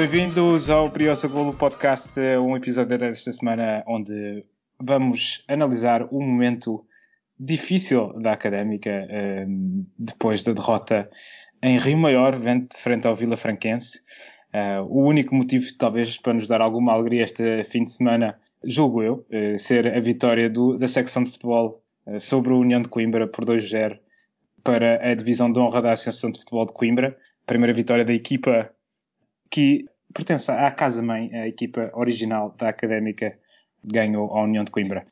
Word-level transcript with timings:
Bem-vindos 0.00 0.70
ao 0.70 0.88
Briosa 0.88 1.28
Golo 1.28 1.52
Podcast, 1.52 2.18
um 2.40 2.56
episódio 2.56 2.96
desta 2.96 3.30
semana 3.30 3.84
onde 3.86 4.46
vamos 4.80 5.44
analisar 5.46 6.04
o 6.10 6.22
momento 6.22 6.86
difícil 7.38 8.18
da 8.18 8.32
Académica 8.32 8.88
ehm, 9.10 9.84
depois 9.98 10.42
da 10.42 10.54
derrota 10.54 11.10
em 11.62 11.76
Rio 11.76 11.98
Maior, 11.98 12.34
frente 12.78 13.06
ao 13.06 13.14
Vila 13.14 13.36
Franquense. 13.36 14.00
Uh, 14.54 14.82
o 14.88 15.06
único 15.06 15.34
motivo, 15.34 15.66
talvez, 15.76 16.16
para 16.16 16.32
nos 16.32 16.48
dar 16.48 16.62
alguma 16.62 16.94
alegria 16.94 17.22
este 17.22 17.62
fim 17.64 17.84
de 17.84 17.92
semana, 17.92 18.38
julgo 18.64 19.02
eu, 19.02 19.26
uh, 19.30 19.58
ser 19.58 19.86
a 19.86 20.00
vitória 20.00 20.48
do, 20.48 20.78
da 20.78 20.88
secção 20.88 21.24
de 21.24 21.30
futebol 21.30 21.84
uh, 22.06 22.18
sobre 22.18 22.54
a 22.54 22.56
União 22.56 22.80
de 22.80 22.88
Coimbra 22.88 23.28
por 23.28 23.44
2-0 23.44 23.98
para 24.64 25.10
a 25.10 25.14
divisão 25.14 25.52
de 25.52 25.60
honra 25.60 25.82
da 25.82 25.92
Associação 25.92 26.30
de 26.30 26.38
Futebol 26.38 26.64
de 26.64 26.72
Coimbra. 26.72 27.14
Primeira 27.44 27.74
vitória 27.74 28.04
da 28.04 28.14
equipa 28.14 28.72
que 29.50 29.86
pertence 30.14 30.50
à 30.50 30.70
casa-mãe, 30.70 31.30
a 31.34 31.46
equipa 31.46 31.90
original 31.94 32.54
da 32.58 32.68
Académica 32.68 33.38
ganhou 33.84 34.32
a 34.36 34.42
União 34.42 34.64
de 34.64 34.70
Coimbra. 34.70 35.06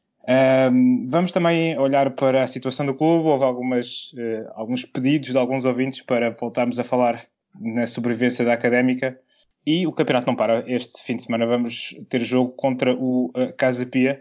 vamos 1.08 1.32
também 1.32 1.78
olhar 1.78 2.10
para 2.10 2.42
a 2.42 2.46
situação 2.46 2.84
do 2.86 2.94
clube. 2.94 3.28
Houve 3.28 3.44
algumas, 3.44 4.12
alguns 4.54 4.84
pedidos 4.84 5.30
de 5.30 5.38
alguns 5.38 5.64
ouvintes 5.64 6.02
para 6.02 6.30
voltarmos 6.30 6.78
a 6.78 6.84
falar 6.84 7.26
na 7.58 7.86
sobrevivência 7.86 8.44
da 8.44 8.52
Académica. 8.52 9.18
E 9.66 9.86
o 9.86 9.92
campeonato 9.92 10.26
não 10.26 10.34
para. 10.34 10.64
Este 10.66 11.02
fim 11.02 11.16
de 11.16 11.24
semana 11.24 11.46
vamos 11.46 11.94
ter 12.08 12.22
jogo 12.22 12.52
contra 12.52 12.94
o 12.94 13.26
uh, 13.26 13.52
Casa 13.54 13.84
Pia, 13.84 14.14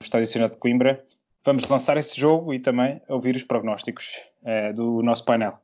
no 0.00 0.04
Estádio 0.04 0.26
Nacional 0.26 0.50
de 0.50 0.56
Coimbra. 0.56 1.04
Vamos 1.44 1.68
lançar 1.68 1.96
esse 1.96 2.18
jogo 2.18 2.52
e 2.52 2.58
também 2.58 3.00
ouvir 3.08 3.36
os 3.36 3.44
prognósticos 3.44 4.20
uh, 4.42 4.74
do 4.74 5.00
nosso 5.02 5.24
painel. 5.24 5.58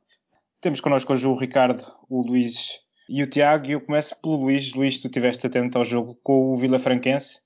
Temos 0.61 0.79
connosco 0.79 1.11
hoje 1.11 1.27
o 1.27 1.35
Ricardo, 1.35 1.83
o 2.09 2.21
Luís 2.21 2.79
e 3.09 3.23
o 3.23 3.27
Tiago. 3.27 3.67
E 3.67 3.71
eu 3.71 3.81
começo 3.81 4.15
pelo 4.21 4.35
Luís. 4.35 4.73
Luís, 4.73 5.01
tu 5.01 5.07
estiveste 5.07 5.47
atento 5.47 5.77
ao 5.77 5.85
jogo 5.85 6.19
com 6.23 6.51
o 6.51 6.57
Vila 6.57 6.79
Franquense. 6.79 7.39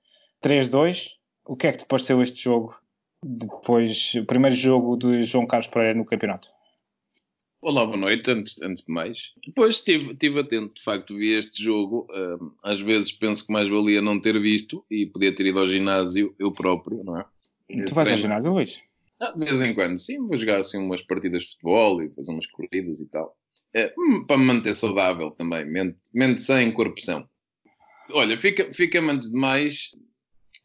3-2. 0.44 1.12
O 1.46 1.56
que 1.56 1.68
é 1.68 1.72
que 1.72 1.80
te 1.80 1.86
pareceu 1.86 2.22
este 2.22 2.44
jogo? 2.44 2.78
Depois, 3.24 4.14
o 4.16 4.26
primeiro 4.26 4.56
jogo 4.56 4.96
de 4.96 5.24
João 5.24 5.46
Carlos 5.46 5.68
Pereira 5.68 5.98
no 5.98 6.06
campeonato. 6.06 6.50
Olá, 7.62 7.86
boa 7.86 7.98
noite, 7.98 8.32
antes, 8.32 8.62
antes 8.62 8.86
de 8.86 8.94
mais. 8.94 9.18
Depois 9.46 9.76
estive, 9.76 10.14
estive 10.14 10.40
atento, 10.40 10.76
de 10.76 10.82
facto, 10.82 11.18
vi 11.18 11.34
este 11.34 11.62
jogo. 11.62 12.08
Um, 12.10 12.56
às 12.64 12.80
vezes 12.80 13.12
penso 13.12 13.46
que 13.46 13.52
mais 13.52 13.68
valia 13.68 14.02
não 14.02 14.22
ter 14.22 14.40
visto 14.40 14.86
e 14.90 15.06
podia 15.06 15.36
ter 15.36 15.48
ido 15.48 15.60
ao 15.60 15.68
ginásio 15.68 16.34
eu 16.40 16.54
próprio, 16.54 17.04
não 17.04 17.20
é? 17.20 17.26
Tu 17.86 17.94
vais 17.94 18.10
ao 18.10 18.18
ginásio, 18.18 18.54
Luís? 18.54 18.82
Ah, 19.20 19.34
de 19.34 19.44
vez 19.44 19.62
em 19.62 19.74
quando, 19.74 19.98
sim. 19.98 20.26
Vou 20.26 20.38
jogar 20.38 20.60
assim 20.60 20.78
umas 20.78 21.02
partidas 21.02 21.44
de 21.44 21.50
futebol 21.50 22.02
e 22.02 22.14
fazer 22.16 22.32
umas 22.32 22.48
corridas 22.48 23.02
e 23.02 23.10
tal. 23.10 23.36
É, 23.74 23.94
hum, 23.98 24.26
para 24.26 24.38
me 24.38 24.46
manter 24.46 24.74
saudável 24.74 25.32
também, 25.32 25.66
mente, 25.66 25.98
mente 26.14 26.42
sem, 26.42 26.72
corpo 26.72 27.00
são. 27.00 27.28
Olha, 28.12 28.40
fica, 28.40 28.74
fica 28.74 29.00
antes 29.00 29.32
de 29.32 29.38
mais 29.38 29.92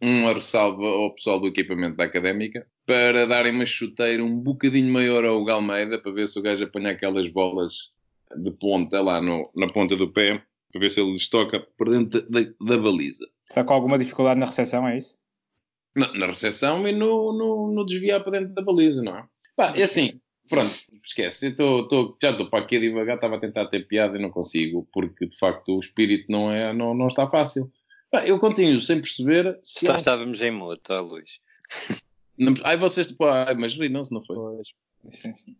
uma 0.01 0.33
ressalva 0.33 0.85
ao 0.85 1.15
pessoal 1.15 1.39
do 1.39 1.49
equipamento 1.49 1.97
da 1.97 2.05
académica 2.05 2.67
para 2.87 3.27
darem 3.27 3.53
uma 3.53 3.67
chuteira 3.67 4.25
um 4.25 4.41
bocadinho 4.41 4.93
maior 4.93 5.25
ao 5.25 5.45
Galmeida 5.45 5.99
para 5.99 6.13
ver 6.13 6.29
se 6.29 6.39
o 6.39 6.43
gajo 6.43 6.65
apanha 6.65 6.91
aquelas 6.91 7.29
bolas 7.29 7.75
de 8.37 8.51
ponta 8.53 9.01
lá 9.01 9.21
no, 9.21 9.43
na 9.55 9.69
ponta 9.69 9.97
do 9.97 10.11
pé 10.11 10.43
para 10.73 10.81
ver 10.81 10.91
se 10.91 11.01
ele 11.01 11.13
lhes 11.13 11.29
toca 11.29 11.61
por 11.79 11.89
dentro 11.89 12.29
da, 12.29 12.41
da 12.41 12.79
baliza. 12.79 13.27
Está 13.49 13.63
com 13.63 13.73
alguma 13.73 13.99
dificuldade 13.99 14.41
na 14.41 14.47
recepção, 14.47 14.89
é 14.89 14.99
isso? 14.99 15.19
Na, 15.97 16.13
na 16.15 16.27
recepção 16.27 16.87
e 16.89 16.93
no, 16.93 17.33
no, 17.33 17.73
no, 17.73 17.87
desviar 17.87 18.23
para 18.25 18.41
dentro 18.41 18.55
da 18.55 18.63
baliza, 18.63 19.03
não 19.03 19.17
é? 19.17 19.25
Pá, 19.57 19.75
é 19.77 19.85
assim, 19.85 20.21
pronto, 20.49 20.75
esquece. 21.05 21.53
Tô, 21.53 21.89
tô, 21.89 22.17
já 22.21 22.31
estou 22.31 22.49
para 22.49 22.65
aqui 22.65 22.77
a 22.77 22.81
devagar, 22.81 23.17
estava 23.17 23.37
a 23.37 23.41
tentar 23.41 23.67
ter 23.67 23.87
piada 23.87 24.19
e 24.19 24.23
não 24.23 24.31
consigo, 24.31 24.89
porque 24.93 25.27
de 25.27 25.37
facto 25.39 25.77
o 25.77 25.81
espírito 25.81 26.31
não, 26.31 26.51
é, 26.51 26.73
não, 26.73 26.95
não 26.95 27.09
está 27.09 27.29
fácil. 27.29 27.71
Pá, 28.11 28.27
eu 28.27 28.39
continuo 28.39 28.81
sem 28.81 29.01
perceber 29.01 29.59
se. 29.63 29.87
Só 29.87 29.93
há... 29.93 29.97
estávamos 29.97 30.41
em 30.41 30.51
moto, 30.51 30.93
Luís. 31.01 31.41
Não, 32.39 32.55
ai, 32.65 32.77
vocês. 32.77 33.15
Ai, 33.21 33.55
mas 33.55 33.77
não, 33.77 34.05
se 34.05 34.13
não 34.13 34.25
foi. 34.25 34.37
Pois. 34.37 34.69
Sim, 35.11 35.35
sim. 35.35 35.57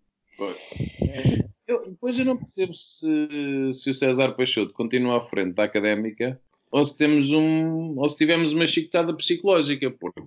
Eu, 1.67 1.91
depois 1.91 2.19
eu 2.19 2.25
não 2.25 2.37
percebo 2.37 2.75
se, 2.75 3.73
se 3.73 3.91
o 3.91 3.95
César 3.95 4.33
Peixoto 4.33 4.73
continua 4.73 5.19
à 5.19 5.21
frente 5.21 5.55
da 5.55 5.65
académica 5.65 6.41
ou 6.71 6.85
se 6.85 6.97
temos 6.97 7.31
um. 7.31 7.99
ou 7.99 8.09
se 8.09 8.17
tivemos 8.17 8.53
uma 8.53 8.67
chicotada 8.67 9.15
psicológica. 9.17 9.91
Porque 9.91 10.23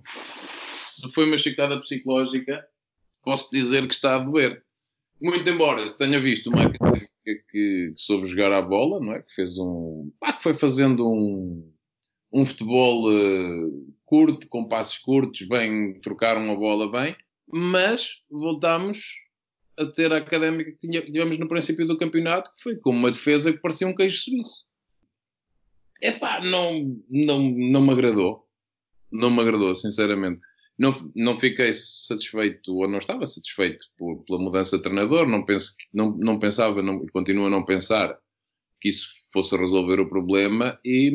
se 0.72 1.08
foi 1.12 1.26
uma 1.26 1.38
chicotada 1.38 1.78
psicológica, 1.80 2.66
posso 3.28 3.50
dizer 3.52 3.86
que 3.86 3.92
está 3.92 4.14
a 4.14 4.18
doer. 4.20 4.62
Muito 5.20 5.48
embora 5.50 5.86
se 5.86 5.98
tenha 5.98 6.18
visto 6.18 6.48
uma 6.48 6.62
académica 6.62 7.10
que, 7.22 7.34
que 7.50 7.92
soube 7.96 8.26
jogar 8.26 8.52
à 8.54 8.62
bola, 8.62 8.98
não 9.00 9.12
é? 9.12 9.20
Que 9.20 9.34
fez 9.34 9.58
um. 9.58 10.10
Pá, 10.18 10.32
que 10.32 10.42
foi 10.42 10.54
fazendo 10.54 11.06
um 11.06 11.70
um 12.32 12.44
futebol 12.44 13.10
uh, 13.10 13.94
curto, 14.04 14.48
com 14.48 14.68
passos 14.68 14.98
curtos, 14.98 15.46
bem, 15.48 15.98
trocaram 16.00 16.50
a 16.52 16.54
bola 16.54 16.90
bem, 16.90 17.16
mas 17.50 18.22
voltámos 18.30 19.14
a 19.78 19.86
ter 19.86 20.12
a 20.12 20.18
académica 20.18 20.72
que 20.72 20.78
tivemos 20.78 21.38
no 21.38 21.48
princípio 21.48 21.86
do 21.86 21.96
campeonato, 21.96 22.52
que 22.52 22.62
foi 22.62 22.76
com 22.76 22.90
uma 22.90 23.10
defesa 23.10 23.52
que 23.52 23.60
parecia 23.60 23.86
um 23.86 23.94
queijo 23.94 24.24
suíço. 24.24 24.66
Epá, 26.02 26.40
não, 26.44 27.02
não, 27.08 27.40
não 27.40 27.80
me 27.80 27.92
agradou. 27.92 28.46
Não 29.10 29.30
me 29.30 29.40
agradou, 29.40 29.74
sinceramente. 29.74 30.40
Não, 30.78 30.92
não 31.16 31.36
fiquei 31.36 31.72
satisfeito, 31.74 32.74
ou 32.76 32.88
não 32.88 32.98
estava 32.98 33.26
satisfeito 33.26 33.84
por, 33.98 34.22
pela 34.24 34.38
mudança 34.38 34.76
de 34.76 34.82
treinador. 34.82 35.26
Não, 35.26 35.44
penso, 35.44 35.74
não, 35.92 36.16
não 36.16 36.38
pensava, 36.38 36.80
não, 36.80 37.04
continuo 37.08 37.46
a 37.46 37.50
não 37.50 37.64
pensar 37.64 38.16
que 38.80 38.88
isso 38.88 39.08
fosse 39.32 39.56
resolver 39.56 40.00
o 40.00 40.08
problema 40.08 40.78
e 40.84 41.10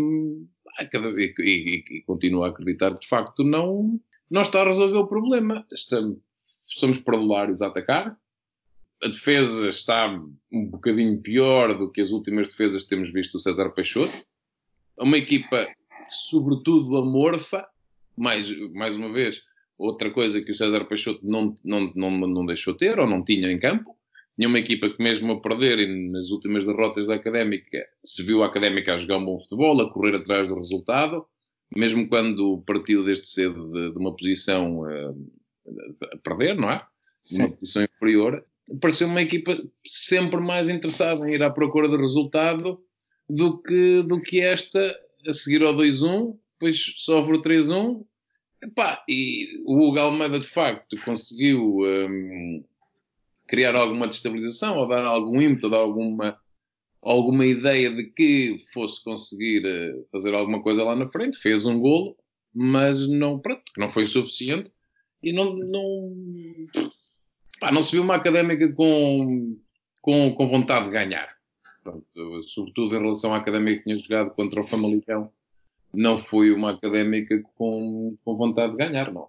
e, 0.81 1.33
e, 1.39 1.97
e 1.97 2.01
continuo 2.01 2.43
a 2.43 2.49
acreditar 2.49 2.93
que 2.93 3.01
de 3.01 3.07
facto 3.07 3.43
não, 3.43 3.99
não 4.29 4.41
está 4.41 4.61
a 4.61 4.65
resolver 4.65 4.97
o 4.97 5.07
problema. 5.07 5.65
Estamos, 5.71 6.17
somos 6.35 6.97
paralelos 6.99 7.61
a 7.61 7.67
atacar. 7.67 8.17
A 9.03 9.07
defesa 9.07 9.67
está 9.67 10.07
um 10.51 10.69
bocadinho 10.69 11.21
pior 11.21 11.77
do 11.77 11.91
que 11.91 12.01
as 12.01 12.11
últimas 12.11 12.47
defesas 12.47 12.83
que 12.83 12.89
temos 12.89 13.11
visto 13.11 13.33
do 13.33 13.39
César 13.39 13.69
Peixoto. 13.71 14.25
Uma 14.97 15.17
equipa, 15.17 15.67
sobretudo, 16.09 16.97
amorfa. 16.97 17.67
Mais, 18.15 18.49
mais 18.73 18.95
uma 18.95 19.11
vez, 19.11 19.41
outra 19.85 20.09
coisa 20.11 20.41
que 20.41 20.51
o 20.51 20.55
César 20.55 20.85
Peixoto 20.85 21.19
não, 21.23 21.55
não, 21.63 21.91
não, 21.95 22.11
não 22.11 22.45
deixou 22.45 22.73
ter 22.73 22.99
ou 22.99 23.07
não 23.07 23.23
tinha 23.23 23.51
em 23.51 23.59
campo 23.59 23.95
tinha 24.35 24.47
uma 24.47 24.59
equipa 24.59 24.89
que 24.89 25.01
mesmo 25.01 25.33
a 25.33 25.41
perder 25.41 25.79
e 25.79 26.09
nas 26.09 26.31
últimas 26.31 26.65
derrotas 26.65 27.05
da 27.05 27.15
Académica 27.15 27.77
se 28.03 28.23
viu 28.23 28.43
a 28.43 28.47
Académica 28.47 28.95
a 28.95 28.97
jogar 28.97 29.17
um 29.17 29.25
bom 29.25 29.39
futebol, 29.39 29.79
a 29.79 29.91
correr 29.91 30.15
atrás 30.15 30.47
do 30.47 30.55
resultado, 30.55 31.25
mesmo 31.75 32.09
quando 32.09 32.63
partiu 32.65 33.03
desde 33.03 33.27
cedo 33.27 33.71
de, 33.71 33.91
de 33.91 33.99
uma 33.99 34.15
posição 34.15 34.79
uh, 34.79 35.31
a 36.13 36.17
perder, 36.17 36.55
não 36.55 36.71
é? 36.71 36.83
Sim. 37.23 37.43
Uma 37.43 37.51
posição 37.51 37.83
inferior, 37.83 38.43
pareceu 38.81 39.07
uma 39.07 39.21
equipa 39.21 39.55
sempre 39.85 40.41
mais 40.41 40.67
interessada 40.67 41.27
em 41.29 41.35
ir 41.35 41.43
à 41.43 41.51
procura 41.51 41.87
do 41.87 41.97
resultado 41.97 42.79
do 43.29 43.61
que, 43.61 44.03
do 44.03 44.19
que 44.19 44.41
esta 44.41 44.79
a 45.27 45.33
seguir 45.33 45.63
ao 45.63 45.75
2-1, 45.75 46.35
depois 46.53 46.93
sofre 46.97 47.37
o 47.37 47.41
3-1, 47.41 48.03
e 49.07 49.61
o 49.65 49.77
Hugo 49.77 49.99
Almeida 49.99 50.39
de 50.39 50.47
facto 50.47 50.95
conseguiu 51.03 51.79
um, 51.79 52.63
criar 53.47 53.75
alguma 53.75 54.07
destabilização 54.07 54.77
ou 54.77 54.87
dar 54.87 55.05
algum 55.05 55.41
ímpeto, 55.41 55.69
dar 55.69 55.77
alguma, 55.77 56.39
alguma 57.01 57.45
ideia 57.45 57.93
de 57.93 58.05
que 58.05 58.57
fosse 58.73 59.03
conseguir 59.03 59.65
eh, 59.65 60.05
fazer 60.11 60.33
alguma 60.33 60.61
coisa 60.61 60.83
lá 60.83 60.95
na 60.95 61.07
frente. 61.07 61.37
Fez 61.37 61.65
um 61.65 61.79
golo, 61.79 62.15
mas 62.53 63.07
não, 63.07 63.39
pronto, 63.39 63.63
não 63.77 63.89
foi 63.89 64.05
suficiente 64.05 64.71
e 65.21 65.31
não, 65.31 65.55
não, 65.55 66.13
pá, 67.59 67.71
não 67.71 67.83
se 67.83 67.91
viu 67.91 68.03
uma 68.03 68.15
académica 68.15 68.73
com, 68.73 69.57
com, 70.01 70.33
com 70.35 70.47
vontade 70.47 70.85
de 70.85 70.91
ganhar. 70.91 71.33
Pronto, 71.83 72.05
sobretudo 72.43 72.95
em 72.95 72.99
relação 72.99 73.33
à 73.33 73.37
académica 73.37 73.77
que 73.77 73.83
tinha 73.83 73.97
jogado 73.97 74.31
contra 74.31 74.61
o 74.61 74.67
Famalicão, 74.67 75.31
não 75.93 76.19
foi 76.19 76.51
uma 76.51 76.71
académica 76.71 77.41
com, 77.55 78.15
com 78.23 78.37
vontade 78.37 78.71
de 78.71 78.77
ganhar, 78.77 79.11
não. 79.11 79.27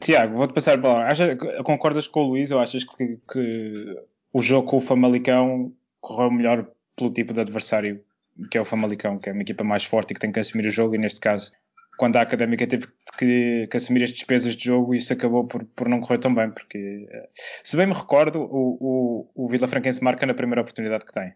Tiago, 0.00 0.36
vou-te 0.36 0.54
passar 0.54 0.78
a 0.78 0.82
palavra. 0.82 1.36
concordas 1.64 2.06
com 2.08 2.20
o 2.20 2.28
Luís 2.30 2.50
ou 2.50 2.60
achas 2.60 2.84
que, 2.84 3.18
que, 3.30 3.96
o 4.32 4.42
jogo 4.42 4.68
com 4.68 4.76
o 4.78 4.80
Famalicão 4.80 5.72
correu 6.00 6.30
melhor 6.30 6.68
pelo 6.96 7.12
tipo 7.12 7.32
de 7.32 7.40
adversário 7.40 8.02
que 8.50 8.58
é 8.58 8.60
o 8.60 8.64
Famalicão, 8.64 9.18
que 9.18 9.28
é 9.28 9.32
uma 9.32 9.42
equipa 9.42 9.64
mais 9.64 9.84
forte 9.84 10.10
e 10.10 10.14
que 10.14 10.20
tem 10.20 10.32
que 10.32 10.40
assumir 10.40 10.66
o 10.66 10.70
jogo, 10.70 10.94
e 10.94 10.98
neste 10.98 11.20
caso, 11.20 11.52
quando 11.98 12.16
a 12.16 12.22
Académica 12.22 12.66
teve 12.66 12.86
que, 13.18 13.66
que 13.70 13.76
assumir 13.76 14.02
as 14.02 14.12
despesas 14.12 14.56
de 14.56 14.64
jogo, 14.64 14.94
isso 14.94 15.12
acabou 15.12 15.46
por, 15.46 15.64
por 15.64 15.88
não 15.88 16.00
correr 16.00 16.18
tão 16.18 16.34
bem, 16.34 16.50
porque, 16.50 17.06
eh, 17.10 17.28
se 17.62 17.76
bem 17.76 17.86
me 17.86 17.92
recordo, 17.92 18.40
o, 18.40 19.28
o, 19.34 19.44
o 19.44 19.48
Vila 19.48 19.68
Franquense 19.68 20.02
marca 20.02 20.26
na 20.26 20.34
primeira 20.34 20.62
oportunidade 20.62 21.04
que 21.04 21.12
tem. 21.12 21.34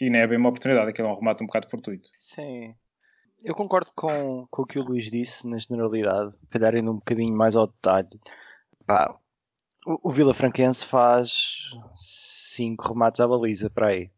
E 0.00 0.10
não 0.10 0.18
é 0.18 0.26
bem 0.26 0.38
uma 0.38 0.48
oportunidade, 0.48 0.90
aquilo 0.90 1.08
é 1.08 1.10
um 1.10 1.14
remate 1.14 1.42
um 1.42 1.46
bocado 1.46 1.70
fortuito. 1.70 2.10
Sim, 2.34 2.74
eu 3.44 3.54
concordo 3.54 3.90
com, 3.94 4.46
com 4.50 4.62
o 4.62 4.66
que 4.66 4.78
o 4.78 4.82
Luís 4.82 5.10
disse 5.10 5.46
na 5.46 5.58
generalidade, 5.58 6.34
calhar 6.50 6.74
indo 6.74 6.90
um 6.90 6.96
bocadinho 6.96 7.36
mais 7.36 7.54
ao 7.54 7.66
detalhe. 7.66 8.08
Pá, 8.86 9.14
o, 9.86 10.08
o 10.08 10.10
Vila 10.10 10.34
Franquense 10.34 10.84
faz 10.86 11.70
cinco 11.94 12.88
remates 12.88 13.20
à 13.20 13.28
baliza 13.28 13.70
para 13.70 13.88
aí. 13.88 14.10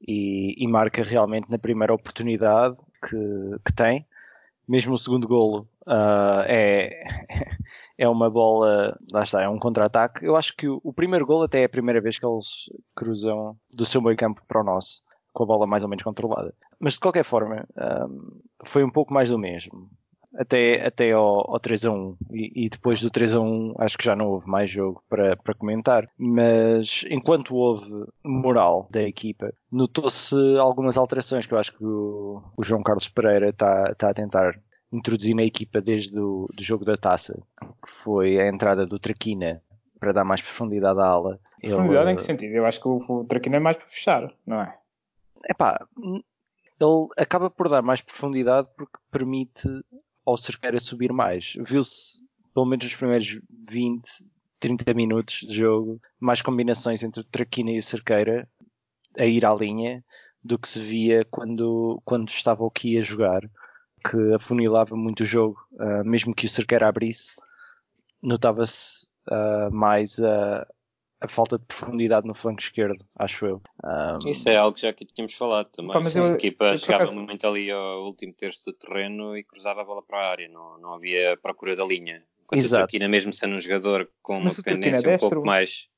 e, 0.00 0.54
e 0.56 0.66
marca 0.66 1.02
realmente 1.02 1.50
na 1.50 1.58
primeira 1.58 1.94
oportunidade 1.94 2.76
que, 3.06 3.16
que 3.64 3.72
tem. 3.74 4.06
Mesmo 4.66 4.94
o 4.94 4.98
segundo 4.98 5.26
golo 5.26 5.68
uh, 5.86 6.42
é, 6.46 7.02
é 7.98 8.08
uma 8.08 8.30
bola, 8.30 8.98
lá 9.12 9.24
está, 9.24 9.42
é 9.42 9.48
um 9.48 9.58
contra-ataque. 9.58 10.24
Eu 10.24 10.36
acho 10.36 10.56
que 10.56 10.68
o, 10.68 10.80
o, 10.82 10.92
primeiro 10.92 11.26
golo 11.26 11.42
até 11.42 11.62
é 11.62 11.64
a 11.64 11.68
primeira 11.68 12.00
vez 12.00 12.18
que 12.18 12.24
eles 12.24 12.70
cruzam 12.94 13.56
do 13.70 13.84
seu 13.84 14.00
meio 14.00 14.16
campo 14.16 14.42
para 14.46 14.60
o 14.60 14.64
nosso, 14.64 15.02
com 15.32 15.42
a 15.42 15.46
bola 15.46 15.66
mais 15.66 15.82
ou 15.82 15.88
menos 15.88 16.02
controlada. 16.02 16.54
Mas 16.78 16.94
de 16.94 17.00
qualquer 17.00 17.24
forma, 17.24 17.66
um, 18.08 18.40
foi 18.64 18.84
um 18.84 18.90
pouco 18.90 19.12
mais 19.12 19.28
do 19.28 19.38
mesmo 19.38 19.88
até, 20.36 20.86
até 20.86 21.12
ao, 21.12 21.52
ao 21.52 21.60
3 21.60 21.86
a 21.86 21.90
1 21.90 22.16
e, 22.30 22.64
e, 22.66 22.68
depois 22.68 23.00
do 23.00 23.10
3 23.10 23.36
a 23.36 23.40
1 23.40 23.74
acho 23.78 23.98
que 23.98 24.04
já 24.04 24.14
não 24.14 24.28
houve 24.28 24.48
mais 24.48 24.70
jogo 24.70 25.02
para, 25.08 25.36
para 25.36 25.54
comentar 25.54 26.08
mas 26.16 27.04
enquanto 27.10 27.54
houve 27.54 28.06
moral 28.24 28.88
da 28.90 29.02
equipa 29.02 29.52
notou-se 29.70 30.36
algumas 30.58 30.96
alterações 30.96 31.46
que 31.46 31.54
eu 31.54 31.58
acho 31.58 31.76
que 31.76 31.84
o, 31.84 32.42
o 32.56 32.64
João 32.64 32.82
Carlos 32.82 33.08
Pereira 33.08 33.50
está, 33.50 33.90
está 33.90 34.10
a 34.10 34.14
tentar 34.14 34.58
introduzir 34.92 35.34
na 35.34 35.42
equipa 35.42 35.80
desde 35.80 36.20
o 36.20 36.48
do 36.54 36.62
jogo 36.62 36.84
da 36.84 36.96
taça 36.96 37.40
que 37.60 37.90
foi 37.90 38.40
a 38.40 38.48
entrada 38.48 38.86
do 38.86 38.98
Traquina 38.98 39.60
para 39.98 40.12
dar 40.12 40.24
mais 40.24 40.40
profundidade 40.40 41.00
à 41.00 41.06
ala 41.06 41.40
profundidade 41.60 42.04
ele, 42.04 42.12
em 42.12 42.16
que 42.16 42.22
sentido? 42.22 42.54
eu 42.54 42.66
acho 42.66 42.80
que 42.80 42.88
o, 42.88 42.98
o 43.08 43.24
Traquina 43.24 43.56
é 43.56 43.60
mais 43.60 43.76
para 43.76 43.86
fechar 43.86 44.32
não 44.46 44.60
é? 44.60 44.76
É 45.48 45.54
pá, 45.54 45.86
ele 45.96 47.08
acaba 47.16 47.50
por 47.50 47.68
dar 47.68 47.82
mais 47.82 48.00
profundidade 48.00 48.68
porque 48.76 48.98
permite 49.10 49.68
ao 50.24 50.36
Cerqueira 50.36 50.80
subir 50.80 51.12
mais. 51.12 51.54
Viu-se, 51.60 52.20
pelo 52.54 52.66
menos 52.66 52.84
nos 52.84 52.94
primeiros 52.94 53.40
20, 53.68 54.02
30 54.58 54.94
minutos 54.94 55.46
de 55.48 55.56
jogo, 55.56 56.00
mais 56.18 56.42
combinações 56.42 57.02
entre 57.02 57.20
o 57.20 57.24
Traquina 57.24 57.70
e 57.70 57.78
o 57.78 57.82
Cerqueira 57.82 58.48
a 59.18 59.24
ir 59.24 59.44
à 59.44 59.54
linha 59.54 60.04
do 60.42 60.58
que 60.58 60.68
se 60.68 60.80
via 60.80 61.24
quando, 61.30 62.00
quando 62.04 62.28
estava 62.28 62.66
aqui 62.66 62.96
a 62.96 63.00
jogar, 63.00 63.42
que 64.08 64.34
afunilava 64.34 64.96
muito 64.96 65.20
o 65.20 65.26
jogo. 65.26 65.58
Uh, 65.72 66.04
mesmo 66.04 66.34
que 66.34 66.46
o 66.46 66.50
Cerqueira 66.50 66.88
abrisse, 66.88 67.36
notava-se 68.22 69.06
uh, 69.28 69.70
mais 69.70 70.18
a, 70.20 70.66
a 71.20 71.28
falta 71.28 71.58
de 71.58 71.64
profundidade 71.66 72.26
no 72.26 72.34
flanco 72.34 72.60
esquerdo, 72.60 73.04
acho 73.18 73.46
eu. 73.46 73.62
Um... 73.84 74.28
Isso 74.28 74.48
é 74.48 74.56
algo 74.56 74.74
que 74.74 74.82
já 74.82 74.90
aqui 74.90 75.04
tínhamos 75.04 75.34
falado 75.34 75.68
também. 75.68 75.92
Pá, 75.92 76.00
eu, 76.16 76.24
a 76.24 76.32
equipa 76.32 76.64
eu, 76.66 76.78
chegava 76.78 77.04
acaso... 77.04 77.22
muito 77.22 77.46
ali 77.46 77.70
ao 77.70 78.06
último 78.06 78.32
terço 78.32 78.64
do 78.66 78.72
terreno 78.72 79.36
e 79.36 79.44
cruzava 79.44 79.82
a 79.82 79.84
bola 79.84 80.02
para 80.02 80.18
a 80.18 80.30
área, 80.30 80.48
não, 80.48 80.78
não 80.78 80.94
havia 80.94 81.38
procura 81.42 81.76
da 81.76 81.84
linha. 81.84 82.24
Enquanto 82.44 82.58
Exato. 82.58 82.82
o 82.82 82.86
Traquina, 82.86 83.08
mesmo 83.08 83.32
sendo 83.32 83.54
um 83.54 83.60
jogador 83.60 84.10
com 84.22 84.38
uma 84.38 84.50
dependência 84.50 85.08
é 85.08 85.16
um 85.16 85.18
pouco 85.18 85.44
mais 85.44 85.88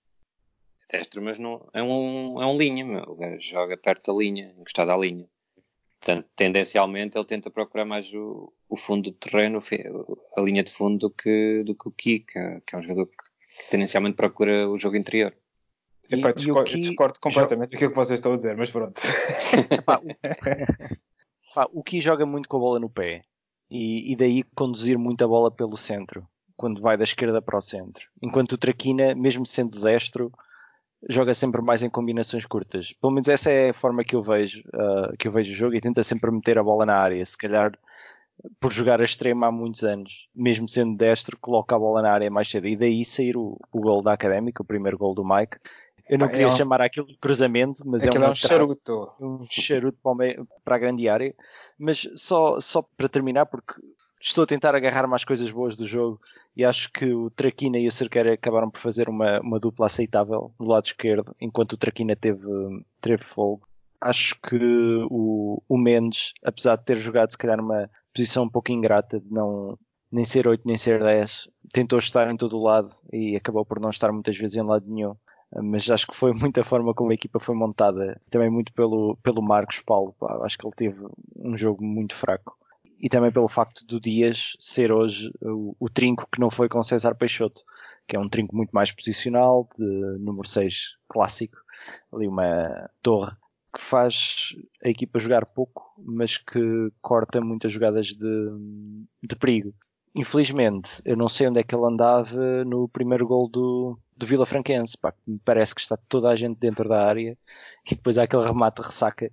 destro, 0.90 1.22
mas 1.22 1.38
não, 1.38 1.66
é, 1.72 1.82
um, 1.82 2.42
é 2.42 2.46
um 2.46 2.56
linha, 2.56 2.84
meu. 2.84 3.16
joga 3.38 3.76
perto 3.76 4.12
da 4.12 4.18
linha, 4.18 4.54
encostado 4.58 4.90
à 4.90 4.96
linha. 4.96 5.26
Portanto, 5.98 6.28
tendencialmente 6.34 7.16
ele 7.16 7.24
tenta 7.24 7.48
procurar 7.48 7.84
mais 7.84 8.12
o, 8.12 8.52
o 8.68 8.76
fundo 8.76 9.10
do 9.10 9.16
terreno, 9.16 9.60
a 10.36 10.40
linha 10.40 10.64
de 10.64 10.72
fundo 10.72 10.98
do 10.98 11.10
que, 11.10 11.62
do 11.64 11.76
que 11.76 11.88
o 11.88 11.92
Kik, 11.92 12.26
que 12.66 12.74
é 12.74 12.76
um 12.76 12.82
jogador 12.82 13.06
que 13.06 13.31
tendencialmente 13.70 14.16
procura 14.16 14.68
o 14.68 14.78
jogo 14.78 14.96
interior. 14.96 15.34
Epá, 16.10 16.30
e, 16.30 16.34
discordo, 16.34 16.70
e 16.70 16.74
o 16.74 16.80
discordo 16.80 17.20
completamente 17.20 17.70
daquilo 17.70 17.90
que 17.90 17.96
vocês 17.96 18.18
estão 18.18 18.32
a 18.32 18.36
dizer, 18.36 18.56
mas 18.56 18.70
pronto. 18.70 19.00
Epá, 19.70 20.00
o, 21.72 21.80
o 21.80 21.82
Ki 21.82 22.02
joga 22.02 22.26
muito 22.26 22.48
com 22.48 22.56
a 22.58 22.60
bola 22.60 22.78
no 22.78 22.90
pé 22.90 23.22
e, 23.70 24.12
e, 24.12 24.16
daí 24.16 24.42
conduzir 24.54 24.98
muito 24.98 25.24
a 25.24 25.28
bola 25.28 25.50
pelo 25.50 25.76
centro, 25.76 26.26
quando 26.56 26.82
vai 26.82 26.96
da 26.96 27.04
esquerda 27.04 27.40
para 27.40 27.56
o 27.56 27.62
centro. 27.62 28.08
Enquanto 28.20 28.52
o 28.52 28.58
Traquina, 28.58 29.14
mesmo 29.14 29.46
sendo 29.46 29.80
destro, 29.80 30.30
joga 31.08 31.32
sempre 31.32 31.62
mais 31.62 31.82
em 31.82 31.88
combinações 31.88 32.44
curtas. 32.44 32.92
Pelo 33.00 33.12
menos 33.12 33.28
essa 33.28 33.50
é 33.50 33.70
a 33.70 33.74
forma 33.74 34.04
que 34.04 34.14
eu 34.14 34.22
vejo, 34.22 34.62
uh, 34.68 35.16
que 35.18 35.26
eu 35.26 35.32
vejo 35.32 35.50
o 35.52 35.56
jogo 35.56 35.74
e 35.74 35.80
tenta 35.80 36.02
sempre 36.02 36.30
meter 36.30 36.58
a 36.58 36.62
bola 36.62 36.84
na 36.84 36.96
área. 36.96 37.24
Se 37.24 37.36
calhar 37.36 37.72
por 38.60 38.72
jogar 38.72 39.00
a 39.00 39.04
extrema 39.04 39.46
há 39.46 39.52
muitos 39.52 39.84
anos, 39.84 40.28
mesmo 40.34 40.68
sendo 40.68 40.96
destro, 40.96 41.38
coloca 41.38 41.74
a 41.74 41.78
bola 41.78 42.02
na 42.02 42.12
área 42.12 42.30
mais 42.30 42.48
cedo. 42.48 42.66
E 42.66 42.76
daí 42.76 43.04
sair 43.04 43.36
o, 43.36 43.58
o 43.72 43.80
gol 43.80 44.02
da 44.02 44.12
Académica, 44.12 44.62
o 44.62 44.66
primeiro 44.66 44.98
gol 44.98 45.14
do 45.14 45.24
Mike. 45.24 45.58
Eu 46.08 46.18
não 46.18 46.28
queria 46.28 46.46
é 46.46 46.48
um... 46.48 46.54
chamar 46.54 46.82
aquilo 46.82 47.06
de 47.06 47.16
cruzamento, 47.16 47.82
mas 47.86 48.04
é, 48.04 48.08
é 48.08 48.28
um 48.28 48.34
charuto. 48.34 49.10
Um 49.20 49.38
charuto 49.50 49.98
para, 50.02 50.14
meio, 50.14 50.48
para, 50.64 50.76
a 50.76 50.78
grande 50.78 51.08
área. 51.08 51.34
Mas 51.78 52.08
só, 52.16 52.60
só 52.60 52.82
para 52.82 53.08
terminar, 53.08 53.46
porque 53.46 53.74
estou 54.20 54.44
a 54.44 54.46
tentar 54.46 54.74
agarrar 54.74 55.06
mais 55.06 55.24
coisas 55.24 55.50
boas 55.50 55.76
do 55.76 55.86
jogo 55.86 56.20
e 56.56 56.64
acho 56.64 56.92
que 56.92 57.12
o 57.12 57.30
Traquina 57.30 57.78
e 57.78 57.88
o 57.88 57.92
Cerqueira 57.92 58.34
acabaram 58.34 58.70
por 58.70 58.80
fazer 58.80 59.08
uma, 59.08 59.40
uma 59.40 59.58
dupla 59.58 59.86
aceitável 59.86 60.52
no 60.58 60.66
lado 60.66 60.84
esquerdo, 60.84 61.34
enquanto 61.40 61.72
o 61.72 61.76
Traquina 61.76 62.14
teve, 62.14 62.46
teve 63.00 63.22
fogo. 63.22 63.66
Acho 64.00 64.36
que 64.40 64.58
o, 65.10 65.62
o 65.68 65.78
Mendes, 65.78 66.32
apesar 66.44 66.76
de 66.76 66.84
ter 66.84 66.96
jogado 66.96 67.30
se 67.30 67.38
calhar 67.38 67.60
uma 67.60 67.88
posição 68.12 68.44
um 68.44 68.48
pouco 68.48 68.72
ingrata 68.72 69.20
de 69.20 69.30
não 69.30 69.78
nem 70.10 70.24
ser 70.24 70.46
8 70.46 70.62
nem 70.66 70.76
ser 70.76 71.02
10. 71.02 71.48
Tentou 71.72 71.98
estar 71.98 72.30
em 72.30 72.36
todo 72.36 72.58
o 72.58 72.62
lado 72.62 72.92
e 73.10 73.34
acabou 73.34 73.64
por 73.64 73.80
não 73.80 73.90
estar 73.90 74.12
muitas 74.12 74.36
vezes 74.36 74.56
em 74.56 74.62
lado 74.62 74.84
nenhum. 74.86 75.16
Mas 75.54 75.90
acho 75.90 76.06
que 76.06 76.14
foi 76.14 76.32
muita 76.34 76.62
forma 76.62 76.94
como 76.94 77.10
a 77.10 77.14
equipa 77.14 77.40
foi 77.40 77.54
montada, 77.54 78.20
também 78.30 78.50
muito 78.50 78.72
pelo, 78.74 79.16
pelo 79.22 79.42
Marcos 79.42 79.80
Paulo. 79.80 80.14
Pá. 80.18 80.40
Acho 80.44 80.58
que 80.58 80.66
ele 80.66 80.74
teve 80.76 81.06
um 81.36 81.56
jogo 81.56 81.82
muito 81.82 82.14
fraco. 82.14 82.56
E 83.00 83.08
também 83.08 83.32
pelo 83.32 83.48
facto 83.48 83.84
do 83.84 84.00
Dias 84.00 84.56
ser 84.60 84.92
hoje 84.92 85.32
o, 85.40 85.74
o 85.80 85.90
trinco 85.90 86.28
que 86.30 86.40
não 86.40 86.50
foi 86.50 86.68
com 86.68 86.84
César 86.84 87.16
Peixoto, 87.16 87.62
que 88.06 88.14
é 88.14 88.18
um 88.18 88.28
trinco 88.28 88.54
muito 88.54 88.70
mais 88.70 88.92
posicional, 88.92 89.68
de 89.76 89.84
número 90.20 90.46
6 90.46 90.96
clássico, 91.08 91.56
ali 92.12 92.28
uma 92.28 92.88
torre 93.02 93.32
que 93.72 93.82
faz 93.82 94.54
a 94.84 94.88
equipa 94.88 95.18
jogar 95.18 95.46
pouco, 95.46 95.92
mas 95.98 96.36
que 96.36 96.92
corta 97.00 97.40
muitas 97.40 97.72
jogadas 97.72 98.08
de, 98.08 98.50
de 99.22 99.36
perigo. 99.36 99.74
Infelizmente, 100.14 101.00
eu 101.04 101.16
não 101.16 101.28
sei 101.28 101.48
onde 101.48 101.58
é 101.58 101.62
que 101.62 101.74
ele 101.74 101.86
andava 101.86 102.64
no 102.64 102.86
primeiro 102.86 103.26
gol 103.26 103.48
do, 103.48 103.98
do 104.14 104.26
Vila 104.26 104.44
Franquense. 104.44 104.96
Pá, 104.98 105.14
me 105.26 105.38
parece 105.42 105.74
que 105.74 105.80
está 105.80 105.96
toda 105.96 106.28
a 106.28 106.36
gente 106.36 106.58
dentro 106.58 106.88
da 106.88 107.06
área 107.06 107.36
e 107.90 107.94
depois 107.94 108.18
há 108.18 108.24
aquele 108.24 108.44
remate 108.44 108.82
ressaca. 108.82 109.30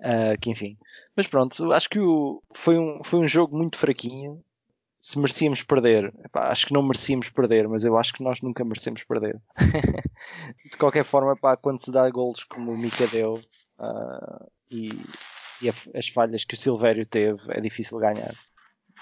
Uh, 0.00 0.38
que 0.40 0.50
enfim. 0.50 0.76
Mas 1.16 1.26
pronto, 1.26 1.72
acho 1.72 1.88
que 1.88 1.98
o, 1.98 2.42
foi, 2.52 2.78
um, 2.78 3.02
foi 3.02 3.18
um 3.18 3.26
jogo 3.26 3.56
muito 3.56 3.78
fraquinho. 3.78 4.42
Se 5.00 5.18
merecíamos 5.18 5.62
perder, 5.62 6.12
epá, 6.24 6.48
acho 6.48 6.66
que 6.66 6.72
não 6.72 6.82
merecíamos 6.82 7.28
perder, 7.28 7.68
mas 7.68 7.84
eu 7.84 7.96
acho 7.96 8.12
que 8.12 8.22
nós 8.22 8.40
nunca 8.42 8.64
merecemos 8.64 9.02
perder. 9.04 9.40
de 10.70 10.76
qualquer 10.76 11.04
forma, 11.04 11.36
pá, 11.36 11.56
quando 11.56 11.84
se 11.84 11.90
dá 11.90 12.08
golos 12.10 12.44
como 12.44 12.72
o 12.72 12.76
Mika 12.76 13.06
deu, 13.06 13.40
uh, 13.78 14.50
e, 14.70 14.90
e 15.62 15.68
a, 15.68 15.74
as 15.94 16.08
falhas 16.08 16.44
que 16.44 16.54
o 16.54 16.58
Silvério 16.58 17.06
teve 17.06 17.40
é 17.48 17.60
difícil 17.60 17.98
ganhar. 17.98 18.34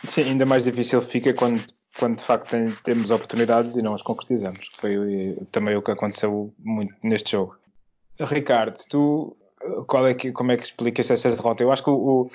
Sim, 0.04 0.22
ainda 0.22 0.46
mais 0.46 0.64
difícil 0.64 1.00
fica 1.00 1.32
quando, 1.32 1.64
quando 1.98 2.16
de 2.16 2.22
facto 2.22 2.50
tem, 2.50 2.70
temos 2.84 3.10
oportunidades 3.10 3.76
e 3.76 3.82
não 3.82 3.94
as 3.94 4.02
concretizamos. 4.02 4.68
Foi 4.72 5.36
também 5.50 5.76
o 5.76 5.82
que 5.82 5.90
aconteceu 5.90 6.52
muito 6.58 6.94
neste 7.02 7.32
jogo. 7.32 7.56
Ricardo, 8.18 8.78
tu 8.88 9.36
qual 9.86 10.06
é 10.06 10.14
que, 10.14 10.32
como 10.32 10.52
é 10.52 10.56
que 10.56 10.64
explicas 10.64 11.10
essa 11.10 11.30
derrota? 11.30 11.62
Eu 11.62 11.72
acho 11.72 11.82
que 11.82 11.90
o, 11.90 12.30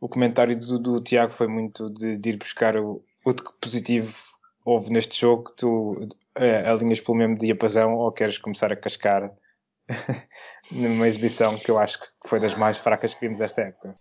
o, 0.00 0.08
comentário 0.08 0.58
do, 0.58 0.78
do, 0.78 1.00
Tiago 1.00 1.32
foi 1.32 1.46
muito 1.46 1.90
de, 1.90 2.16
de 2.16 2.30
ir 2.30 2.36
buscar 2.36 2.76
o, 2.76 3.04
o 3.24 3.34
que 3.34 3.52
positivo 3.60 4.14
houve 4.64 4.90
neste 4.90 5.20
jogo. 5.20 5.50
Tu 5.56 6.08
é, 6.34 6.68
alinhas 6.68 7.00
pelo 7.00 7.18
mesmo 7.18 7.38
diapasão 7.38 7.94
ou 7.94 8.10
queres 8.12 8.38
começar 8.38 8.72
a 8.72 8.76
cascar 8.76 9.30
numa 10.72 11.06
exibição 11.06 11.58
que 11.58 11.70
eu 11.70 11.78
acho 11.78 12.00
que 12.00 12.06
foi 12.26 12.40
das 12.40 12.56
mais 12.56 12.76
fracas 12.78 13.14
que 13.14 13.20
vimos 13.20 13.40
esta 13.40 13.62
época. 13.62 13.98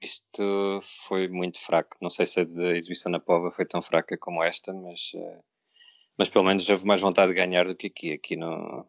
Isto 0.00 0.80
foi 0.82 1.28
muito 1.28 1.58
fraco. 1.58 1.96
Não 2.00 2.10
sei 2.10 2.26
se 2.26 2.40
a 2.40 2.44
da 2.44 2.76
exibição 2.76 3.10
na 3.10 3.20
Pova 3.20 3.50
foi 3.50 3.64
tão 3.64 3.82
fraca 3.82 4.16
como 4.18 4.42
esta, 4.42 4.72
mas, 4.72 5.12
eh, 5.14 5.40
mas 6.18 6.28
pelo 6.28 6.44
menos 6.44 6.68
houve 6.68 6.86
mais 6.86 7.00
vontade 7.00 7.32
de 7.32 7.36
ganhar 7.36 7.66
do 7.66 7.74
que 7.74 7.88
aqui. 7.88 8.12
Aqui 8.12 8.36
no. 8.36 8.86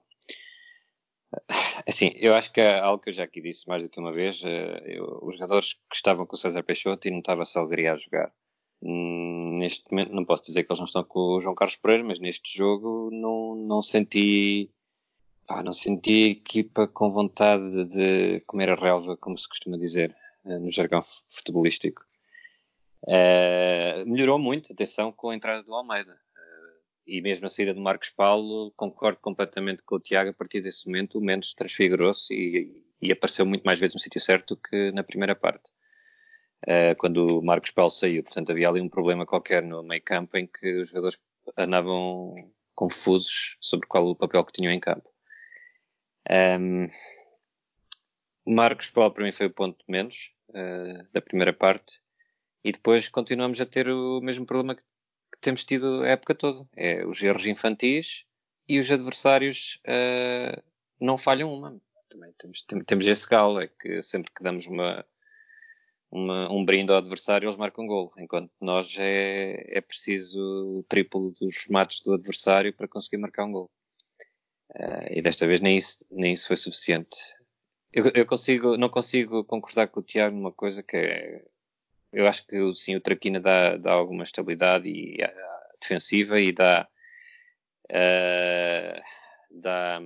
Assim, 1.88 2.12
eu 2.16 2.36
acho 2.36 2.52
que 2.52 2.62
é 2.62 2.80
algo 2.80 3.02
que 3.02 3.10
eu 3.10 3.14
já 3.14 3.24
aqui 3.24 3.42
disse 3.42 3.68
mais 3.68 3.84
do 3.84 3.90
que 3.90 4.00
uma 4.00 4.12
vez. 4.12 4.42
Eh, 4.44 4.98
eu, 4.98 5.20
os 5.24 5.36
jogadores 5.36 5.74
que 5.74 5.96
estavam 5.96 6.26
com 6.26 6.36
o 6.36 6.40
César 6.40 6.64
Peixoto 6.64 7.08
e 7.08 7.12
notava-se 7.12 7.58
a 7.58 7.62
alegria 7.62 7.94
a 7.94 7.98
jogar. 7.98 8.32
Hum, 8.82 9.58
neste 9.60 9.86
momento, 9.92 10.14
não 10.14 10.26
posso 10.26 10.44
dizer 10.44 10.64
que 10.64 10.72
eles 10.72 10.80
não 10.80 10.86
estão 10.86 11.04
com 11.04 11.20
o 11.36 11.40
João 11.40 11.56
Carlos 11.56 11.78
Pereira, 11.78 12.04
mas 12.04 12.20
neste 12.20 12.56
jogo 12.56 13.10
não, 13.12 13.56
não 13.56 13.82
senti 13.82 14.72
Pá, 15.48 15.64
não 15.64 15.72
senti 15.72 16.26
a 16.26 16.28
equipa 16.32 16.88
com 16.90 17.10
vontade 17.10 17.86
de 17.86 18.42
comer 18.42 18.70
a 18.70 18.76
relva, 18.76 19.16
como 19.16 19.38
se 19.38 19.48
costuma 19.48 19.78
dizer 19.78 20.14
eh, 20.46 20.60
no 20.60 20.70
jargão 20.70 21.00
futebolístico. 21.02 22.06
Uh, 23.04 24.06
melhorou 24.06 24.38
muito, 24.38 24.74
atenção, 24.74 25.10
com 25.12 25.30
a 25.30 25.36
entrada 25.36 25.64
do 25.64 25.74
Almeida. 25.74 26.12
Uh, 26.12 26.82
e 27.06 27.22
mesmo 27.22 27.46
a 27.46 27.50
saída 27.50 27.74
do 27.74 27.80
Marcos 27.80 28.10
Paulo, 28.10 28.74
concordo 28.76 29.20
completamente 29.22 29.84
com 29.84 29.96
o 29.96 30.00
Tiago. 30.02 30.32
A 30.32 30.34
partir 30.34 30.60
desse 30.60 30.86
momento, 30.86 31.18
o 31.18 31.22
Mendes 31.22 31.54
transfigurou-se 31.54 32.34
e, 32.34 32.84
e, 33.02 33.10
apareceu 33.10 33.46
muito 33.46 33.64
mais 33.64 33.80
vezes 33.80 33.96
no 33.96 34.02
sítio 34.02 34.20
certo 34.20 34.58
que 34.58 34.92
na 34.92 35.04
primeira 35.04 35.34
parte. 35.34 35.70
Uh, 36.66 36.94
quando 36.98 37.40
o 37.40 37.42
Marcos 37.42 37.72
Paulo 37.72 37.92
saiu. 37.92 38.22
Portanto, 38.22 38.52
havia 38.52 38.68
ali 38.68 38.82
um 38.82 38.90
problema 38.90 39.26
qualquer 39.26 39.64
no 39.64 39.82
meio 39.82 40.02
campo 40.04 40.36
em 40.38 40.46
que 40.46 40.82
os 40.82 40.90
jogadores 40.90 41.18
andavam 41.58 42.36
confusos 42.76 43.58
sobre 43.62 43.88
qual 43.88 44.06
o 44.08 44.16
papel 44.16 44.44
que 44.44 44.52
tinham 44.52 44.74
em 44.74 44.80
campo. 44.80 45.10
Um, 46.30 46.88
o 48.46 48.52
Marcos 48.54 48.90
Paulo 48.90 49.14
para 49.14 49.24
mim 49.24 49.32
foi 49.32 49.48
o 49.48 49.54
ponto 49.54 49.84
menos 49.88 50.32
uh, 50.50 51.08
da 51.14 51.22
primeira 51.22 51.54
parte 51.54 52.02
e 52.64 52.72
depois 52.72 53.08
continuamos 53.08 53.62
a 53.62 53.66
ter 53.66 53.90
o 53.90 54.20
mesmo 54.22 54.46
problema 54.46 54.76
que, 54.76 54.84
que, 54.84 55.40
temos 55.40 55.64
tido 55.64 56.04
a 56.04 56.10
época 56.10 56.36
toda. 56.36 56.68
É 56.76 57.06
os 57.06 57.22
erros 57.22 57.46
infantis 57.46 58.26
e 58.68 58.80
os 58.80 58.92
adversários 58.92 59.80
uh, 59.88 60.62
não 61.00 61.18
falham 61.18 61.54
uma. 61.54 61.80
Também 62.10 62.34
temos, 62.38 62.62
temos 62.62 63.06
esse 63.06 63.28
galo, 63.28 63.62
é 63.62 63.68
que 63.68 64.02
sempre 64.02 64.32
que 64.34 64.44
damos 64.44 64.66
uma, 64.68 65.06
uma, 66.12 66.52
um 66.52 66.66
brinde 66.66 66.92
ao 66.92 66.98
adversário, 66.98 67.46
eles 67.46 67.58
marcam 67.58 67.86
um 67.86 67.88
gol. 67.88 68.12
Enquanto 68.18 68.52
nós 68.60 68.96
é, 68.98 69.78
é 69.78 69.82
preciso 69.82 70.40
o 70.80 70.84
triplo 70.90 71.32
dos 71.32 71.58
remates 71.66 72.02
do 72.02 72.14
adversário 72.14 72.74
para 72.74 72.88
conseguir 72.88 73.18
marcar 73.18 73.46
um 73.46 73.52
gol. 73.52 73.72
Uh, 74.76 75.08
e 75.12 75.22
desta 75.22 75.48
vez 75.48 75.62
nem 75.62 75.78
isso, 75.78 76.06
nem 76.12 76.34
isso 76.34 76.48
foi 76.48 76.58
suficiente. 76.58 77.18
Eu, 77.94 78.12
eu, 78.14 78.26
consigo, 78.26 78.78
não 78.78 78.90
consigo 78.90 79.44
concordar 79.46 79.88
com 79.88 80.02
o 80.02 80.04
Tiago 80.04 80.36
numa 80.36 80.52
coisa 80.52 80.84
que 80.84 80.98
é, 80.98 81.46
eu 82.12 82.28
acho 82.28 82.46
que 82.46 82.74
sim, 82.74 82.96
o 82.96 83.02
Traquina 83.02 83.40
dá, 83.40 83.78
dá 83.78 83.92
alguma 83.92 84.24
estabilidade 84.24 84.88
e, 84.88 85.16
uh, 85.24 85.80
defensiva 85.82 86.40
e 86.40 86.52
dá, 86.52 86.88
uh, 87.90 89.02
dá 89.52 90.02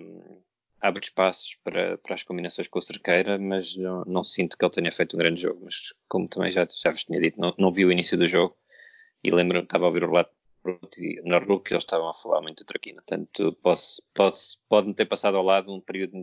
abre 0.81 1.03
espaços 1.03 1.55
para, 1.63 1.97
para 1.99 2.15
as 2.15 2.23
combinações 2.23 2.67
com 2.67 2.79
o 2.79 2.81
Cerqueira, 2.81 3.37
mas 3.37 3.75
não, 3.77 4.03
não, 4.05 4.23
sinto 4.23 4.57
que 4.57 4.65
ele 4.65 4.73
tenha 4.73 4.91
feito 4.91 5.15
um 5.15 5.19
grande 5.19 5.41
jogo. 5.41 5.61
Mas 5.63 5.93
como 6.09 6.27
também 6.27 6.51
já, 6.51 6.65
já 6.65 6.89
vos 6.89 7.03
tinha 7.03 7.21
dito, 7.21 7.39
não, 7.39 7.53
não 7.57 7.71
vi 7.71 7.85
o 7.85 7.91
início 7.91 8.17
do 8.17 8.27
jogo 8.27 8.57
e 9.23 9.29
lembro-me 9.29 9.63
estava 9.63 9.85
a 9.85 9.87
ouvir 9.87 10.03
o 10.03 10.07
relato 10.07 10.31
na 11.23 11.39
RUC 11.39 11.71
eles 11.71 11.83
estavam 11.83 12.09
a 12.09 12.13
falar 12.13 12.41
muito 12.41 12.63
do 12.63 12.67
Traquina. 12.67 13.01
Portanto, 13.01 13.57
posso, 13.61 14.01
posso, 14.13 14.57
pode-me 14.69 14.93
ter 14.93 15.05
passado 15.05 15.37
ao 15.37 15.43
lado 15.43 15.73
um 15.73 15.81
período 15.81 16.15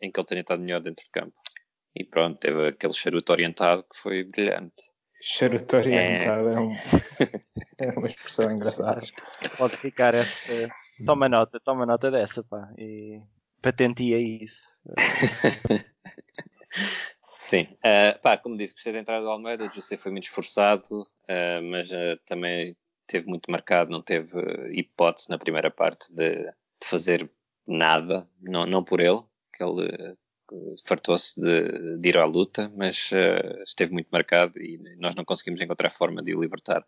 em 0.00 0.10
que 0.10 0.20
ele 0.20 0.26
tenha 0.26 0.40
estado 0.40 0.62
melhor 0.62 0.80
dentro 0.80 1.04
de 1.04 1.10
campo. 1.10 1.34
E 1.94 2.04
pronto, 2.04 2.38
teve 2.38 2.68
aquele 2.68 2.92
charuto 2.92 3.32
orientado 3.32 3.82
que 3.82 3.96
foi 3.96 4.24
brilhante. 4.24 4.90
Charuto 5.22 5.76
orientado 5.76 6.48
é, 6.48 6.54
é, 6.54 6.60
um, 6.60 6.72
é 7.80 7.98
uma 7.98 8.06
expressão 8.06 8.50
engraçada. 8.50 9.02
Pode 9.56 9.76
ficar 9.76 10.14
esta. 10.14 10.68
Toma 11.04 11.28
nota, 11.28 11.58
toma 11.60 11.86
nota 11.86 12.10
dessa, 12.10 12.44
pá. 12.44 12.70
E 12.76 13.20
patenteia 13.62 14.18
isso. 14.18 14.62
Sim, 17.20 17.62
uh, 17.62 18.20
pá, 18.20 18.36
como 18.36 18.56
disse, 18.56 18.74
gostei 18.74 18.92
da 18.92 18.98
entrada 18.98 19.22
do 19.22 19.30
Almeida, 19.30 19.64
o 19.64 19.72
José 19.72 19.96
foi 19.96 20.10
muito 20.10 20.24
esforçado, 20.24 21.02
uh, 21.02 21.62
mas 21.70 21.90
uh, 21.92 22.18
também 22.26 22.76
teve 23.06 23.26
muito 23.26 23.50
marcado, 23.50 23.90
não 23.90 24.02
teve 24.02 24.38
hipótese 24.72 25.30
na 25.30 25.38
primeira 25.38 25.70
parte 25.70 26.12
de, 26.12 26.44
de 26.44 26.86
fazer 26.86 27.30
nada, 27.66 28.28
não, 28.40 28.66
não 28.66 28.84
por 28.84 29.00
ele, 29.00 29.22
que 29.52 29.62
ele 29.62 30.16
fartou-se 30.86 31.40
de, 31.40 31.98
de, 31.98 32.08
ir 32.08 32.16
à 32.18 32.24
luta, 32.24 32.72
mas 32.76 33.10
uh, 33.12 33.62
esteve 33.62 33.92
muito 33.92 34.08
marcado 34.10 34.60
e 34.60 34.78
nós 34.98 35.14
não 35.14 35.24
conseguimos 35.24 35.60
encontrar 35.60 35.90
forma 35.90 36.22
de 36.22 36.34
o 36.34 36.40
libertar. 36.40 36.86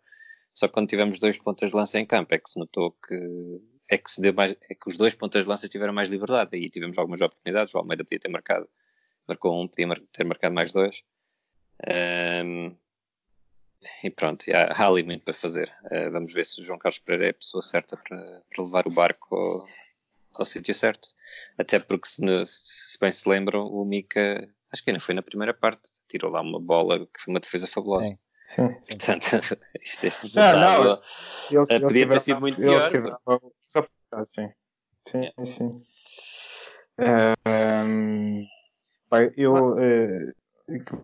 Só 0.53 0.67
que 0.67 0.73
quando 0.73 0.89
tivemos 0.89 1.19
dois 1.19 1.37
pontas 1.37 1.71
de 1.71 1.75
lança 1.75 1.99
em 1.99 2.05
campo 2.05 2.33
é 2.33 2.37
que 2.37 2.49
se 2.49 2.59
notou 2.59 2.91
que 2.91 3.61
é 3.89 3.97
que 3.97 4.11
se 4.11 4.21
deu 4.21 4.33
mais, 4.33 4.51
é 4.51 4.75
que 4.75 4.87
os 4.87 4.97
dois 4.97 5.15
pontas 5.15 5.43
de 5.43 5.49
lança 5.49 5.67
tiveram 5.67 5.93
mais 5.93 6.09
liberdade 6.09 6.55
e 6.55 6.69
tivemos 6.69 6.97
algumas 6.97 7.21
oportunidades. 7.21 7.73
O 7.73 7.79
Almeida 7.79 8.03
podia 8.03 8.19
ter 8.19 8.29
marcado, 8.29 8.69
marcou 9.27 9.61
um, 9.61 9.67
podia 9.67 9.87
ter 10.13 10.23
marcado 10.25 10.53
mais 10.53 10.71
dois. 10.71 11.03
Um, 12.45 12.75
e 14.03 14.09
pronto, 14.09 14.45
há, 14.51 14.73
há 14.73 14.87
ali 14.87 15.03
muito 15.03 15.23
para 15.23 15.33
fazer. 15.33 15.73
Uh, 15.85 16.11
vamos 16.11 16.33
ver 16.33 16.45
se 16.45 16.61
o 16.61 16.63
João 16.63 16.79
Carlos 16.79 16.99
Pereira 16.99 17.27
é 17.27 17.29
a 17.31 17.33
pessoa 17.33 17.61
certa 17.61 17.97
para, 17.97 18.41
para 18.49 18.63
levar 18.63 18.87
o 18.87 18.91
barco 18.91 19.35
ao, 19.35 19.65
ao 20.33 20.45
sítio 20.45 20.73
certo. 20.73 21.09
Até 21.57 21.79
porque, 21.79 22.07
se, 22.07 22.21
se, 22.45 22.99
bem 22.99 23.11
se 23.11 23.27
lembram, 23.27 23.67
o 23.67 23.85
Mika, 23.85 24.49
acho 24.71 24.83
que 24.83 24.89
ainda 24.89 24.99
foi 24.99 25.15
na 25.15 25.21
primeira 25.21 25.53
parte, 25.53 25.89
tirou 26.07 26.31
lá 26.31 26.41
uma 26.41 26.59
bola 26.59 26.99
que 26.99 27.21
foi 27.21 27.33
uma 27.33 27.39
defesa 27.39 27.67
fabulosa. 27.67 28.09
Sim. 28.09 28.17
Sim, 28.49 28.73
Portanto, 28.87 29.25
isto, 29.79 30.03
este 30.05 30.35
não, 30.35 30.59
não, 30.59 31.01
eles, 31.51 31.69
uh, 31.69 31.81
podia 31.81 32.07
ter 32.07 32.19
sido 32.19 32.41
muito 32.41 32.59
pior. 32.59 32.89
só 33.61 33.83
por 33.83 34.25
sim. 34.25 34.49
Sim, 35.07 35.31
é. 35.37 35.45
sim. 35.45 35.83
Um, 36.97 38.47
pai, 39.07 39.31
eu, 39.37 39.73
uh, 39.73 40.33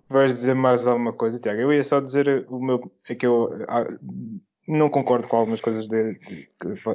vais 0.10 0.36
dizer 0.36 0.56
mais 0.56 0.86
alguma 0.88 1.14
coisa, 1.14 1.40
Tiago? 1.40 1.62
Eu 1.62 1.74
ia 1.74 1.84
só 1.84 2.00
dizer 2.00 2.46
o 2.50 2.60
meu. 2.60 2.92
É 3.10 3.16
que 3.16 3.26
eu 3.26 3.50
ah, 3.68 3.86
não 4.68 4.90
concordo 4.90 5.28
com 5.28 5.38
algumas 5.38 5.62
coisas 5.62 5.88
de, 5.88 6.20
de, 6.20 6.48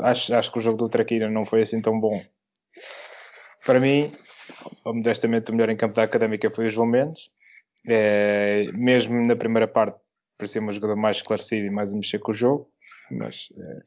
acho, 0.03 0.35
acho 0.35 0.53
que 0.53 0.59
o 0.59 0.63
jogo 0.63 0.79
do 0.79 0.89
Traquina 0.89 1.29
não 1.29 1.45
foi 1.45 1.63
assim 1.63 1.81
tão 1.81 1.99
bom. 1.99 2.23
Para 3.65 3.81
mim, 3.81 4.13
modestamente, 4.85 5.51
o 5.51 5.55
melhor 5.55 5.71
em 5.71 5.77
campo 5.77 5.95
da 5.95 6.03
académica 6.03 6.51
foi 6.51 6.67
o 6.67 6.71
João 6.71 6.87
Mendes. 6.87 7.31
É, 7.87 8.67
mesmo 8.73 9.15
na 9.27 9.37
primeira 9.37 9.67
parte, 9.67 9.99
parecia 10.37 10.63
um 10.63 10.73
jogador 10.73 10.97
mais 10.97 11.19
esclarecido 11.19 11.67
e 11.67 11.71
mais 11.71 11.93
a 11.93 11.97
mexer 11.97 12.19
com 12.19 12.31
o 12.31 12.35
jogo, 12.35 12.71
mas, 13.11 13.49
é, 13.57 13.79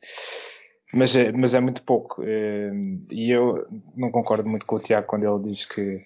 mas, 0.93 1.15
é, 1.15 1.31
mas 1.31 1.53
é 1.53 1.59
muito 1.59 1.83
pouco. 1.83 2.23
É, 2.23 2.71
e 3.11 3.31
eu 3.31 3.67
não 3.95 4.11
concordo 4.11 4.49
muito 4.49 4.65
com 4.65 4.77
o 4.77 4.79
Tiago 4.79 5.07
quando 5.07 5.25
ele 5.25 5.49
diz 5.49 5.65
que 5.65 6.01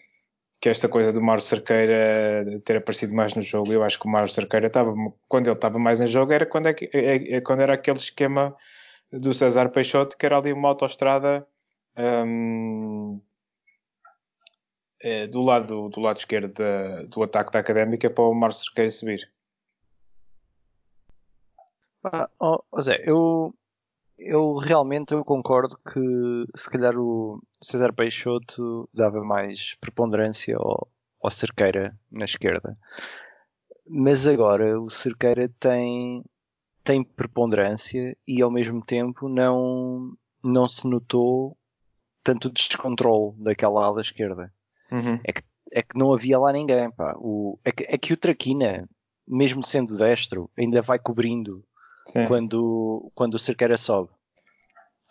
que 0.68 0.72
esta 0.72 0.90
coisa 0.90 1.14
do 1.14 1.22
Mauro 1.22 1.42
Cerqueira 1.42 2.60
ter 2.66 2.76
aparecido 2.76 3.16
mais 3.16 3.34
no 3.34 3.42
jogo, 3.42 3.72
eu 3.72 3.84
acho 3.84 3.98
que 3.98 4.06
o 4.06 4.10
Mauro 4.10 4.28
Cerqueira 4.28 4.68
estava, 4.68 4.94
quando 5.30 5.48
ele 5.48 5.56
estava 5.56 5.80
mais 5.80 6.02
em 6.02 6.08
jogo, 6.08 6.34
era 6.34 6.46
quando, 6.46 6.68
é, 6.68 6.76
é, 6.94 7.36
é, 7.36 7.42
quando 7.42 7.62
era 7.62 7.76
aquele 7.76 7.98
esquema 7.98 8.54
do 9.10 9.34
César 9.34 9.70
Peixoto, 9.70 10.18
que 10.18 10.26
era 10.26 10.38
ali 10.38 10.52
uma 10.52 10.68
autoestrada 10.68 11.48
um, 11.98 13.22
é, 15.02 15.26
do, 15.28 15.42
lado, 15.42 15.88
do 15.88 16.02
lado 16.02 16.18
esquerdo 16.18 16.52
da, 16.52 17.04
do 17.04 17.24
ataque 17.24 17.52
da 17.54 17.60
Académica 17.60 18.10
para 18.10 18.26
o 18.26 18.34
Mauro 18.34 18.54
Cerqueira 18.54 18.90
subir. 18.90 19.32
Ah, 22.04 22.30
oh, 22.42 22.62
Zé, 22.82 23.02
eu, 23.06 23.56
eu 24.18 24.58
realmente 24.58 25.14
eu 25.14 25.24
concordo 25.24 25.78
que 25.78 26.46
se 26.56 26.70
calhar 26.70 26.98
o 26.98 27.42
César 27.62 27.94
Peixoto 27.94 28.90
dava 28.94 29.24
mais 29.24 29.76
preponderância 29.76 30.56
ao, 30.58 30.88
ao 31.22 31.30
Cerqueira 31.30 31.98
na 32.12 32.26
esquerda. 32.26 32.78
Mas 33.88 34.28
agora 34.28 34.80
o 34.82 34.90
Cerqueira 34.90 35.50
tem, 35.60 36.24
tem 36.84 37.04
preponderância 37.04 38.18
e 38.28 38.42
ao 38.42 38.52
mesmo 38.52 38.84
tempo 38.84 39.30
não, 39.30 40.14
não 40.44 40.68
se 40.68 40.88
notou 40.88 41.56
tanto 42.24 42.50
descontrole 42.50 43.36
daquela 43.38 43.86
ala 43.86 44.02
esquerda. 44.02 44.52
Uhum. 44.92 45.20
É, 45.24 45.32
que, 45.32 45.44
é 45.72 45.82
que 45.82 45.98
não 45.98 46.14
havia 46.14 46.40
lá 46.40 46.52
ninguém. 46.52 46.92
Pá. 46.92 47.16
O, 47.18 47.58
é, 47.64 47.72
que, 47.72 47.84
é 47.88 47.98
que 47.98 48.14
o 48.14 48.18
Traquina, 48.18 48.90
mesmo 49.26 49.64
sendo 49.64 49.96
destro, 49.96 50.50
ainda 50.58 50.82
vai 50.82 51.00
cobrindo 51.00 51.64
quando, 52.28 53.12
quando 53.14 53.36
o 53.36 53.40
Cerqueira 53.40 53.78
sobe. 53.78 54.10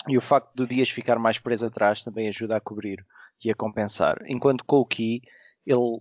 E 0.09 0.17
o 0.17 0.23
facto 0.23 0.55
do 0.55 0.67
Dias 0.67 0.89
ficar 0.89 1.19
mais 1.19 1.39
preso 1.39 1.67
atrás 1.67 2.03
também 2.03 2.29
ajuda 2.29 2.57
a 2.57 2.61
cobrir 2.61 3.05
e 3.45 3.51
a 3.51 3.55
compensar. 3.55 4.19
Enquanto 4.27 4.65
com 4.65 4.77
o 4.77 4.87
Ki, 4.87 5.23
ele 5.67 6.01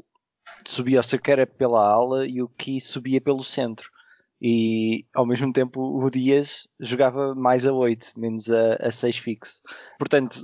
subia 0.65 0.99
o 0.99 1.03
Cerqueira 1.03 1.47
pela 1.47 1.81
ala 1.81 2.27
e 2.27 2.41
o 2.41 2.47
Ki 2.47 2.79
subia 2.79 3.19
pelo 3.19 3.43
centro. 3.43 3.89
E 4.41 5.05
ao 5.13 5.25
mesmo 5.25 5.51
tempo 5.51 5.81
o 5.81 6.09
Dias 6.11 6.67
jogava 6.79 7.33
mais 7.33 7.65
a 7.65 7.73
8, 7.73 8.13
menos 8.17 8.51
a, 8.51 8.75
a 8.75 8.91
6 8.91 9.17
fixo. 9.17 9.61
Portanto, 9.97 10.39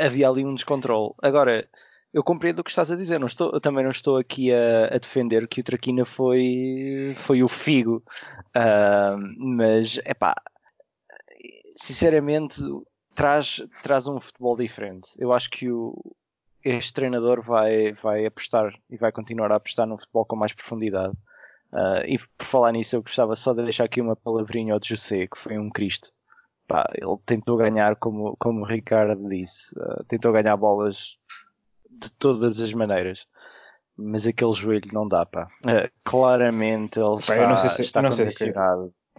havia 0.00 0.28
ali 0.28 0.44
um 0.44 0.54
descontrole. 0.54 1.12
Agora, 1.20 1.68
eu 2.16 2.24
compreendo 2.24 2.60
o 2.60 2.64
que 2.64 2.70
estás 2.70 2.90
a 2.90 2.96
dizer. 2.96 3.20
Não 3.20 3.26
estou, 3.26 3.50
eu 3.52 3.60
também 3.60 3.84
não 3.84 3.90
estou 3.90 4.16
aqui 4.16 4.50
a, 4.50 4.86
a 4.86 4.98
defender 4.98 5.46
que 5.46 5.60
o 5.60 5.64
Traquina 5.64 6.02
foi, 6.06 7.14
foi 7.26 7.42
o 7.42 7.48
Figo. 7.62 8.02
Uh, 8.56 9.18
mas, 9.38 10.00
é 10.02 10.14
pá, 10.14 10.34
sinceramente, 11.76 12.58
traz, 13.14 13.62
traz 13.82 14.06
um 14.06 14.18
futebol 14.18 14.56
diferente. 14.56 15.10
Eu 15.18 15.30
acho 15.30 15.50
que 15.50 15.70
o, 15.70 15.94
este 16.64 16.94
treinador 16.94 17.42
vai, 17.42 17.92
vai 17.92 18.24
apostar 18.24 18.72
e 18.88 18.96
vai 18.96 19.12
continuar 19.12 19.52
a 19.52 19.56
apostar 19.56 19.86
num 19.86 19.98
futebol 19.98 20.24
com 20.24 20.36
mais 20.36 20.54
profundidade. 20.54 21.12
Uh, 21.70 22.00
e 22.06 22.18
por 22.38 22.46
falar 22.46 22.72
nisso, 22.72 22.96
eu 22.96 23.02
gostava 23.02 23.36
só 23.36 23.52
de 23.52 23.62
deixar 23.62 23.84
aqui 23.84 24.00
uma 24.00 24.16
palavrinha 24.16 24.72
ao 24.72 24.80
de 24.80 24.88
José, 24.88 25.26
que 25.26 25.36
foi 25.36 25.58
um 25.58 25.68
Cristo. 25.68 26.08
Pá, 26.66 26.90
ele 26.94 27.18
tentou 27.26 27.58
ganhar, 27.58 27.94
como, 27.96 28.34
como 28.38 28.62
o 28.62 28.66
Ricardo 28.66 29.28
disse, 29.28 29.78
uh, 29.78 30.02
tentou 30.08 30.32
ganhar 30.32 30.56
bolas 30.56 31.18
de 31.98 32.10
todas 32.12 32.60
as 32.60 32.72
maneiras. 32.72 33.26
Mas 33.96 34.26
aquele 34.26 34.52
joelho 34.52 34.90
não 34.92 35.08
dá, 35.08 35.24
pá. 35.24 35.48
Uh, 35.64 35.90
claramente 36.04 36.98
ele 36.98 37.22
pá, 37.24 37.34
está, 37.34 37.48
não 37.48 37.56
sei 37.56 37.70
se, 37.70 37.82
está 37.82 38.02
não 38.02 38.12
sei 38.12 38.32
que, 38.32 38.52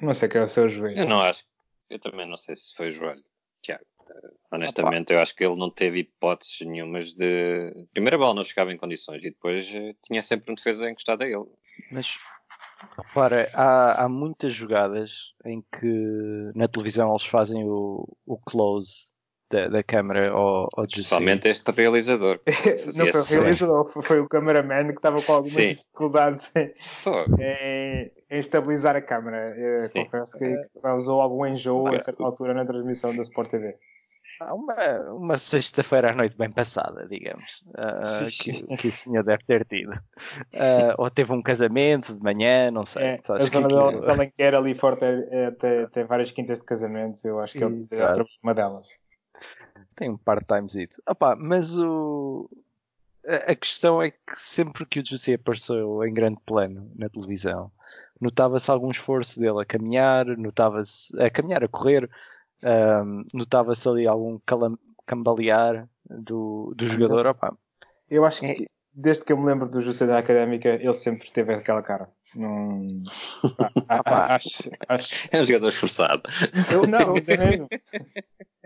não 0.01 0.13
sei 0.13 0.29
que 0.29 0.38
é 0.38 0.41
o 0.41 0.48
seu 0.48 0.69
joelho. 0.69 1.00
Eu 1.00 1.07
não 1.07 1.22
acho. 1.22 1.43
Eu 1.89 2.00
também 2.00 2.29
não 2.29 2.38
sei 2.38 2.55
se 2.55 2.75
foi 2.75 2.89
o 2.89 2.91
joelho, 2.91 3.24
Tiago. 3.62 3.84
Uh, 4.01 4.36
honestamente, 4.51 5.12
Opa. 5.12 5.13
eu 5.13 5.19
acho 5.19 5.36
que 5.36 5.43
ele 5.43 5.57
não 5.57 5.72
teve 5.72 6.00
hipóteses 6.00 6.62
nenhumas 6.62 7.15
de. 7.15 7.88
Primeira 7.91 8.17
bola 8.17 8.36
não 8.36 8.43
chegava 8.43 8.72
em 8.72 8.77
condições 8.77 9.24
e 9.24 9.31
depois 9.31 9.67
uh, 9.69 9.96
tinha 10.03 10.22
sempre 10.22 10.51
um 10.51 10.55
defesa 10.55 10.89
encostado 10.89 11.24
a 11.24 11.27
ele. 11.27 11.46
Mas 11.91 12.17
Repara, 12.96 13.50
há, 13.53 14.03
há 14.03 14.10
muitas 14.10 14.53
jogadas 14.53 15.34
em 15.46 15.62
que 15.62 16.51
na 16.55 16.67
televisão 16.67 17.12
eles 17.12 17.25
fazem 17.25 17.63
o, 17.63 18.07
o 18.25 18.38
close 18.38 19.12
da, 19.50 19.68
da 19.68 19.84
câmara 19.84 20.30
ao, 20.32 20.68
ao 20.75 20.86
Principalmente 20.86 21.48
este 21.48 21.72
realizador. 21.72 22.39
não 22.96 23.08
foi 23.08 23.22
o 23.22 23.24
realizador, 23.24 23.86
foi, 23.86 24.04
foi 24.04 24.20
o 24.20 24.27
cameraman 24.27 24.88
que 24.88 24.98
estava 24.98 25.22
com 25.22 25.34
algumas 25.34 25.54
Sim. 25.54 25.75
dificuldades 25.75 26.51
em, 26.56 26.74
em, 27.39 28.12
em, 28.30 28.39
estabilizar 28.39 28.96
a 28.96 29.01
câmara. 29.01 29.56
Confesso 29.94 30.38
que 30.38 30.56
causou 30.82 31.22
algum 31.22 31.46
enjoo 31.46 31.88
a 31.88 32.00
certa 32.00 32.24
altura 32.24 32.54
na 32.54 32.66
transmissão 32.66 33.16
da 33.16 33.22
Sport 33.22 33.50
TV. 33.50 33.75
Uma, 34.42 35.13
uma 35.13 35.38
sexta-feira 35.38 36.12
à 36.12 36.13
noite 36.13 36.38
bem 36.38 36.51
passada, 36.51 37.08
digamos, 37.08 37.66
uh, 37.70 38.27
que, 38.30 38.77
que, 38.77 38.88
o 38.89 38.92
senhor 38.92 39.24
deve 39.24 39.44
ter 39.46 39.66
tido. 39.66 39.94
Uh, 39.94 40.94
ou 40.98 41.10
teve 41.10 41.32
um 41.32 41.42
casamento 41.42 42.13
de 42.13 42.22
manhã, 42.22 42.70
não 42.70 42.86
sei. 42.86 43.04
É, 43.04 43.13
a 43.30 43.46
zona 43.46 43.92
que... 43.92 44.01
da 44.06 44.12
Alenquer 44.12 44.54
ali 44.54 44.75
fora 44.75 44.96
tem, 44.96 45.27
é, 45.32 45.51
tem, 45.51 45.88
tem, 45.88 46.04
várias 46.06 46.30
quintas 46.30 46.60
de 46.60 46.66
casamentos, 46.66 47.25
eu 47.25 47.39
acho 47.39 47.58
que 47.58 47.63
ele 47.63 47.88
é 47.92 48.25
uma 48.44 48.54
delas. 48.54 48.89
Tem 49.96 50.10
um 50.10 50.17
part-timezito. 50.17 51.01
Mas 51.38 51.77
o... 51.77 52.50
a 53.25 53.55
questão 53.55 54.01
é 54.01 54.12
que 54.12 54.17
sempre 54.36 54.86
que 54.86 55.00
o 55.00 55.05
José 55.05 55.36
apareceu 55.36 56.03
em 56.03 56.13
grande 56.13 56.39
plano 56.46 56.91
na 56.96 57.10
televisão, 57.10 57.72
notava-se 58.19 58.69
algum 58.69 58.91
esforço 58.91 59.39
dele 59.39 59.62
a 59.62 59.65
caminhar, 59.65 60.25
notava-se 60.38 61.19
a 61.22 61.29
caminhar, 61.29 61.63
a 61.63 61.67
correr, 61.67 62.10
um, 62.63 63.24
Notava-se 63.34 63.88
ali 63.88 64.07
algum 64.07 64.39
cambalear 65.05 65.88
do, 66.10 66.74
do 66.75 66.89
jogador. 66.89 67.27
Opa. 67.27 67.55
Eu 68.10 68.25
acho 68.25 68.41
que 68.41 68.65
desde 68.93 69.24
que 69.24 69.31
eu 69.31 69.38
me 69.38 69.46
lembro 69.46 69.69
do 69.69 69.81
José 69.81 70.07
da 70.07 70.17
Académica, 70.17 70.69
ele 70.69 70.93
sempre 70.93 71.29
teve 71.29 71.53
aquela 71.53 71.84
cara. 71.84 72.10
Não... 72.36 72.88
Ah, 73.89 74.01
ah, 74.05 74.36
acho, 74.36 74.69
acho... 74.89 75.29
É 75.31 75.39
um 75.39 75.46
jogador 75.46 75.69
esforçado. 75.69 76.24
Eu 76.72 76.86
não, 76.86 77.15
é 77.15 77.38
mesmo. 77.38 77.67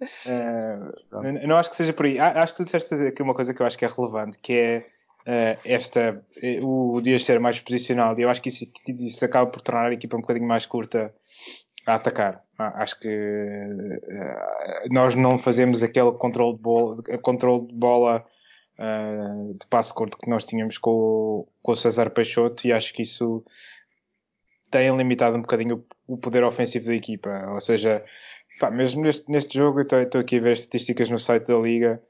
Uh, 0.00 0.92
eu 1.40 1.48
não 1.48 1.56
acho 1.56 1.70
que 1.70 1.76
seja 1.76 1.92
por 1.92 2.06
aí. 2.06 2.18
Acho 2.18 2.52
que 2.52 2.58
tu 2.58 2.64
disseste 2.64 2.94
aqui 2.94 3.22
uma 3.22 3.34
coisa 3.34 3.54
que 3.54 3.62
eu 3.62 3.66
acho 3.66 3.78
que 3.78 3.84
é 3.84 3.88
relevante, 3.88 4.38
que 4.38 4.52
é 4.52 4.86
uh, 5.26 5.60
esta, 5.64 6.24
o 6.62 7.00
Dias 7.00 7.24
ser 7.24 7.40
mais 7.40 7.60
posicional. 7.60 8.18
E 8.18 8.22
eu 8.22 8.30
acho 8.30 8.42
que 8.42 8.48
isso, 8.48 8.66
isso 8.88 9.24
acaba 9.24 9.50
por 9.50 9.60
tornar 9.60 9.90
a 9.90 9.94
equipa 9.94 10.16
um 10.16 10.20
bocadinho 10.20 10.46
mais 10.46 10.66
curta 10.66 11.14
a 11.86 11.94
atacar. 11.94 12.42
Ah, 12.58 12.82
acho 12.82 12.98
que 12.98 13.08
uh, 13.08 14.92
nós 14.92 15.14
não 15.14 15.38
fazemos 15.38 15.82
aquele 15.82 16.12
controle 16.12 16.56
de 16.56 16.62
bola, 16.62 17.02
controle 17.22 17.66
de, 17.66 17.74
bola 17.74 18.24
uh, 18.78 19.54
de 19.54 19.66
passo 19.66 19.94
curto 19.94 20.16
que 20.18 20.28
nós 20.28 20.44
tínhamos 20.44 20.78
com, 20.78 21.46
com 21.62 21.72
o 21.72 21.76
César 21.76 22.10
Peixoto 22.10 22.66
e 22.66 22.72
acho 22.72 22.92
que 22.92 23.02
isso 23.02 23.44
tem 24.70 24.94
limitado 24.96 25.36
um 25.36 25.42
bocadinho 25.42 25.84
o 26.06 26.16
poder 26.16 26.42
ofensivo 26.44 26.86
da 26.86 26.94
equipa. 26.94 27.46
Ou 27.52 27.60
seja, 27.60 28.04
pá, 28.58 28.70
mesmo 28.70 29.02
neste, 29.02 29.30
neste 29.30 29.56
jogo, 29.56 29.80
eu 29.80 30.02
estou 30.02 30.20
aqui 30.20 30.38
a 30.38 30.40
ver 30.40 30.52
estatísticas 30.52 31.10
no 31.10 31.18
site 31.18 31.46
da 31.46 31.58
Liga. 31.58 32.02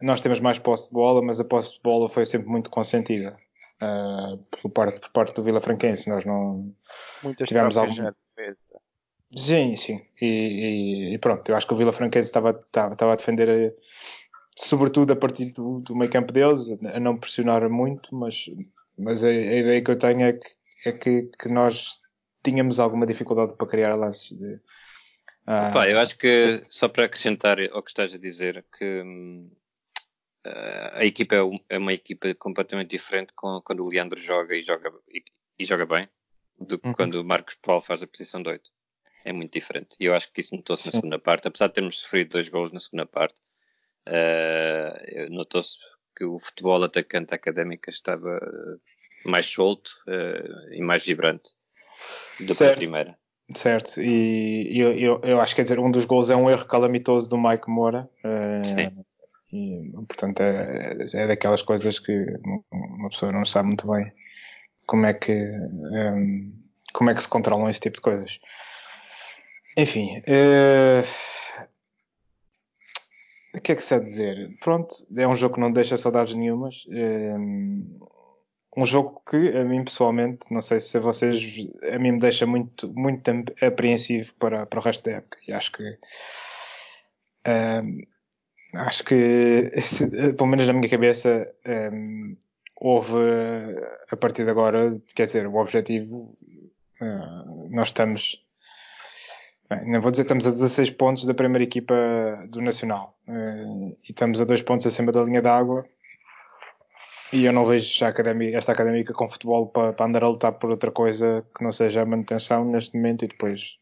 Nós 0.00 0.20
temos 0.20 0.40
mais 0.40 0.58
posse 0.58 0.88
de 0.88 0.94
bola, 0.94 1.22
mas 1.22 1.40
a 1.40 1.44
posse 1.44 1.74
de 1.74 1.80
bola 1.82 2.08
foi 2.08 2.26
sempre 2.26 2.48
muito 2.48 2.70
consentida 2.70 3.36
uh, 3.82 4.36
por, 4.62 4.70
parte, 4.70 5.00
por 5.00 5.10
parte 5.10 5.34
do 5.34 5.42
Vila 5.42 5.60
Franquense. 5.60 6.08
Nós 6.08 6.24
não 6.24 6.74
Muitas 7.22 7.48
tivemos 7.48 7.76
algum. 7.76 7.94
Sim, 9.36 9.76
sim. 9.76 10.00
E, 10.20 10.26
e, 10.26 11.14
e, 11.14 11.18
pronto, 11.18 11.48
eu 11.48 11.56
acho 11.56 11.66
que 11.66 11.74
o 11.74 11.76
Vila 11.76 11.92
Franquense 11.92 12.28
estava, 12.28 12.50
estava, 12.50 12.92
estava 12.92 13.12
a 13.12 13.16
defender, 13.16 13.48
eh, 13.48 13.74
sobretudo 14.56 15.12
a 15.12 15.16
partir 15.16 15.52
do, 15.52 15.80
do 15.80 15.96
meio 15.96 16.10
campo 16.10 16.32
deles, 16.32 16.68
a 16.94 17.00
não 17.00 17.18
pressionar 17.18 17.68
muito, 17.68 18.14
mas, 18.14 18.46
mas 18.96 19.24
a, 19.24 19.28
a 19.28 19.32
ideia 19.32 19.82
que 19.82 19.90
eu 19.90 19.98
tenho 19.98 20.22
é 20.22 20.32
que, 20.32 20.48
é 20.86 20.92
que, 20.92 21.22
que 21.40 21.48
nós 21.48 22.00
tínhamos 22.42 22.78
alguma 22.78 23.06
dificuldade 23.06 23.54
para 23.56 23.66
criar 23.66 23.96
lances. 23.96 24.30
De, 24.30 24.60
ah, 25.46 25.68
Opa, 25.68 25.88
eu 25.88 25.98
acho 25.98 26.18
que, 26.18 26.64
só 26.68 26.88
para 26.88 27.04
acrescentar 27.04 27.58
ao 27.72 27.82
que 27.82 27.90
estás 27.90 28.12
a 28.14 28.18
dizer, 28.18 28.64
que 28.76 29.00
uh, 29.00 30.90
a 30.92 31.04
equipa 31.04 31.36
é, 31.36 31.40
é, 31.70 31.78
uma 31.78 31.92
equipa 31.92 32.34
completamente 32.34 32.90
diferente 32.90 33.32
com, 33.34 33.60
quando 33.62 33.84
o 33.84 33.88
Leandro 33.88 34.20
joga 34.20 34.54
e 34.54 34.62
joga, 34.62 34.92
e, 35.08 35.22
e 35.58 35.64
joga 35.64 35.86
bem 35.86 36.08
do 36.58 36.78
que 36.78 36.88
uhum. 36.88 36.94
quando 36.94 37.14
o 37.16 37.24
Marcos 37.24 37.54
Paulo 37.54 37.80
faz 37.80 38.02
a 38.02 38.06
posição 38.06 38.42
de 38.42 38.48
8 38.48 38.70
é 39.26 39.32
muito 39.32 39.52
diferente. 39.52 39.96
E 39.98 40.04
eu 40.04 40.14
acho 40.14 40.32
que 40.32 40.40
isso 40.40 40.54
notou-se 40.54 40.86
na 40.86 40.92
segunda 40.92 41.18
parte, 41.18 41.48
apesar 41.48 41.66
de 41.66 41.74
termos 41.74 41.98
sofrido 41.98 42.30
dois 42.30 42.48
gols 42.48 42.72
na 42.72 42.78
segunda 42.78 43.04
parte, 43.04 43.34
uh, 44.08 45.30
notou-se 45.30 45.78
que 46.16 46.24
o 46.24 46.38
futebol 46.38 46.82
atacante 46.84 47.34
académica 47.34 47.90
estava 47.90 48.40
mais 49.24 49.46
solto 49.46 49.90
uh, 50.06 50.72
e 50.72 50.80
mais 50.80 51.04
vibrante 51.04 51.50
do 52.38 52.54
que 52.54 52.64
a 52.64 52.74
primeira. 52.74 53.18
Certo, 53.54 54.00
e 54.00 54.78
eu, 54.78 54.92
eu, 54.92 55.20
eu, 55.22 55.40
acho 55.40 55.54
que 55.54 55.60
quer 55.60 55.62
dizer, 55.62 55.78
um 55.78 55.90
dos 55.90 56.04
gols 56.04 56.30
é 56.30 56.36
um 56.36 56.50
erro 56.50 56.64
calamitoso 56.64 57.28
do 57.28 57.38
Mike 57.38 57.70
Moura. 57.70 58.10
Uh, 58.24 58.64
Sim. 58.64 59.04
E, 59.52 59.90
portanto, 60.08 60.40
é, 60.40 60.96
é 61.14 61.26
daquelas 61.28 61.62
coisas 61.62 62.00
que 62.00 62.26
uma 62.72 63.08
pessoa 63.08 63.30
não 63.30 63.44
sabe 63.44 63.68
muito 63.68 63.88
bem 63.88 64.12
como 64.86 65.06
é 65.06 65.12
que, 65.12 65.32
um, 65.32 66.52
como 66.92 67.10
é 67.10 67.14
que 67.14 67.22
se 67.22 67.28
controlam 67.28 67.68
esse 67.68 67.80
tipo 67.80 67.96
de 67.96 68.02
coisas. 68.02 68.40
Enfim, 69.76 70.18
uh... 70.18 71.06
o 73.54 73.60
que 73.60 73.72
é 73.72 73.74
que 73.74 73.84
se 73.84 73.94
há 73.94 73.98
dizer? 73.98 74.56
Pronto, 74.60 74.94
é 75.16 75.26
um 75.26 75.36
jogo 75.36 75.54
que 75.54 75.60
não 75.60 75.72
deixa 75.72 75.96
saudades 75.96 76.34
nenhumas. 76.34 76.86
Um 78.76 78.84
jogo 78.84 79.22
que 79.28 79.56
a 79.56 79.64
mim 79.64 79.84
pessoalmente, 79.84 80.52
não 80.52 80.60
sei 80.60 80.80
se 80.80 80.98
a 80.98 81.00
vocês, 81.00 81.42
a 81.90 81.98
mim 81.98 82.12
me 82.12 82.18
deixa 82.18 82.46
muito, 82.46 82.92
muito 82.92 83.30
apreensivo 83.62 84.34
para, 84.34 84.66
para 84.66 84.78
o 84.78 84.82
resto 84.82 85.04
da 85.04 85.16
época. 85.16 85.38
E 85.48 85.52
acho 85.52 85.72
que 85.72 85.82
uh... 87.48 88.06
acho 88.74 89.02
que, 89.04 89.70
pelo 90.36 90.50
menos 90.50 90.66
na 90.66 90.74
minha 90.74 90.90
cabeça, 90.90 91.50
um, 91.92 92.36
houve 92.76 93.16
a 94.10 94.16
partir 94.16 94.44
de 94.44 94.50
agora, 94.50 95.00
quer 95.14 95.24
dizer, 95.24 95.46
o 95.46 95.56
objetivo, 95.56 96.36
uh, 97.00 97.68
nós 97.70 97.88
estamos 97.88 98.44
Bem, 99.68 99.90
não 99.90 100.00
vou 100.00 100.12
dizer 100.12 100.22
que 100.22 100.32
estamos 100.32 100.46
a 100.46 100.50
16 100.50 100.90
pontos 100.90 101.26
da 101.26 101.34
primeira 101.34 101.64
equipa 101.64 101.92
do 102.48 102.60
Nacional 102.60 103.18
uh, 103.26 103.96
e 104.04 104.10
estamos 104.10 104.40
a 104.40 104.44
2 104.44 104.62
pontos 104.62 104.86
acima 104.86 105.10
da 105.10 105.24
linha 105.24 105.42
d'água 105.42 105.84
e 107.32 107.44
eu 107.44 107.52
não 107.52 107.66
vejo 107.66 108.04
académica, 108.04 108.58
esta 108.58 108.72
académica 108.72 109.12
com 109.12 109.28
futebol 109.28 109.68
para, 109.68 109.92
para, 109.92 110.06
andar 110.06 110.24
a 110.24 110.28
lutar 110.28 110.52
por 110.52 110.70
outra 110.70 110.90
coisa 110.90 111.46
que 111.56 111.62
não 111.62 111.72
seja 111.72 112.02
a 112.02 112.06
manutenção 112.06 112.64
neste 112.64 112.96
momento 112.96 113.24
e 113.24 113.28
depois 113.28 113.76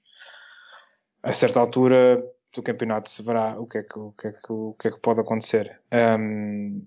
a 1.23 1.33
certa 1.33 1.61
altura 1.61 2.25
do 2.55 2.63
campeonato 2.63 3.11
se 3.11 3.23
verá 3.23 3.59
o 3.59 3.67
que 3.67 3.79
é 3.79 3.83
que, 3.83 3.99
o 3.99 4.13
que, 4.13 4.29
é 4.29 4.33
que, 4.33 4.53
o 4.53 4.77
que, 4.79 4.89
é 4.89 4.91
que 4.91 5.01
pode 5.01 5.21
acontecer. 5.21 5.81
Um, 5.93 6.87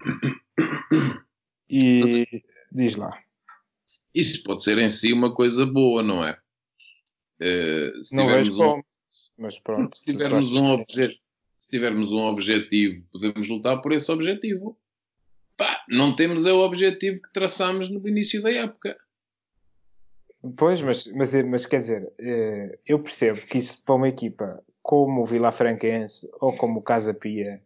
e 1.68 2.26
diz 2.72 2.96
lá. 2.96 3.18
Isso 4.14 4.42
pode 4.42 4.62
ser 4.62 4.78
em 4.78 4.88
si 4.88 5.12
uma 5.12 5.34
coisa 5.34 5.66
boa, 5.66 6.02
não 6.02 6.24
é? 6.24 6.38
Uh, 7.40 8.02
se 8.02 8.14
não 8.14 8.26
tivermos 8.26 8.58
um, 8.58 8.82
mas 9.40 9.58
pronto. 9.58 9.96
Se 9.96 10.04
tivermos, 10.04 10.52
um 10.52 10.66
obje, 10.66 11.18
se 11.56 11.68
tivermos 11.68 12.12
um 12.12 12.24
objetivo, 12.24 13.02
podemos 13.10 13.48
lutar 13.48 13.80
por 13.80 13.92
esse 13.92 14.10
objetivo. 14.12 14.78
Pá, 15.60 15.84
não 15.90 16.14
temos 16.16 16.46
é 16.46 16.52
o 16.54 16.60
objetivo 16.60 17.20
que 17.20 17.30
traçamos 17.34 17.90
no 17.90 18.08
início 18.08 18.40
da 18.42 18.50
época. 18.50 18.96
Pois, 20.56 20.80
mas, 20.80 21.06
mas, 21.12 21.34
mas 21.44 21.66
quer 21.66 21.80
dizer, 21.80 22.10
eh, 22.18 22.78
eu 22.86 22.98
percebo 22.98 23.42
que 23.42 23.58
isso 23.58 23.84
para 23.84 23.94
uma 23.94 24.08
equipa 24.08 24.64
como 24.80 25.20
o 25.20 25.26
Vila 25.26 25.52
Franquense 25.52 26.26
ou 26.40 26.56
como 26.56 26.78
o 26.78 26.82
Casa 26.82 27.12
Pia, 27.12 27.60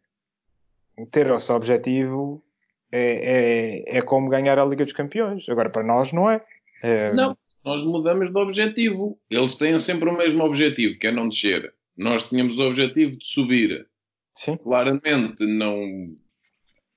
ter 1.12 1.30
o 1.30 1.38
seu 1.38 1.54
objetivo 1.54 2.44
é, 2.90 3.84
é, 3.92 3.98
é 3.98 4.02
como 4.02 4.28
ganhar 4.28 4.58
a 4.58 4.64
Liga 4.64 4.84
dos 4.84 4.92
Campeões. 4.92 5.48
Agora, 5.48 5.70
para 5.70 5.84
nós, 5.84 6.10
não 6.10 6.28
é. 6.28 6.44
é 6.82 7.14
não, 7.14 7.38
nós 7.64 7.84
mudamos 7.84 8.28
de 8.28 8.36
objetivo. 8.40 9.20
Eles 9.30 9.54
têm 9.54 9.78
sempre 9.78 10.08
o 10.08 10.18
mesmo 10.18 10.42
objetivo, 10.42 10.98
que 10.98 11.06
é 11.06 11.12
não 11.12 11.28
descer. 11.28 11.72
Nós 11.96 12.24
tínhamos 12.24 12.58
o 12.58 12.62
objetivo 12.62 13.16
de 13.16 13.24
subir. 13.24 13.86
Sim. 14.34 14.56
Claramente 14.56 15.46
não 15.46 16.16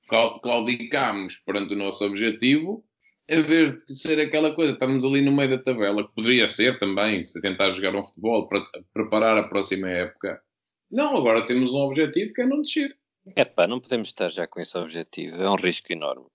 claudicámos 0.08 1.38
perante 1.46 1.74
o 1.74 1.78
nosso 1.78 2.06
objetivo, 2.06 2.84
em 3.30 3.42
vez 3.42 3.78
de 3.86 3.96
ser 3.96 4.20
aquela 4.20 4.56
coisa, 4.56 4.74
estamos 4.74 5.04
ali 5.04 5.22
no 5.22 5.36
meio 5.36 5.50
da 5.50 5.58
tabela, 5.62 6.08
que 6.08 6.16
poderia 6.16 6.48
ser 6.48 6.80
também, 6.80 7.22
se 7.22 7.42
tentar 7.42 7.72
jogar 7.72 7.96
um 7.96 8.04
futebol 8.04 8.48
para 8.48 8.64
preparar 8.94 9.38
a 9.38 9.44
próxima 9.44 9.90
época. 9.90 10.42
Não, 10.90 11.18
agora 11.18 11.46
temos 11.46 11.74
um 11.74 11.80
objetivo 11.80 12.34
que 12.34 12.42
é 12.42 12.46
não 12.46 12.62
descer. 12.62 12.98
É 13.36 13.44
pá, 13.44 13.68
não 13.68 13.82
podemos 13.82 14.08
estar 14.08 14.30
já 14.30 14.48
com 14.48 14.62
esse 14.62 14.78
objetivo, 14.78 15.36
é 15.42 15.50
um 15.50 15.56
risco 15.56 15.92
enorme. 15.92 16.26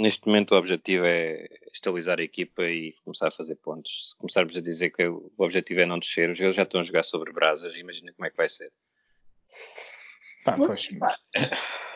Neste 0.00 0.26
momento 0.26 0.52
o 0.52 0.58
objetivo 0.58 1.04
é 1.04 1.46
estabilizar 1.72 2.18
a 2.18 2.22
equipa 2.22 2.64
e 2.64 2.90
começar 3.04 3.28
a 3.28 3.30
fazer 3.30 3.54
pontos. 3.56 4.10
Se 4.10 4.16
começarmos 4.16 4.56
a 4.56 4.60
dizer 4.60 4.90
que 4.90 5.06
o 5.06 5.30
objetivo 5.38 5.80
é 5.80 5.86
não 5.86 5.98
descer, 5.98 6.30
os 6.30 6.38
jogadores 6.38 6.56
já 6.56 6.62
estão 6.64 6.80
a 6.80 6.84
jogar 6.84 7.04
sobre 7.04 7.32
brasas, 7.32 7.76
imagina 7.76 8.12
como 8.12 8.26
é 8.26 8.30
que 8.30 8.36
vai 8.36 8.48
ser. 8.48 8.72
Pá, 10.44 10.56
pois, 10.56 10.88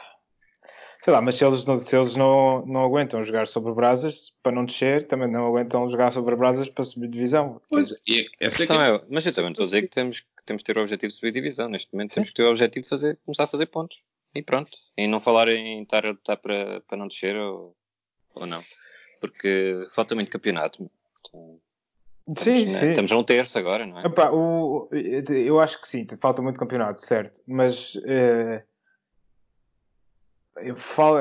Sei 1.05 1.13
lá, 1.13 1.21
mas 1.21 1.35
se 1.35 1.45
eles, 1.45 1.67
não, 1.67 1.77
se 1.77 1.95
eles 1.95 2.17
não, 2.17 2.65
não 2.65 2.83
aguentam 2.83 3.23
jogar 3.23 3.47
sobre 3.47 3.75
brasas 3.75 4.33
para 4.43 4.53
não 4.53 4.65
descer, 4.65 5.07
também 5.07 5.31
não 5.31 5.47
aguentam 5.47 5.91
jogar 5.91 6.11
sobre 6.15 6.35
brasas 6.35 6.71
para 6.71 6.83
subir 6.83 7.09
divisão. 7.09 7.61
Pois, 7.69 8.01
e 8.09 8.27
essa 8.41 8.63
é, 8.63 8.97
é, 8.97 9.03
mas 9.11 9.27
eu 9.27 9.35
também 9.35 9.51
estou 9.51 9.65
a 9.65 9.67
dizer 9.67 9.83
que 9.83 9.89
temos, 9.89 10.21
que 10.21 10.45
temos 10.47 10.63
de 10.63 10.65
ter 10.65 10.79
o 10.79 10.81
objetivo 10.81 11.09
de 11.11 11.15
subir 11.15 11.33
divisão. 11.33 11.69
Neste 11.69 11.93
momento 11.93 12.09
Sim. 12.09 12.15
temos 12.15 12.31
que 12.31 12.35
ter 12.37 12.45
o 12.45 12.51
objetivo 12.51 12.85
de 12.85 12.89
fazer, 12.89 13.19
começar 13.23 13.45
a 13.45 13.47
fazer 13.47 13.67
pontos. 13.67 14.03
E 14.35 14.41
pronto. 14.41 14.71
E 14.97 15.07
não 15.07 15.21
falar 15.21 15.49
em 15.49 15.83
estar 15.83 16.07
a 16.07 16.13
lutar 16.13 16.39
para, 16.39 16.81
para 16.81 16.97
não 16.97 17.07
descer 17.07 17.37
ou, 17.37 17.77
ou 18.35 18.47
não. 18.47 18.63
Porque 19.21 19.87
falta 19.91 20.15
muito 20.15 20.31
campeonato. 20.31 20.91
Então, 21.21 21.61
sim, 22.35 22.55
estamos, 22.55 22.81
sim. 22.81 22.89
Estamos 22.89 23.13
a 23.13 23.19
um 23.19 23.25
terço 23.25 23.59
agora, 23.59 23.87
não 23.87 24.01
é? 24.01 24.07
Epá, 24.07 24.31
o, 24.31 24.89
eu 24.91 25.61
acho 25.61 25.83
que 25.83 25.87
sim, 25.87 26.07
falta 26.19 26.41
muito 26.41 26.59
campeonato, 26.59 27.03
certo. 27.03 27.43
Mas 27.47 27.95
uh, 27.97 28.63
eu 30.59 30.77
falo, 30.77 31.21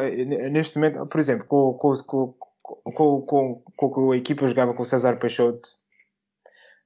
neste 0.51 0.77
momento, 0.77 1.05
por 1.07 1.19
exemplo, 1.19 1.45
com, 1.45 1.73
com, 1.73 3.21
com, 3.21 3.63
com, 3.75 4.11
a 4.11 4.17
equipa 4.17 4.47
jogava 4.47 4.73
com 4.73 4.83
o 4.83 4.85
César 4.85 5.17
Peixoto, 5.17 5.69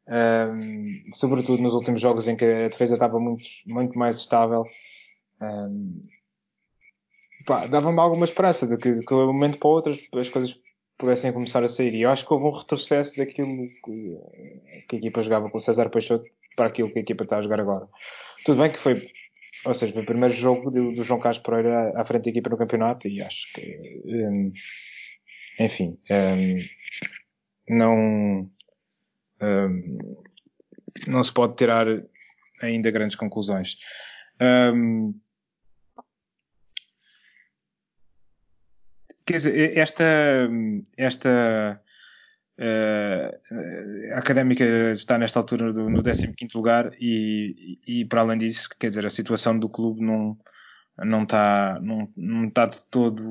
um, 0.08 1.12
sobretudo 1.14 1.62
nos 1.62 1.74
últimos 1.74 2.00
jogos 2.00 2.28
em 2.28 2.36
que 2.36 2.46
a 2.46 2.70
defesa 2.70 2.96
estava 2.96 3.20
muito, 3.20 3.44
muito 3.66 3.98
mais 3.98 4.18
estável. 4.18 4.66
Um, 5.42 6.08
dava-me 7.70 8.00
alguma 8.00 8.26
esperança 8.26 8.66
de 8.66 8.78
que, 8.78 8.92
de 8.94 9.06
que 9.06 9.14
um 9.14 9.28
momento 9.28 9.60
para 9.60 9.70
outro 9.70 9.92
as 10.14 10.30
coisas 10.30 10.60
pudessem 10.98 11.34
começar 11.34 11.64
a 11.64 11.68
sair. 11.68 11.94
E 11.94 12.02
eu 12.04 12.10
acho 12.10 12.26
que 12.26 12.34
houve 12.34 12.46
um 12.46 12.52
retrocesso 12.52 13.18
daquilo 13.18 13.68
que, 13.84 14.18
que 14.88 14.96
a 14.96 15.00
equipa 15.00 15.22
jogava 15.22 15.50
com 15.50 15.58
o 15.58 15.62
César 15.62 15.90
Peixoto 15.90 16.26
para 16.56 16.68
aquilo 16.68 16.92
que 16.92 17.00
a 17.00 17.02
equipa 17.02 17.24
está 17.24 17.38
a 17.38 17.42
jogar 17.42 17.60
agora. 17.60 17.88
Tudo 18.44 18.62
bem 18.62 18.72
que 18.72 18.80
foi, 18.80 18.96
ou 19.68 19.74
seja, 19.74 19.94
foi 19.94 20.04
o 20.04 20.06
primeiro 20.06 20.34
jogo 20.34 20.72
do, 20.72 20.94
do 20.94 21.04
João 21.04 21.20
Carlos 21.20 21.42
Pereira 21.42 21.92
à 21.96 22.06
frente 22.06 22.26
da 22.26 22.30
equipa 22.32 22.50
no 22.50 22.58
campeonato 22.58 23.08
e 23.08 23.22
acho 23.22 23.52
que, 23.54 24.02
um, 24.06 24.52
enfim, 25.60 25.98
um, 26.10 27.76
não, 27.76 28.52
um, 29.42 29.98
não 31.08 31.24
se 31.24 31.34
pode 31.34 31.56
tirar 31.56 31.86
ainda 32.62 32.92
grandes 32.92 33.16
conclusões. 33.16 33.78
Um, 34.42 35.14
Quer 39.26 39.34
dizer, 39.34 39.78
esta, 39.78 40.06
esta 40.96 41.84
uh, 42.60 44.13
a 44.13 44.20
académica 44.20 44.63
está 44.91 45.17
nesta 45.17 45.39
altura 45.39 45.72
do, 45.72 45.89
no 45.89 46.04
15 46.04 46.36
lugar 46.56 46.91
e, 47.00 47.80
e, 47.86 48.06
para 48.06 48.22
além 48.22 48.38
disso, 48.38 48.70
quer 48.80 48.88
dizer, 48.88 49.06
a 49.06 49.10
situação 49.10 49.58
do 49.58 49.70
clube 49.70 50.02
não, 50.02 50.38
não, 50.98 51.24
está, 51.24 51.80
não, 51.82 52.12
não 52.15 52.46
está 52.46 52.65
de 52.65 52.84
todo 52.86 53.24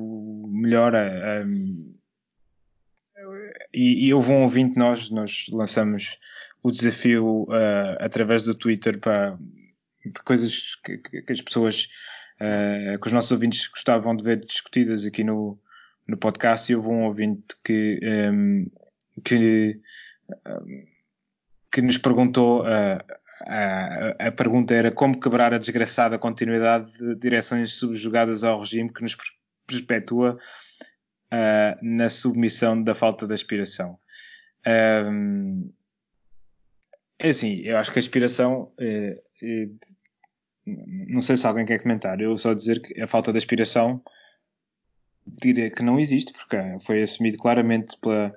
melhor. 0.49 0.93
Um, 0.95 1.95
e, 3.73 4.07
e 4.07 4.13
houve 4.13 4.31
um 4.31 4.43
ouvinte, 4.43 4.77
nós, 4.77 5.09
nós 5.09 5.47
lançamos 5.51 6.17
o 6.63 6.71
desafio 6.71 7.43
uh, 7.43 7.97
através 7.99 8.43
do 8.43 8.55
Twitter 8.55 8.99
para, 8.99 9.37
para 10.13 10.23
coisas 10.23 10.75
que, 10.75 10.97
que, 10.97 11.33
as 11.33 11.41
pessoas, 11.41 11.87
uh, 12.41 12.99
que 12.99 13.07
os 13.07 13.13
nossos 13.13 13.31
ouvintes 13.31 13.67
gostavam 13.67 14.15
de 14.15 14.23
ver 14.23 14.43
discutidas 14.45 15.05
aqui 15.05 15.23
no, 15.23 15.59
no 16.07 16.17
podcast 16.17 16.71
e 16.71 16.75
houve 16.75 16.89
um 16.89 17.03
ouvinte 17.03 17.55
que, 17.63 17.99
um, 18.03 18.69
que, 19.23 19.79
um, 20.47 20.85
que 21.71 21.81
nos 21.81 21.97
perguntou 21.97 22.63
a, 22.65 23.03
a 24.19 24.31
pergunta 24.31 24.73
era 24.73 24.91
como 24.91 25.19
quebrar 25.19 25.53
a 25.53 25.57
desgraçada 25.57 26.17
continuidade 26.17 26.91
de 26.97 27.15
direções 27.15 27.73
subjugadas 27.73 28.43
ao 28.43 28.59
regime 28.59 28.91
que 28.91 29.01
nos 29.01 29.15
perpetua 29.65 30.37
uh, 31.33 31.77
na 31.81 32.09
submissão 32.09 32.81
da 32.81 32.95
falta 32.95 33.27
de 33.27 33.33
aspiração. 33.33 33.99
Um, 34.65 34.71
ehm, 34.71 35.69
é 37.19 37.29
assim, 37.29 37.61
eu 37.61 37.77
acho 37.77 37.91
que 37.91 37.99
a 37.99 38.01
aspiração 38.01 38.71
é, 38.79 39.21
é, 39.41 39.69
não 40.65 41.21
sei 41.21 41.37
se 41.37 41.47
alguém 41.47 41.65
quer 41.65 41.81
comentar, 41.81 42.19
eu 42.19 42.37
só 42.37 42.53
dizer 42.53 42.81
que 42.81 42.99
a 43.01 43.07
falta 43.07 43.31
de 43.31 43.37
aspiração 43.37 44.01
diria 45.25 45.71
que 45.71 45.81
não 45.81 45.99
existe, 45.99 46.33
porque 46.33 46.57
foi 46.81 47.01
assumido 47.01 47.37
claramente 47.37 47.97
pela, 47.99 48.33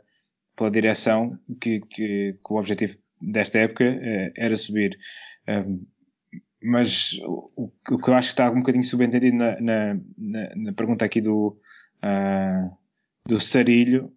pela 0.61 0.71
direção 0.71 1.39
que, 1.59 1.81
que, 1.81 2.35
que 2.35 2.53
o 2.53 2.59
objetivo 2.59 2.99
desta 3.19 3.59
época 3.59 3.85
uh, 3.85 4.33
era 4.37 4.55
subir. 4.59 4.99
Mas 6.63 7.19
o, 7.25 7.51
o, 7.57 7.99
que 7.99 8.11
eu 8.11 8.15
acho 8.15 8.29
que 8.29 8.33
está 8.35 8.51
um 8.51 8.59
bocadinho 8.59 8.85
subentendido 8.85 9.35
na, 9.35 9.59
na, 9.61 9.95
na, 10.19 10.57
na 10.57 10.73
pergunta 10.75 11.05
aqui 11.07 11.23
do, 11.23 11.59
uh, 12.05 12.77
do 13.27 13.41
Sarilho, 13.41 14.13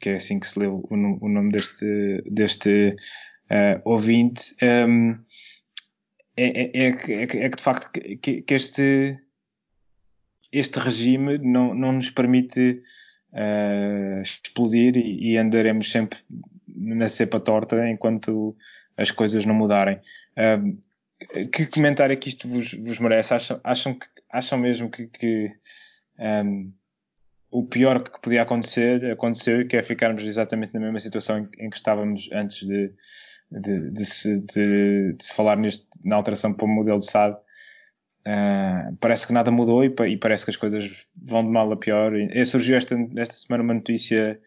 que 0.00 0.08
é 0.08 0.14
assim 0.14 0.40
que 0.40 0.46
se 0.46 0.58
leu 0.58 0.82
o, 0.88 0.94
o 0.94 1.28
nome 1.28 1.52
deste, 1.52 2.22
deste 2.30 2.96
uh, 3.50 3.80
ouvinte, 3.84 4.56
um, 4.88 5.12
é, 6.34 6.62
é, 6.62 6.86
é, 6.86 6.92
que, 6.92 7.12
é, 7.12 7.26
que 7.26 7.56
de 7.56 7.62
facto 7.62 7.90
que, 7.90 8.40
que 8.40 8.54
este 8.54 9.18
este 10.50 10.78
regime 10.78 11.38
não, 11.38 11.74
não 11.74 11.92
nos 11.92 12.10
permite 12.10 12.80
uh, 13.32 14.22
explodir 14.22 14.96
e, 14.96 15.32
e, 15.32 15.38
andaremos 15.38 15.90
sempre 15.90 16.18
na 16.68 17.08
cepa 17.08 17.40
torta 17.40 17.88
enquanto 17.88 18.56
as 18.96 19.10
coisas 19.10 19.44
não 19.44 19.54
mudarem. 19.54 20.00
Uh, 20.36 20.78
que 21.52 21.66
comentário 21.66 22.12
é 22.12 22.16
que 22.16 22.28
isto 22.28 22.48
vos, 22.48 22.72
vos 22.74 22.98
merece? 22.98 23.34
Acham, 23.34 23.60
acham, 23.62 23.94
que, 23.94 24.06
acham 24.30 24.58
mesmo 24.58 24.90
que, 24.90 25.06
que 25.06 25.52
um, 26.18 26.24
ehm, 26.24 26.72
o 27.50 27.64
pior 27.64 28.02
que 28.02 28.20
podia 28.20 28.42
acontecer 28.42 29.04
aconteceu, 29.10 29.66
que 29.68 29.76
é 29.76 29.82
ficarmos 29.82 30.24
exatamente 30.24 30.74
na 30.74 30.80
mesma 30.80 30.98
situação 30.98 31.38
em, 31.38 31.66
em 31.66 31.70
que 31.70 31.76
estávamos 31.76 32.28
antes 32.32 32.66
de, 32.66 32.92
de, 33.50 33.90
de, 33.92 34.04
se, 34.04 34.40
de, 34.40 35.12
de 35.12 35.24
se 35.24 35.34
falar 35.34 35.56
neste, 35.56 35.86
na 36.04 36.16
alteração 36.16 36.52
para 36.52 36.64
o 36.64 36.68
modelo 36.68 36.98
de 36.98 37.06
SAD 37.06 37.36
Uh, 38.26 38.96
parece 39.00 39.26
que 39.26 39.32
nada 39.32 39.50
mudou 39.50 39.84
e, 39.84 39.92
e, 40.08 40.16
parece 40.16 40.44
que 40.44 40.52
as 40.52 40.56
coisas 40.56 41.08
vão 41.16 41.42
de 41.44 41.50
mal 41.50 41.70
a 41.72 41.76
pior. 41.76 42.14
E, 42.14 42.26
e 42.32 42.46
surgiu 42.46 42.76
esta, 42.76 42.96
esta 43.16 43.34
semana 43.34 43.64
uma 43.64 43.74
notícia 43.74 44.40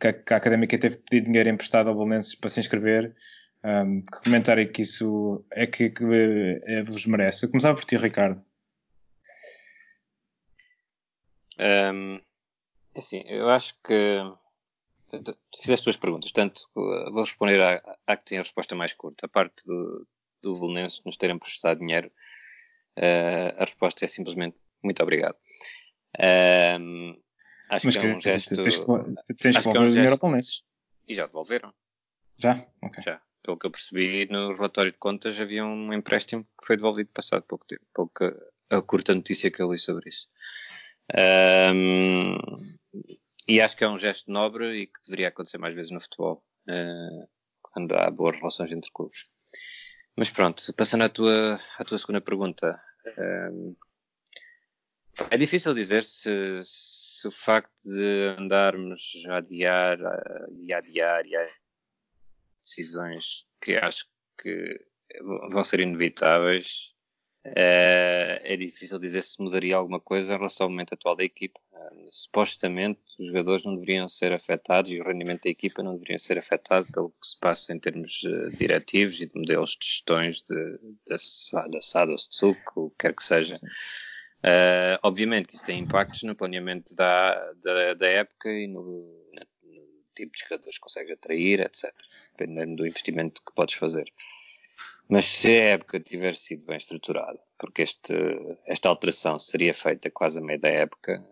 que 0.00 0.08
a, 0.08 0.12
que 0.12 0.32
a 0.32 0.36
Académica 0.36 0.78
teve 0.78 0.96
pedido 0.96 1.26
dinheiro 1.26 1.48
emprestado 1.48 1.88
ao 1.88 1.94
Bolonenses 1.94 2.34
para 2.34 2.50
se 2.50 2.60
inscrever. 2.60 3.14
Um, 3.62 4.00
que 4.00 4.22
comentário 4.24 4.62
é 4.62 4.66
que 4.66 4.82
isso 4.82 5.44
é 5.50 5.66
que, 5.66 5.90
que 5.90 6.04
é, 6.66 6.82
vos 6.82 7.04
merece? 7.06 7.44
Eu 7.44 7.50
começava 7.50 7.76
por 7.76 7.84
ti, 7.84 7.96
Ricardo. 7.96 8.42
Um, 11.58 12.20
assim, 12.96 13.24
eu 13.26 13.48
acho 13.48 13.74
que 13.82 14.20
tu 15.10 15.60
fizeste 15.60 15.86
duas 15.86 15.96
perguntas, 15.96 16.30
portanto 16.30 16.68
vou 16.74 17.22
responder 17.22 17.60
à, 17.60 17.96
à 18.06 18.16
que 18.16 18.26
tem 18.26 18.38
a 18.38 18.42
resposta 18.42 18.74
mais 18.74 18.92
curta. 18.92 19.26
A 19.26 19.28
parte 19.28 19.64
do, 19.66 20.06
do 20.42 20.68
nos 20.68 21.16
terem 21.18 21.38
prestado 21.38 21.78
dinheiro 21.78 22.10
a 22.96 23.64
resposta 23.64 24.04
é 24.04 24.08
simplesmente 24.08 24.56
muito 24.82 25.02
obrigado. 25.02 25.36
Uh, 26.16 27.20
acho 27.68 27.86
Mas 27.86 27.96
que, 27.96 28.06
é 28.06 28.14
um 28.14 28.20
gesto. 28.20 28.62
Tens, 28.62 28.80
tens 29.38 29.56
que 29.56 29.62
devolver 29.62 29.76
é 29.76 29.80
um 29.80 29.86
o 29.86 29.90
dinheiro 29.90 30.12
ao 30.12 30.18
Palmeiras. 30.18 30.64
E 31.06 31.14
já 31.14 31.26
devolveram. 31.26 31.72
Já? 32.36 32.66
Ok. 32.82 33.02
Já. 33.02 33.20
Pelo 33.42 33.56
que 33.58 33.66
eu 33.66 33.70
percebi 33.70 34.26
no 34.30 34.54
relatório 34.54 34.90
de 34.90 34.98
contas, 34.98 35.40
havia 35.40 35.64
um 35.64 35.92
empréstimo 35.92 36.44
que 36.44 36.66
foi 36.66 36.76
devolvido 36.76 37.10
passado 37.12 37.42
pouco 37.42 37.66
tempo. 37.66 37.82
Pouca, 37.94 38.36
a 38.70 38.82
curta 38.82 39.14
notícia 39.14 39.50
que 39.50 39.62
eu 39.62 39.70
li 39.70 39.78
sobre 39.78 40.08
isso. 40.08 40.28
Um, 41.72 42.36
e 43.46 43.60
acho 43.60 43.76
que 43.76 43.84
é 43.84 43.88
um 43.88 43.98
gesto 43.98 44.30
nobre 44.30 44.82
e 44.82 44.86
que 44.88 45.00
deveria 45.04 45.28
acontecer 45.28 45.58
mais 45.58 45.74
vezes 45.74 45.92
no 45.92 46.00
futebol, 46.00 46.44
uh, 46.68 47.28
quando 47.62 47.92
há 47.92 48.10
boas 48.10 48.36
relações 48.36 48.72
entre 48.72 48.90
clubes. 48.92 49.28
Mas 50.16 50.30
pronto, 50.30 50.72
passando 50.74 51.04
à 51.04 51.08
tua, 51.08 51.60
à 51.78 51.84
tua 51.84 51.98
segunda 51.98 52.20
pergunta. 52.20 52.80
Um, 53.18 53.76
é 55.30 55.36
difícil 55.36 55.74
dizer 55.74 56.04
se, 56.04 56.60
se, 56.62 57.28
o 57.28 57.30
facto 57.30 57.82
de 57.84 58.36
andarmos 58.38 59.12
a 59.28 59.36
adiar 59.36 59.98
e 60.60 60.72
adiar 60.72 61.24
e 61.26 61.36
decisões 62.60 63.46
que 63.60 63.76
acho 63.76 64.06
que 64.38 64.78
vão 65.50 65.64
ser 65.64 65.80
inevitáveis 65.80 66.95
é, 67.54 68.40
é 68.44 68.56
difícil 68.56 68.98
dizer 68.98 69.22
se 69.22 69.40
mudaria 69.40 69.76
alguma 69.76 70.00
coisa 70.00 70.34
em 70.34 70.36
relação 70.36 70.64
ao 70.64 70.70
momento 70.70 70.94
atual 70.94 71.14
da 71.14 71.24
equipa. 71.24 71.60
Supostamente 72.10 73.00
os 73.18 73.28
jogadores 73.28 73.64
não 73.64 73.74
deveriam 73.74 74.08
ser 74.08 74.32
afetados 74.32 74.90
e 74.90 75.00
o 75.00 75.04
rendimento 75.04 75.44
da 75.44 75.50
equipa 75.50 75.82
não 75.82 75.94
deveria 75.94 76.18
ser 76.18 76.38
afetado 76.38 76.86
pelo 76.92 77.10
que 77.10 77.26
se 77.26 77.38
passa 77.38 77.72
em 77.72 77.78
termos 77.78 78.22
uh, 78.24 78.50
diretivos 78.56 79.20
e 79.20 79.26
de 79.26 79.32
modelos 79.34 79.76
de 79.80 79.86
gestões 79.86 80.42
de, 80.42 80.78
de, 80.78 81.70
da 81.70 81.80
SAD 81.80 82.12
ou 82.12 82.18
SUC, 82.18 82.60
o 82.74 82.90
que 82.90 82.96
quer 82.98 83.14
que 83.14 83.22
seja. 83.22 83.54
Uh, 84.38 84.98
obviamente 85.02 85.48
que 85.48 85.56
isso 85.56 85.66
tem 85.66 85.80
impactos 85.80 86.22
no 86.22 86.36
planeamento 86.36 86.94
da, 86.94 87.52
da, 87.62 87.94
da 87.94 88.06
época 88.06 88.50
e 88.50 88.66
no, 88.66 88.82
no, 88.82 89.82
tipo 90.14 90.32
de 90.32 90.40
jogadores 90.40 90.76
que 90.76 90.80
consegues 90.80 91.12
atrair, 91.12 91.60
etc. 91.60 91.92
Dependendo 92.36 92.76
do 92.76 92.86
investimento 92.86 93.42
que 93.44 93.54
podes 93.54 93.74
fazer. 93.74 94.06
Mas 95.08 95.24
se 95.24 95.48
a 95.48 95.64
época 95.74 96.00
tiver 96.00 96.34
sido 96.34 96.64
bem 96.66 96.76
estruturada, 96.76 97.38
porque 97.58 97.82
este, 97.82 98.14
esta 98.66 98.88
alteração 98.88 99.38
seria 99.38 99.72
feita 99.72 100.10
quase 100.10 100.38
a 100.38 100.42
meio 100.42 100.60
da 100.60 100.68
época, 100.68 101.24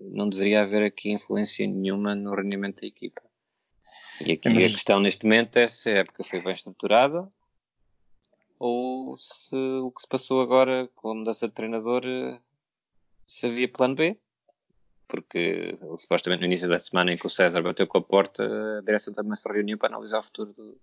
não 0.00 0.28
deveria 0.28 0.62
haver 0.62 0.84
aqui 0.84 1.10
influência 1.10 1.66
nenhuma 1.66 2.14
no 2.14 2.34
rendimento 2.34 2.80
da 2.80 2.86
equipa. 2.86 3.22
E 4.24 4.32
aqui 4.32 4.48
Mas... 4.48 4.64
a 4.64 4.68
questão 4.68 5.00
neste 5.00 5.24
momento 5.24 5.56
é 5.56 5.66
se 5.66 5.90
a 5.90 5.98
época 5.98 6.24
foi 6.24 6.40
bem 6.40 6.54
estruturada 6.54 7.28
ou 8.58 9.16
se 9.16 9.54
o 9.54 9.90
que 9.90 10.00
se 10.00 10.08
passou 10.08 10.40
agora 10.40 10.88
com 10.94 11.10
a 11.10 11.14
mudança 11.14 11.46
de 11.46 11.54
treinador 11.54 12.02
se 13.26 13.46
havia 13.46 13.68
plano 13.68 13.94
B. 13.94 14.16
Porque 15.08 15.78
supostamente 15.98 16.40
no 16.40 16.46
início 16.46 16.68
da 16.68 16.78
semana 16.78 17.12
em 17.12 17.16
que 17.16 17.26
o 17.26 17.30
César 17.30 17.62
bateu 17.62 17.86
com 17.86 17.98
a 17.98 18.02
porta, 18.02 18.42
a 18.78 18.80
direção 18.80 19.14
também 19.14 19.36
se 19.36 19.48
reuniu 19.48 19.78
para 19.78 19.88
analisar 19.88 20.18
o 20.18 20.22
futuro 20.22 20.52
do, 20.52 20.80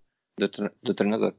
do, 0.48 0.72
do 0.82 0.94
treinador. 0.94 1.34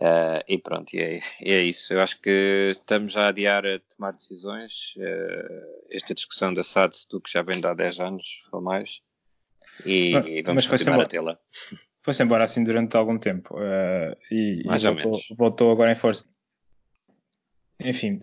Uh, 0.00 0.40
e 0.48 0.56
pronto, 0.56 0.94
e 0.94 0.98
é, 0.98 1.20
é, 1.42 1.62
isso. 1.62 1.92
Eu 1.92 2.00
acho 2.00 2.18
que 2.22 2.70
estamos 2.70 3.18
a 3.18 3.28
adiar 3.28 3.66
a 3.66 3.78
tomar 3.80 4.12
decisões. 4.12 4.94
Uh, 4.96 5.86
esta 5.90 6.14
discussão 6.14 6.54
da 6.54 6.62
SADS, 6.62 7.06
que 7.06 7.30
já 7.30 7.42
vem 7.42 7.60
de 7.60 7.66
há 7.66 7.74
10 7.74 8.00
anos 8.00 8.42
ou 8.50 8.62
mais, 8.62 9.02
e, 9.84 10.16
ah, 10.16 10.24
e 10.26 10.42
vamos 10.42 10.66
continuar 10.66 11.02
a 11.02 11.06
tê-la. 11.06 11.38
Foi-se 12.02 12.22
embora 12.22 12.44
assim 12.44 12.64
durante 12.64 12.96
algum 12.96 13.18
tempo 13.18 13.54
uh, 13.54 14.16
e, 14.30 14.62
Mais 14.64 14.82
e 14.82 14.86
voltou, 14.86 15.20
voltou, 15.36 15.72
agora 15.72 15.92
em 15.92 15.94
força. 15.94 16.24
Enfim, 17.78 18.20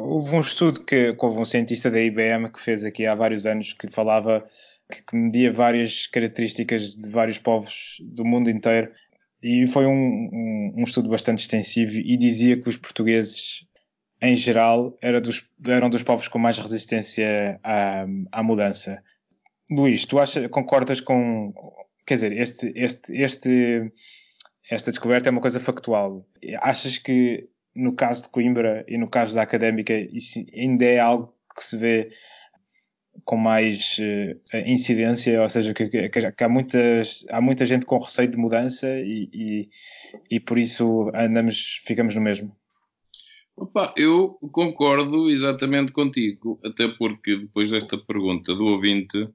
houve 0.00 0.34
um 0.34 0.40
estudo 0.40 0.84
que, 0.84 1.12
que 1.12 1.24
houve 1.24 1.38
um 1.38 1.44
cientista 1.44 1.90
da 1.90 2.00
IBM 2.00 2.50
que 2.50 2.60
fez 2.60 2.84
aqui 2.84 3.06
há 3.06 3.14
vários 3.14 3.46
anos 3.46 3.72
que 3.72 3.90
falava 3.90 4.44
que 4.88 5.16
media 5.16 5.52
várias 5.52 6.06
características 6.06 6.96
de 6.96 7.10
vários 7.10 7.38
povos 7.38 7.96
do 8.00 8.24
mundo 8.24 8.50
inteiro 8.50 8.92
e 9.46 9.64
foi 9.68 9.86
um, 9.86 9.92
um, 9.92 10.74
um, 10.78 10.82
estudo 10.82 11.08
bastante 11.08 11.38
extensivo 11.38 12.00
e 12.00 12.16
dizia 12.16 12.60
que 12.60 12.68
os 12.68 12.76
portugueses 12.76 13.64
em 14.20 14.34
geral 14.34 14.98
era 15.00 15.20
dos, 15.20 15.48
eram 15.64 15.88
dos 15.88 16.02
povos 16.02 16.26
com 16.26 16.36
mais 16.36 16.58
resistência 16.58 17.60
à, 17.62 18.04
à 18.32 18.42
mudança. 18.42 19.00
Luís, 19.70 20.04
tu 20.04 20.18
acha, 20.18 20.48
concordas 20.48 21.00
com 21.00 21.54
quer 22.04 22.14
dizer, 22.14 22.32
este, 22.32 22.72
este, 22.74 23.12
este, 23.12 23.92
esta 24.68 24.90
descoberta 24.90 25.28
é 25.28 25.32
uma 25.32 25.40
coisa 25.40 25.60
factual. 25.60 26.26
Achas 26.60 26.98
que 26.98 27.48
no 27.72 27.94
caso 27.94 28.24
de 28.24 28.30
Coimbra 28.30 28.84
e 28.88 28.98
no 28.98 29.08
caso 29.08 29.32
da 29.32 29.42
académica 29.42 29.94
isso 29.94 30.44
ainda 30.56 30.84
é 30.84 30.98
algo 30.98 31.32
que 31.56 31.64
se 31.64 31.76
vê 31.76 32.10
com 33.24 33.36
mais 33.36 33.98
uh, 33.98 34.56
incidência, 34.66 35.42
ou 35.42 35.48
seja, 35.48 35.74
que, 35.74 35.88
que, 35.88 36.08
que, 36.08 36.44
há, 36.44 36.48
muitas, 36.48 37.24
há 37.30 37.40
muita 37.40 37.66
gente 37.66 37.86
com 37.86 37.98
receio 37.98 38.30
de 38.30 38.36
mudança 38.36 38.88
e, 38.88 39.28
e, 39.32 39.68
e 40.30 40.40
por 40.40 40.58
isso 40.58 41.10
andamos, 41.14 41.80
ficamos 41.84 42.14
no 42.14 42.20
mesmo. 42.20 42.56
Opa, 43.56 43.94
eu 43.96 44.38
concordo 44.52 45.30
exatamente 45.30 45.90
contigo, 45.90 46.60
até 46.62 46.88
porque 46.88 47.36
depois 47.36 47.70
desta 47.70 47.96
pergunta 47.96 48.54
do 48.54 48.66
ouvinte, 48.66 49.28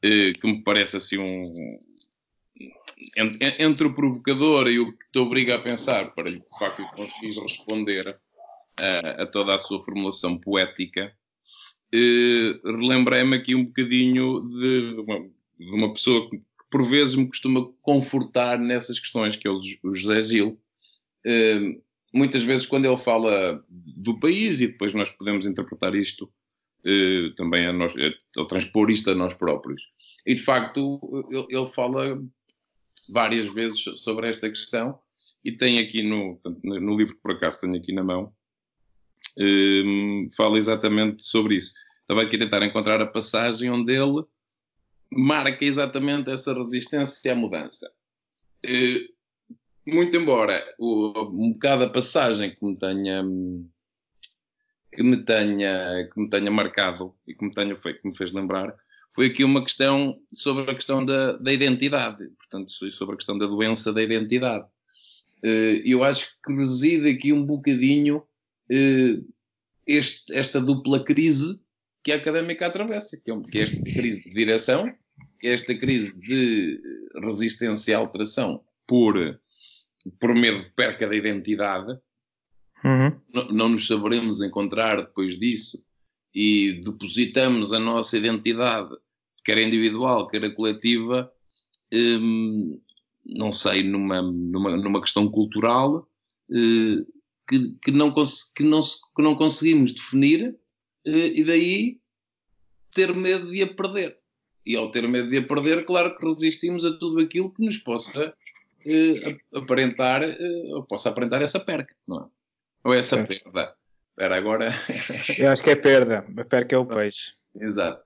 eh, 0.00 0.32
que 0.32 0.46
me 0.46 0.62
parece 0.62 0.96
assim 0.96 1.18
um. 1.18 1.42
Entre 3.58 3.86
o 3.86 3.94
provocador 3.94 4.68
e 4.68 4.78
o 4.78 4.92
que 4.92 5.10
te 5.12 5.18
obriga 5.18 5.56
a 5.56 5.60
pensar 5.60 6.14
para 6.14 6.30
de 6.30 6.42
facto 6.56 6.84
conseguires 6.94 7.36
responder 7.36 8.20
a, 8.76 9.22
a, 9.22 9.26
toda 9.26 9.56
a 9.56 9.58
sua 9.58 9.82
formulação 9.82 10.38
poética, 10.38 11.12
eh, 11.92 12.60
relembrei-me 12.64 13.36
aqui 13.36 13.54
um 13.54 13.64
bocadinho 13.64 14.48
de 14.48 14.94
uma, 14.98 15.18
de 15.58 15.70
uma, 15.70 15.92
pessoa 15.92 16.28
que 16.30 16.40
por 16.70 16.82
vezes 16.84 17.14
me 17.14 17.26
costuma 17.26 17.68
confortar 17.82 18.58
nessas 18.58 18.98
questões, 18.98 19.36
que 19.36 19.46
é 19.46 19.50
o, 19.50 19.58
o 19.84 19.92
José 19.92 20.22
Gil. 20.22 20.58
Eh, 21.26 21.80
muitas 22.14 22.42
vezes, 22.42 22.66
quando 22.66 22.86
ele 22.86 22.96
fala 22.96 23.62
do 23.68 24.18
país, 24.18 24.60
e 24.60 24.68
depois 24.68 24.94
nós 24.94 25.10
podemos 25.10 25.46
interpretar 25.46 25.94
isto 25.94 26.32
eh, 26.84 27.30
também 27.36 27.66
a 27.66 27.72
nós, 27.72 27.94
a, 27.96 28.44
transpor 28.46 28.90
isto 28.90 29.10
a 29.10 29.14
nós 29.14 29.34
próprios. 29.34 29.82
E 30.26 30.34
de 30.34 30.42
facto 30.42 30.98
ele, 31.30 31.46
ele, 31.50 31.66
fala 31.66 32.20
várias 33.10 33.52
vezes 33.52 33.82
sobre 34.00 34.28
esta 34.28 34.48
questão 34.48 34.98
e 35.44 35.52
tem 35.52 35.78
aqui 35.78 36.02
no, 36.02 36.40
no 36.64 36.96
livro 36.96 37.14
que 37.14 37.22
por 37.22 37.32
acaso 37.32 37.60
tenho 37.60 37.76
aqui 37.76 37.92
na 37.92 38.02
mão, 38.02 38.32
eh, 39.38 40.26
fala 40.36 40.58
exatamente 40.58 41.22
sobre 41.22 41.56
isso. 41.56 41.72
Estava 42.00 42.22
aqui 42.22 42.36
a 42.36 42.38
tentar 42.40 42.64
encontrar 42.64 43.00
a 43.00 43.06
passagem 43.06 43.70
onde 43.70 43.92
ele 43.92 44.24
marca 45.10 45.64
exatamente 45.64 46.30
essa 46.30 46.54
resistência 46.54 47.32
à 47.32 47.34
mudança. 47.34 47.90
Eh, 48.64 49.06
muito 49.86 50.16
embora 50.16 50.64
o, 50.78 51.28
um 51.30 51.52
bocado 51.52 51.84
a 51.84 51.90
passagem 51.90 52.54
que 52.54 52.64
me 52.64 52.76
tenha 52.76 53.24
que 54.92 55.02
me 55.02 55.16
tenha, 55.24 56.08
que 56.12 56.20
me 56.20 56.28
tenha 56.28 56.50
marcado 56.50 57.14
e 57.26 57.34
que 57.34 57.44
me 57.44 57.52
tenha 57.52 57.74
feito, 57.74 58.02
que 58.02 58.08
me 58.08 58.16
fez 58.16 58.30
lembrar, 58.32 58.76
foi 59.14 59.26
aqui 59.26 59.42
uma 59.42 59.62
questão 59.62 60.14
sobre 60.32 60.70
a 60.70 60.74
questão 60.74 61.04
da, 61.04 61.32
da 61.32 61.52
identidade, 61.52 62.28
portanto, 62.38 62.70
sobre 62.70 63.14
a 63.14 63.16
questão 63.16 63.38
da 63.38 63.46
doença 63.46 63.92
da 63.92 64.02
identidade. 64.02 64.66
Eh, 65.42 65.82
eu 65.84 66.04
acho 66.04 66.26
que 66.44 66.52
reside 66.52 67.08
aqui 67.08 67.32
um 67.32 67.44
bocadinho 67.44 68.22
este, 69.86 70.34
esta 70.34 70.60
dupla 70.60 71.04
crise 71.04 71.60
que 72.02 72.12
a 72.12 72.16
académica 72.16 72.66
atravessa, 72.66 73.20
que 73.22 73.30
é, 73.30 73.40
que 73.42 73.58
é 73.58 73.62
esta 73.62 73.82
crise 73.82 74.24
de 74.24 74.34
direção, 74.34 74.92
que 75.38 75.48
é 75.48 75.52
esta 75.52 75.74
crise 75.74 76.18
de 76.20 76.80
resistência 77.22 77.96
à 77.96 78.00
alteração 78.00 78.64
por, 78.86 79.40
por 80.18 80.34
medo 80.34 80.62
de 80.62 80.70
perca 80.70 81.06
da 81.06 81.14
identidade, 81.14 81.96
Uhum. 82.84 83.20
Não, 83.32 83.48
não 83.48 83.68
nos 83.70 83.86
saberemos 83.86 84.42
encontrar 84.42 84.96
depois 84.96 85.38
disso 85.38 85.84
e 86.34 86.80
depositamos 86.84 87.72
a 87.72 87.78
nossa 87.78 88.16
identidade, 88.18 88.90
quer 89.44 89.58
individual, 89.58 90.26
quer 90.26 90.54
coletiva, 90.54 91.30
hum, 91.92 92.80
não 93.24 93.52
sei, 93.52 93.82
numa, 93.84 94.20
numa, 94.20 94.76
numa 94.76 95.00
questão 95.00 95.30
cultural 95.30 96.08
eh, 96.50 97.04
que, 97.48 97.74
que, 97.82 97.90
não 97.90 98.12
que, 98.12 98.62
não, 98.62 98.80
que 98.80 99.22
não 99.22 99.34
conseguimos 99.34 99.92
definir 99.92 100.56
eh, 101.06 101.32
e 101.34 101.44
daí 101.44 102.00
ter 102.94 103.14
medo 103.14 103.50
de 103.50 103.62
a 103.62 103.74
perder. 103.74 104.18
E 104.64 104.76
ao 104.76 104.90
ter 104.90 105.08
medo 105.08 105.28
de 105.28 105.38
a 105.38 105.46
perder, 105.46 105.84
claro 105.84 106.16
que 106.16 106.26
resistimos 106.26 106.84
a 106.84 106.96
tudo 106.98 107.20
aquilo 107.20 107.52
que 107.52 107.64
nos 107.64 107.78
possa 107.78 108.34
eh, 108.86 109.38
aparentar, 109.54 110.22
ou 110.74 110.84
possa 110.84 111.08
aparentar 111.08 111.42
essa 111.42 111.58
perca, 111.58 111.94
não 112.06 112.24
é? 112.24 112.26
Ou 112.84 112.94
essa 112.94 113.16
é. 113.16 113.24
perda? 113.24 113.74
Espera, 114.10 114.36
agora. 114.36 114.72
Eu 115.38 115.50
acho 115.50 115.62
que 115.62 115.70
é 115.70 115.76
perda. 115.76 116.24
A 116.36 116.44
perca 116.44 116.74
é 116.76 116.78
o 116.78 116.86
peixe. 116.86 117.32
Exato. 117.58 118.02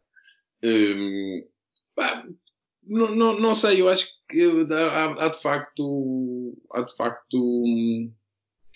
Hum, 0.62 1.44
não, 2.84 3.14
não, 3.14 3.40
não, 3.40 3.54
sei, 3.54 3.80
eu 3.80 3.88
acho 3.88 4.06
que 4.28 4.42
há, 4.70 5.24
há, 5.24 5.28
de 5.28 5.42
facto. 5.42 6.56
Há 6.72 6.82
de 6.82 6.96
facto. 6.96 7.72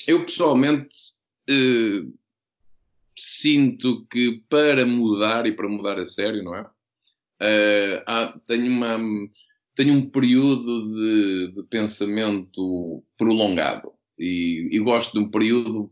Eu 0.07 0.25
pessoalmente 0.25 0.97
uh, 1.51 2.19
sinto 3.19 4.07
que 4.07 4.43
para 4.49 4.87
mudar 4.87 5.47
e 5.47 5.53
para 5.53 5.69
mudar 5.69 5.99
a 5.99 6.07
sério, 6.07 6.43
não 6.43 6.57
é? 6.57 6.63
Uh, 6.63 8.03
há, 8.07 8.39
tenho, 8.47 8.67
uma, 8.67 8.99
tenho 9.75 9.95
um 9.95 10.11
período 10.11 10.95
de, 10.95 11.53
de 11.55 11.63
pensamento 11.65 13.03
prolongado 13.17 13.93
e, 14.19 14.69
e, 14.71 14.79
gosto 14.79 15.13
de 15.13 15.21
um 15.21 15.31
período 15.31 15.91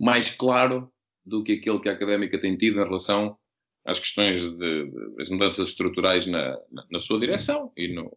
mais 0.00 0.30
claro 0.30 0.92
do 1.24 1.44
que 1.44 1.52
aquele 1.52 1.78
que 1.78 1.88
a 1.88 1.92
académica 1.92 2.40
tem 2.40 2.56
tido 2.56 2.80
em 2.80 2.84
relação 2.84 3.36
às 3.84 3.98
questões 3.98 4.42
de, 4.42 4.90
das 5.16 5.28
mudanças 5.28 5.68
estruturais 5.68 6.26
na, 6.26 6.58
na, 6.70 6.86
na 6.90 7.00
sua 7.00 7.20
direção 7.20 7.72
e 7.76 7.88
no, 7.88 8.16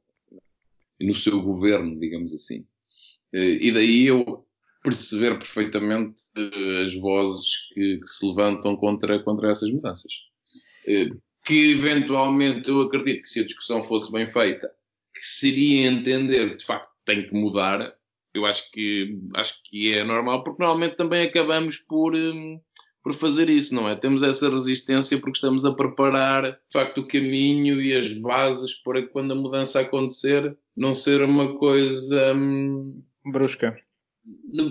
no, 1.00 1.14
seu 1.16 1.42
governo, 1.42 2.00
digamos 2.00 2.34
assim. 2.34 2.66
Eh, 3.32 3.68
e 3.68 3.72
daí 3.72 4.08
eu 4.08 4.46
perceber 4.84 5.38
perfeitamente 5.38 6.22
eh, 6.36 6.82
as 6.84 6.96
vozes 6.96 7.68
que, 7.74 8.00
que 8.00 8.08
se 8.08 8.26
levantam 8.26 8.76
contra, 8.76 9.20
contra 9.20 9.52
essas 9.52 9.70
mudanças. 9.72 10.12
Eh, 10.88 11.10
que 11.46 11.72
eventualmente 11.72 12.70
eu 12.70 12.82
acredito 12.82 13.24
que 13.24 13.30
se 13.30 13.40
a 13.40 13.46
discussão 13.46 13.84
fosse 13.84 14.12
bem 14.12 14.28
feita, 14.28 14.72
que 15.14 15.26
seria 15.26 15.88
entender 15.88 16.52
que 16.52 16.58
de 16.58 16.66
facto 16.66 16.90
tem 17.06 17.28
que 17.28 17.34
mudar, 17.34 17.94
eu 18.34 18.46
acho 18.46 18.72
que, 18.72 19.20
acho 19.36 19.62
que 19.66 19.94
é 19.94 20.04
normal, 20.04 20.44
porque 20.44 20.64
normalmente 20.64 20.96
também 20.96 21.24
acabamos 21.24 21.78
por, 21.78 22.16
um, 22.16 22.60
por 23.04 23.14
fazer 23.14 23.50
isso, 23.50 23.76
não 23.76 23.90
é? 23.90 23.96
Temos 23.96 24.24
essa 24.24 24.50
resistência 24.50 25.18
porque 25.20 25.38
estamos 25.38 25.66
a 25.66 25.74
preparar, 25.74 26.44
de 26.44 26.72
facto, 26.72 27.02
o 27.02 27.08
caminho 27.08 27.82
e 27.82 27.94
as 27.94 28.14
bases 28.14 28.76
para 28.76 29.02
que 29.02 29.10
quando 29.10 29.34
a 29.34 29.36
mudança 29.36 29.82
acontecer, 29.82 30.56
não 30.76 30.94
ser 30.94 31.22
uma 31.24 31.58
coisa... 31.58 32.34
Um, 32.34 33.04
brusca. 33.26 33.76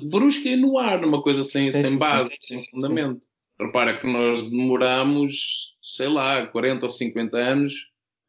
Brusca 0.05 0.49
e 0.49 0.57
no 0.57 0.79
ar, 0.79 1.05
uma 1.05 1.23
coisa 1.23 1.43
sem, 1.45 1.71
sim, 1.71 1.83
sem 1.83 1.99
base, 1.99 2.31
sim, 2.41 2.57
sem 2.57 2.71
fundamento. 2.71 3.27
Repara 3.61 3.99
que 3.99 4.07
nós 4.07 4.43
demoramos, 4.43 5.77
sei 5.83 6.09
lá, 6.09 6.47
40 6.47 6.87
ou 6.87 6.91
50 6.91 7.37
anos 7.37 7.75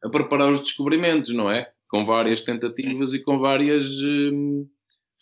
a 0.02 0.10
preparar 0.10 0.50
os 0.50 0.60
descobrimentos, 0.60 1.32
não 1.32 1.50
é? 1.50 1.72
Com 1.88 2.04
várias 2.04 2.42
tentativas 2.42 3.12
e 3.14 3.20
com 3.20 3.38
várias... 3.38 3.86
Hum, 4.02 4.68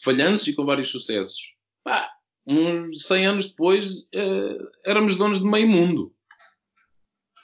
falhanços 0.03 0.49
e 0.49 0.55
com 0.55 0.65
vários 0.65 0.91
sucessos. 0.91 1.55
Pá, 1.85 2.11
uns 2.47 3.07
100 3.07 3.27
anos 3.27 3.47
depois 3.47 4.01
uh, 4.15 4.71
éramos 4.85 5.17
donos 5.17 5.41
de 5.41 5.47
meio 5.47 5.69
mundo. 5.69 6.15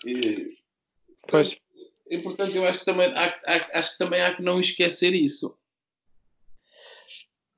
E, 0.04 0.56
pois. 1.28 1.58
E 2.10 2.18
portanto 2.18 2.54
eu 2.54 2.64
acho 2.64 2.80
que 2.80 2.84
também 2.84 3.08
há, 3.12 3.40
há, 3.46 3.78
acho 3.78 3.92
que 3.92 3.98
também 3.98 4.20
há 4.20 4.34
que 4.34 4.42
não 4.42 4.60
esquecer 4.60 5.14
isso. 5.14 5.56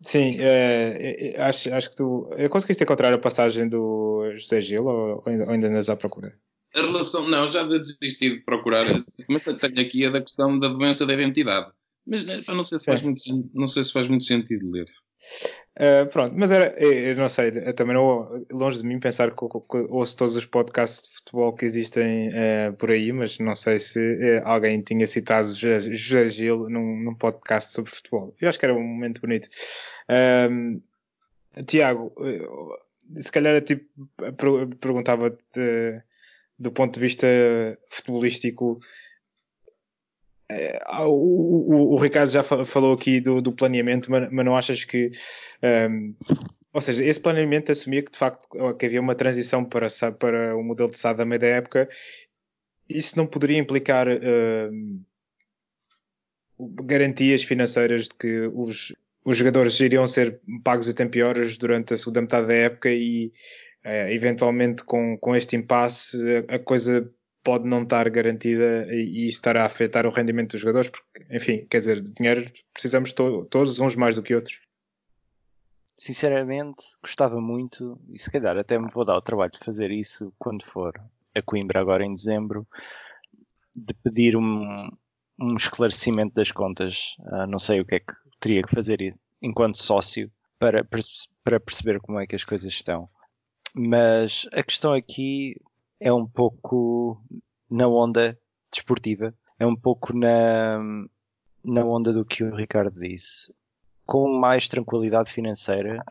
Sim, 0.01 0.37
é, 0.39 1.35
é, 1.35 1.43
acho, 1.43 1.73
acho 1.75 1.91
que 1.91 1.97
tu. 1.97 2.29
Conseguiste 2.51 2.85
encontrar 2.85 3.13
a 3.13 3.19
passagem 3.19 3.69
do 3.69 4.31
José 4.35 4.61
Gil 4.61 4.87
ou 4.87 5.23
ainda, 5.27 5.45
ou 5.45 5.51
ainda 5.51 5.67
andas 5.69 5.91
à 5.91 5.97
procura? 5.97 6.39
A 6.75 6.81
relação. 6.81 7.29
Não, 7.29 7.49
já 7.49 7.65
desisti 7.65 8.31
de 8.31 8.41
procurar. 8.41 8.85
Mas 9.29 9.43
tenho 9.45 9.81
aqui 9.81 10.07
a 10.07 10.11
da 10.11 10.21
questão 10.21 10.59
da 10.59 10.69
doença 10.69 11.05
da 11.05 11.15
identidade. 11.15 11.73
Mas 12.07 12.25
não 12.47 12.65
sei 12.65 12.79
se 12.79 12.85
faz, 12.87 13.01
é. 13.01 13.05
muito, 13.05 13.51
não 13.53 13.67
sei 13.67 13.85
se 13.85 13.93
faz 13.93 14.09
muito 14.09 14.25
sentido 14.25 14.71
ler. 14.71 14.87
Uh, 15.79 16.09
pronto, 16.11 16.35
mas 16.37 16.51
era, 16.51 16.77
eu 16.83 17.15
não 17.15 17.29
sei, 17.29 17.53
também 17.73 17.95
não, 17.95 18.45
longe 18.51 18.79
de 18.79 18.85
mim 18.85 18.99
pensar 18.99 19.31
que, 19.31 19.37
que, 19.37 19.77
ouço 19.91 20.17
todos 20.17 20.35
os 20.35 20.45
podcasts 20.45 21.09
de 21.09 21.15
futebol 21.15 21.53
que 21.53 21.65
existem 21.65 22.31
uh, 22.31 22.73
por 22.77 22.91
aí, 22.91 23.13
mas 23.13 23.39
não 23.39 23.55
sei 23.55 23.79
se 23.79 24.01
uh, 24.01 24.43
alguém 24.45 24.83
tinha 24.83 25.07
citado 25.07 25.49
José 25.49 26.29
Gil 26.31 26.69
num, 26.69 27.05
num, 27.05 27.15
podcast 27.15 27.73
sobre 27.73 27.93
futebol. 27.93 28.35
Eu 28.41 28.49
acho 28.49 28.59
que 28.59 28.65
era 28.65 28.75
um 28.75 28.83
momento 28.83 29.21
bonito. 29.21 29.49
Tiago, 31.65 32.13
se 33.15 33.31
calhar 33.31 33.55
eu 33.55 33.63
tipo, 33.63 33.85
perguntava-te 34.81 36.03
do 36.59 36.73
ponto 36.73 36.95
de 36.95 37.01
vista 37.01 37.27
futebolístico 37.89 38.81
é, 38.81 38.85
o, 40.51 41.13
o, 41.13 41.95
o, 41.95 41.97
Ricardo 41.97 42.31
já 42.31 42.43
falou 42.43 42.95
aqui 42.95 43.21
do, 43.21 43.43
do 43.43 43.53
planeamento, 43.53 44.11
mas, 44.11 44.31
mas, 44.31 44.45
não 44.45 44.57
achas 44.57 44.85
que. 44.85 45.11
Um, 45.63 46.15
ou 46.73 46.81
seja, 46.81 47.05
esse 47.05 47.21
planeamento 47.21 47.73
assumia 47.73 48.03
que 48.03 48.11
de 48.11 48.19
facto 48.19 48.49
que 48.79 48.87
havia 48.87 49.01
uma 49.01 49.15
transição 49.15 49.65
para, 49.65 49.89
para 50.19 50.57
o 50.57 50.63
modelo 50.63 50.91
de 50.91 50.99
SAD 50.99 51.19
da 51.19 51.25
meia 51.25 51.39
da 51.39 51.47
época. 51.47 51.89
Isso 52.89 53.17
não 53.19 53.27
poderia 53.27 53.59
implicar 53.59 54.07
um, 54.09 55.03
garantias 56.59 57.43
financeiras 57.43 58.05
de 58.05 58.15
que 58.15 58.51
os, 58.55 58.95
os 59.25 59.37
jogadores 59.37 59.79
iriam 59.81 60.07
ser 60.07 60.41
pagos 60.65 60.89
a 60.89 60.95
tempo 60.95 61.17
e 61.19 61.23
horas 61.23 61.59
durante 61.59 61.95
a 61.95 61.99
segunda 61.99 62.23
metade 62.23 62.47
da 62.47 62.55
época 62.55 62.91
e 62.91 63.33
uh, 63.85 64.11
eventualmente 64.11 64.85
com, 64.85 65.17
com 65.19 65.37
este 65.37 65.57
impasse 65.57 66.17
a, 66.49 66.57
a 66.57 66.59
coisa 66.59 67.13
pode 67.43 67.67
não 67.67 67.83
estar 67.83 68.09
garantida 68.11 68.87
e, 68.93 69.25
isso 69.27 69.37
estar 69.37 69.57
a 69.57 69.65
afetar 69.65 70.07
o 70.07 70.11
rendimento 70.11 70.53
dos 70.53 70.61
jogadores, 70.61 70.91
porque, 70.91 71.27
enfim, 71.31 71.67
quer 71.71 71.79
dizer, 71.79 72.01
de 72.01 72.13
dinheiro 72.13 72.51
precisamos 72.73 73.13
to 73.13 73.47
todos, 73.47 73.79
uns 73.81 73.97
mais 73.97 74.17
do 74.17 74.23
que 74.23 74.35
outros. 74.35 74.61
Sinceramente, 75.97 76.85
gostava 77.03 77.41
muito, 77.41 78.01
e 78.11 78.19
se 78.19 78.31
calhar 78.31 78.57
até 78.57 78.79
me 78.79 78.89
vou 78.93 79.05
dar 79.05 79.17
o 79.17 79.23
trabalho 79.23 79.51
de 79.51 79.65
fazer 79.65 79.91
isso 79.91 80.33
quando 80.39 80.65
for 80.65 80.95
a 81.35 81.43
Coimbra 81.43 81.81
agora 81.81 82.05
em 82.05 82.15
dezembro, 82.15 82.67
de 83.75 83.95
pedir 83.95 84.37
um, 84.37 84.89
um 85.39 85.57
esclarecimento 85.57 86.35
das 86.35 86.53
contas. 86.53 87.17
Uh, 87.21 87.47
não 87.47 87.59
sei 87.59 87.81
o 87.81 87.85
que 87.85 87.97
é 87.97 88.01
que 88.01 88.13
teria 88.41 88.63
que 88.63 88.75
fazer 88.75 89.17
enquanto 89.43 89.79
sócio 89.79 90.31
para, 90.59 90.85
para 91.45 91.61
perceber 91.61 92.01
como 92.01 92.19
é 92.19 92.27
que 92.27 92.37
as 92.37 92.45
coisas 92.45 92.73
estão. 92.73 93.09
Mas 93.75 94.49
a 94.53 94.63
questão 94.63 94.93
aqui 94.93 95.57
é 96.01 96.13
um 96.13 96.27
pouco 96.27 97.23
na 97.71 97.87
onda 97.89 98.39
desportiva, 98.73 99.35
é 99.59 99.67
um 99.67 99.77
pouco 99.77 100.17
na, 100.17 100.79
na 101.65 101.85
onda 101.85 102.13
do 102.13 102.25
que 102.25 102.45
o 102.45 102.55
Ricardo 102.55 102.91
disse. 102.91 103.53
Com 104.07 104.39
mais 104.39 104.69
tranquilidade 104.69 105.31
financeira, 105.31 106.03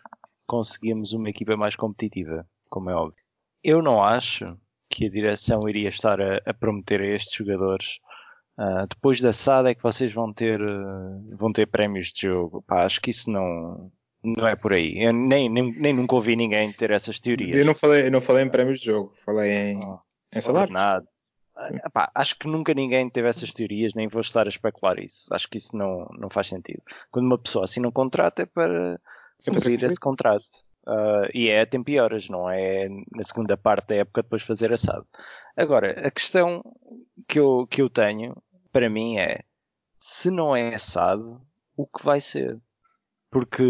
conseguimos 0.45 1.13
uma 1.13 1.29
equipa 1.29 1.57
mais 1.57 1.75
competitiva, 1.75 2.47
como 2.69 2.89
é 2.89 2.95
óbvio. 2.95 3.23
Eu 3.63 3.81
não 3.81 4.03
acho 4.03 4.57
que 4.89 5.05
a 5.05 5.09
direção 5.09 5.67
iria 5.67 5.89
estar 5.89 6.21
a, 6.21 6.37
a 6.45 6.53
prometer 6.53 7.01
a 7.01 7.07
estes 7.07 7.33
jogadores 7.33 7.99
uh, 8.57 8.87
depois 8.87 9.19
da 9.19 9.33
SAD 9.33 9.69
é 9.69 9.75
que 9.75 9.83
vocês 9.83 10.13
vão 10.13 10.33
ter, 10.33 10.61
uh, 10.61 11.35
vão 11.35 11.51
ter 11.51 11.67
prémios 11.67 12.07
de 12.07 12.21
jogo. 12.21 12.61
Pá, 12.61 12.85
acho 12.85 13.01
que 13.01 13.11
isso 13.11 13.29
não, 13.29 13.91
não 14.23 14.47
é 14.47 14.55
por 14.55 14.73
aí. 14.73 14.93
Eu 14.97 15.13
nem, 15.13 15.49
nem, 15.49 15.71
nem 15.71 15.93
nunca 15.93 16.15
ouvi 16.15 16.35
ninguém 16.35 16.71
ter 16.71 16.91
essas 16.91 17.19
teorias. 17.19 17.55
Eu 17.55 17.65
não 17.65 17.75
falei, 17.75 18.07
eu 18.07 18.11
não 18.11 18.21
falei 18.21 18.43
em 18.43 18.49
prémios 18.49 18.79
de 18.79 18.85
jogo, 18.85 19.13
falei 19.25 19.51
em, 19.51 19.79
oh, 19.83 19.99
em 20.33 20.41
salários. 20.41 20.73
Nada. 20.73 21.07
Epá, 21.83 22.11
acho 22.13 22.37
que 22.37 22.47
nunca 22.47 22.73
ninguém 22.73 23.09
teve 23.09 23.27
essas 23.27 23.51
teorias, 23.51 23.93
nem 23.95 24.07
vou 24.07 24.21
estar 24.21 24.45
a 24.45 24.49
especular 24.49 24.99
isso. 24.99 25.33
Acho 25.33 25.49
que 25.49 25.57
isso 25.57 25.75
não, 25.75 26.07
não 26.17 26.29
faz 26.29 26.47
sentido. 26.47 26.83
Quando 27.09 27.25
uma 27.25 27.37
pessoa 27.37 27.65
assina 27.65 27.87
um 27.87 27.91
contrato 27.91 28.41
é 28.41 28.45
para 28.45 28.99
é 29.45 29.51
cumprir 29.51 29.83
esse 29.83 29.95
contrato. 29.95 30.45
Uh, 30.85 31.27
e 31.33 31.49
é 31.49 31.61
a 31.61 31.65
tempo 31.65 31.89
e 31.89 31.99
horas, 31.99 32.29
não 32.29 32.49
é 32.49 32.87
na 33.11 33.23
segunda 33.23 33.57
parte 33.57 33.87
da 33.87 33.95
época 33.95 34.21
depois 34.21 34.43
fazer 34.43 34.71
assado. 34.71 35.05
Agora, 35.55 36.07
a 36.07 36.11
questão 36.11 36.63
que 37.27 37.39
eu, 37.39 37.67
que 37.67 37.81
eu 37.81 37.89
tenho 37.89 38.41
para 38.71 38.89
mim 38.89 39.17
é 39.17 39.41
se 39.99 40.31
não 40.31 40.55
é 40.55 40.75
assado, 40.75 41.41
o 41.75 41.85
que 41.85 42.05
vai 42.05 42.21
ser? 42.21 42.57
Porque 43.29 43.63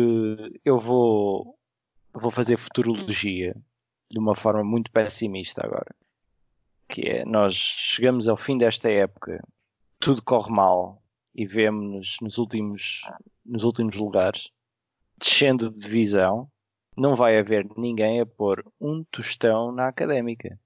eu 0.63 0.79
vou, 0.79 1.57
vou 2.13 2.31
fazer 2.31 2.57
futurologia 2.57 3.55
de 4.09 4.19
uma 4.19 4.35
forma 4.35 4.63
muito 4.63 4.91
pessimista 4.91 5.65
agora. 5.65 5.93
Que 6.89 7.01
é, 7.01 7.25
nós 7.25 7.55
chegamos 7.55 8.27
ao 8.27 8.37
fim 8.37 8.57
desta 8.57 8.89
época, 8.89 9.43
tudo 9.99 10.23
corre 10.23 10.51
mal 10.51 11.01
e 11.35 11.45
vemos-nos 11.45 12.17
nos 12.21 12.37
últimos, 12.37 13.01
nos 13.45 13.63
últimos 13.63 13.95
lugares, 13.97 14.49
descendo 15.17 15.69
de 15.69 15.79
divisão, 15.79 16.49
não 16.95 17.15
vai 17.15 17.37
haver 17.37 17.67
ninguém 17.77 18.21
a 18.21 18.25
pôr 18.25 18.65
um 18.79 19.03
tostão 19.11 19.71
na 19.71 19.87
académica. 19.87 20.59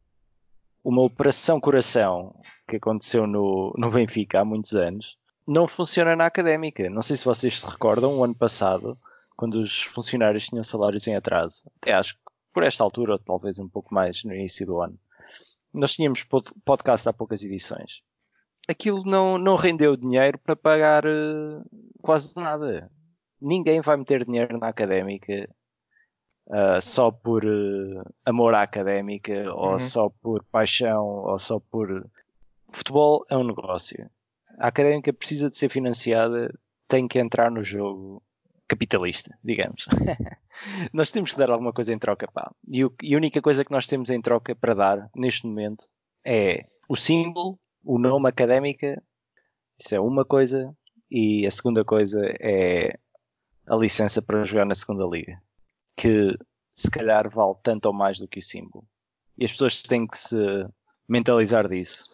Uma 0.84 1.02
operação 1.02 1.60
coração 1.60 2.40
que 2.68 2.78
aconteceu 2.78 3.28
no, 3.28 3.74
no 3.78 3.92
Benfica 3.92 4.40
há 4.40 4.46
muitos 4.46 4.74
anos, 4.74 5.18
não 5.52 5.68
funciona 5.68 6.16
na 6.16 6.26
académica. 6.26 6.90
Não 6.90 7.02
sei 7.02 7.18
se 7.18 7.26
vocês 7.26 7.60
se 7.60 7.68
recordam, 7.68 8.18
o 8.18 8.24
ano 8.24 8.34
passado, 8.34 8.98
quando 9.36 9.56
os 9.56 9.84
funcionários 9.84 10.46
tinham 10.46 10.64
salários 10.64 11.06
em 11.08 11.16
atraso, 11.16 11.70
até 11.78 11.94
acho 11.94 12.16
que 12.16 12.22
por 12.54 12.64
esta 12.64 12.84
altura, 12.84 13.14
ou 13.14 13.20
talvez 13.20 13.60
um 13.60 13.68
pouco 13.68 13.94
mais 13.94 14.24
no 14.24 14.34
início 14.34 14.66
do 14.66 14.82
ano, 14.82 14.98
nós 15.74 15.94
tínhamos 15.94 16.26
podcast 16.66 17.08
há 17.08 17.14
poucas 17.14 17.44
edições. 17.44 18.02
Aquilo 18.68 19.04
não, 19.04 19.38
não 19.38 19.56
rendeu 19.56 19.98
dinheiro 19.98 20.38
para 20.38 20.56
pagar 20.56 21.06
uh, 21.06 21.64
quase 22.02 22.36
nada. 22.36 22.90
Ninguém 23.42 23.82
vai 23.82 23.98
meter 23.98 24.26
dinheiro 24.26 24.58
na 24.58 24.68
académica 24.68 25.50
uh, 26.48 26.82
só 26.82 27.12
por 27.12 27.44
uh, 27.44 28.04
amor 28.26 28.54
à 28.54 28.62
académica, 28.62 29.34
uhum. 29.34 29.58
ou 29.58 29.80
só 29.80 30.10
por 30.22 30.44
paixão, 30.46 31.06
ou 31.06 31.40
só 31.40 31.60
por. 31.60 32.06
Futebol 32.72 33.26
é 33.30 33.36
um 33.36 33.44
negócio 33.44 34.10
a 34.62 34.68
académica 34.68 35.12
precisa 35.12 35.50
de 35.50 35.58
ser 35.58 35.70
financiada, 35.70 36.54
tem 36.88 37.08
que 37.08 37.18
entrar 37.18 37.50
no 37.50 37.66
jogo 37.66 38.22
capitalista, 38.68 39.36
digamos. 39.44 39.88
nós 40.94 41.10
temos 41.10 41.32
que 41.32 41.40
dar 41.40 41.50
alguma 41.50 41.74
coisa 41.74 41.92
em 41.92 41.98
troca, 41.98 42.32
pá. 42.32 42.54
E, 42.68 42.86
o, 42.86 42.94
e, 43.02 43.16
a 43.16 43.18
única 43.18 43.42
coisa 43.42 43.66
que 43.66 43.72
nós 43.72 43.88
temos 43.88 44.12
em 44.12 44.22
troca 44.22 44.56
para 44.56 44.76
dar 44.76 45.10
neste 45.16 45.48
momento 45.48 45.88
é 46.24 46.62
o 46.88 46.96
símbolo, 46.96 47.60
o 47.84 47.98
nome 47.98 48.30
académica, 48.30 49.02
isso 49.80 49.96
é 49.96 50.00
uma 50.00 50.24
coisa, 50.24 50.72
e 51.10 51.44
a 51.48 51.52
segunda 51.52 51.84
coisa 51.84 52.22
é 52.40 53.00
a 53.66 53.76
licença 53.76 54.22
para 54.22 54.44
jogar 54.44 54.66
na 54.66 54.76
segunda 54.76 55.06
liga, 55.06 55.42
que 55.98 56.38
se 56.76 56.92
calhar 56.92 57.28
vale 57.32 57.56
tanto 57.64 57.88
ou 57.88 57.94
mais 57.94 58.20
do 58.20 58.28
que 58.28 58.38
o 58.38 58.44
símbolo. 58.44 58.86
E 59.40 59.44
as 59.44 59.52
pessoas 59.52 59.82
têm 59.82 60.06
que 60.06 60.18
se 60.18 60.38
mentalizar 61.12 61.68
disso. 61.68 62.06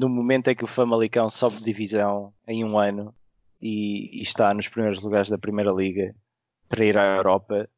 No 0.00 0.08
momento 0.08 0.48
em 0.48 0.56
que 0.56 0.64
o 0.64 0.68
Famalicão 0.68 1.28
sobe 1.28 1.56
de 1.56 1.64
divisão 1.64 2.32
em 2.48 2.64
um 2.64 2.78
ano 2.78 3.14
e, 3.60 4.20
e, 4.20 4.22
está 4.22 4.54
nos 4.54 4.66
primeiros 4.66 5.02
lugares 5.02 5.30
da 5.30 5.36
Primeira 5.36 5.70
Liga 5.70 6.14
para 6.66 6.82
ir 6.82 6.96
à 6.96 7.16
Europa, 7.16 7.68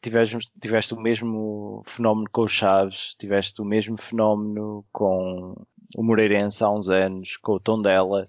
tiveste, 0.00 0.38
tiveste 0.58 0.94
o 0.94 1.00
mesmo 1.00 1.82
fenómeno 1.84 2.30
com 2.32 2.42
o 2.42 2.48
Chaves, 2.48 3.14
tiveste 3.18 3.60
o 3.60 3.64
mesmo 3.64 3.98
fenómeno 3.98 4.86
com 4.90 5.54
o 5.94 6.02
Moreirense 6.02 6.64
há 6.64 6.70
uns 6.70 6.88
anos, 6.88 7.36
com 7.36 7.52
o 7.52 7.60
Tondela. 7.60 8.26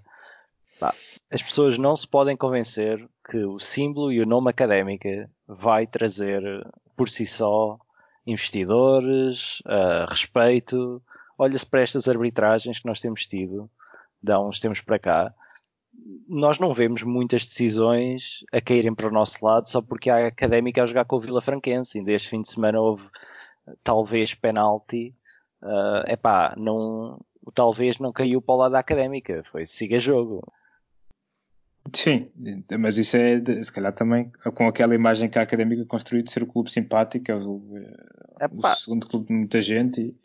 Pá, 0.82 0.94
as 1.32 1.42
pessoas 1.42 1.78
não 1.78 1.96
se 1.96 2.06
podem 2.06 2.36
convencer 2.36 3.08
que 3.32 3.38
o 3.38 3.62
símbolo 3.62 4.12
e 4.12 4.20
o 4.20 4.26
nome 4.26 4.50
académica 4.50 5.32
vai 5.48 5.88
trazer 5.88 6.44
por 6.98 7.10
si 7.10 7.26
só 7.26 7.80
investidores, 8.28 9.62
uh, 9.62 10.06
respeito, 10.10 11.02
olha-se 11.44 11.66
para 11.66 11.82
estas 11.82 12.08
arbitragens 12.08 12.80
que 12.80 12.86
nós 12.86 13.00
temos 13.00 13.26
tido, 13.26 13.70
de 14.22 14.32
há 14.32 14.40
uns 14.40 14.60
tempos 14.60 14.82
para 14.82 15.00
cá, 15.00 15.34
nós 16.28 16.60
não 16.60 16.74
vemos 16.74 17.04
muitas 17.04 17.48
decisões 17.48 18.44
a 18.52 18.60
caírem 18.60 18.94
para 18.94 19.08
o 19.08 19.12
nosso 19.12 19.44
lado 19.46 19.70
só 19.70 19.82
porque 19.82 20.10
há 20.10 20.28
académica 20.28 20.82
a 20.82 20.86
jogar 20.86 21.06
com 21.06 21.16
o 21.16 21.20
Vila 21.20 21.42
Franquense. 21.42 21.98
Ainda 21.98 22.12
este 22.12 22.30
fim 22.30 22.42
de 22.42 22.50
semana 22.50 22.80
houve 22.80 23.08
talvez 23.84 24.34
penalti. 24.34 25.16
Uh, 25.62 26.10
epá, 26.12 26.54
não, 26.58 27.20
o 27.42 27.52
talvez 27.52 28.00
não 28.00 28.12
caiu 28.12 28.42
para 28.42 28.56
o 28.56 28.58
lado 28.58 28.72
da 28.72 28.80
académica. 28.80 29.44
Foi 29.46 29.66
siga 29.66 30.00
jogo. 30.00 30.44
Sim, 31.92 32.26
mas 32.80 32.98
isso 32.98 33.18
é 33.18 33.42
se 33.62 33.72
calhar 33.72 33.92
também 33.92 34.32
com 34.56 34.68
aquela 34.68 34.96
imagem 34.96 35.30
que 35.30 35.38
a 35.38 35.42
Académica 35.42 35.86
construiu 35.86 36.24
de 36.24 36.32
ser 36.32 36.42
o 36.42 36.48
clube 36.48 36.72
simpático, 36.72 37.30
é 37.30 37.36
o, 37.36 37.62
o 38.52 38.76
segundo 38.76 39.08
clube 39.08 39.28
de 39.28 39.34
muita 39.34 39.62
gente, 39.62 40.02
e, 40.02 40.16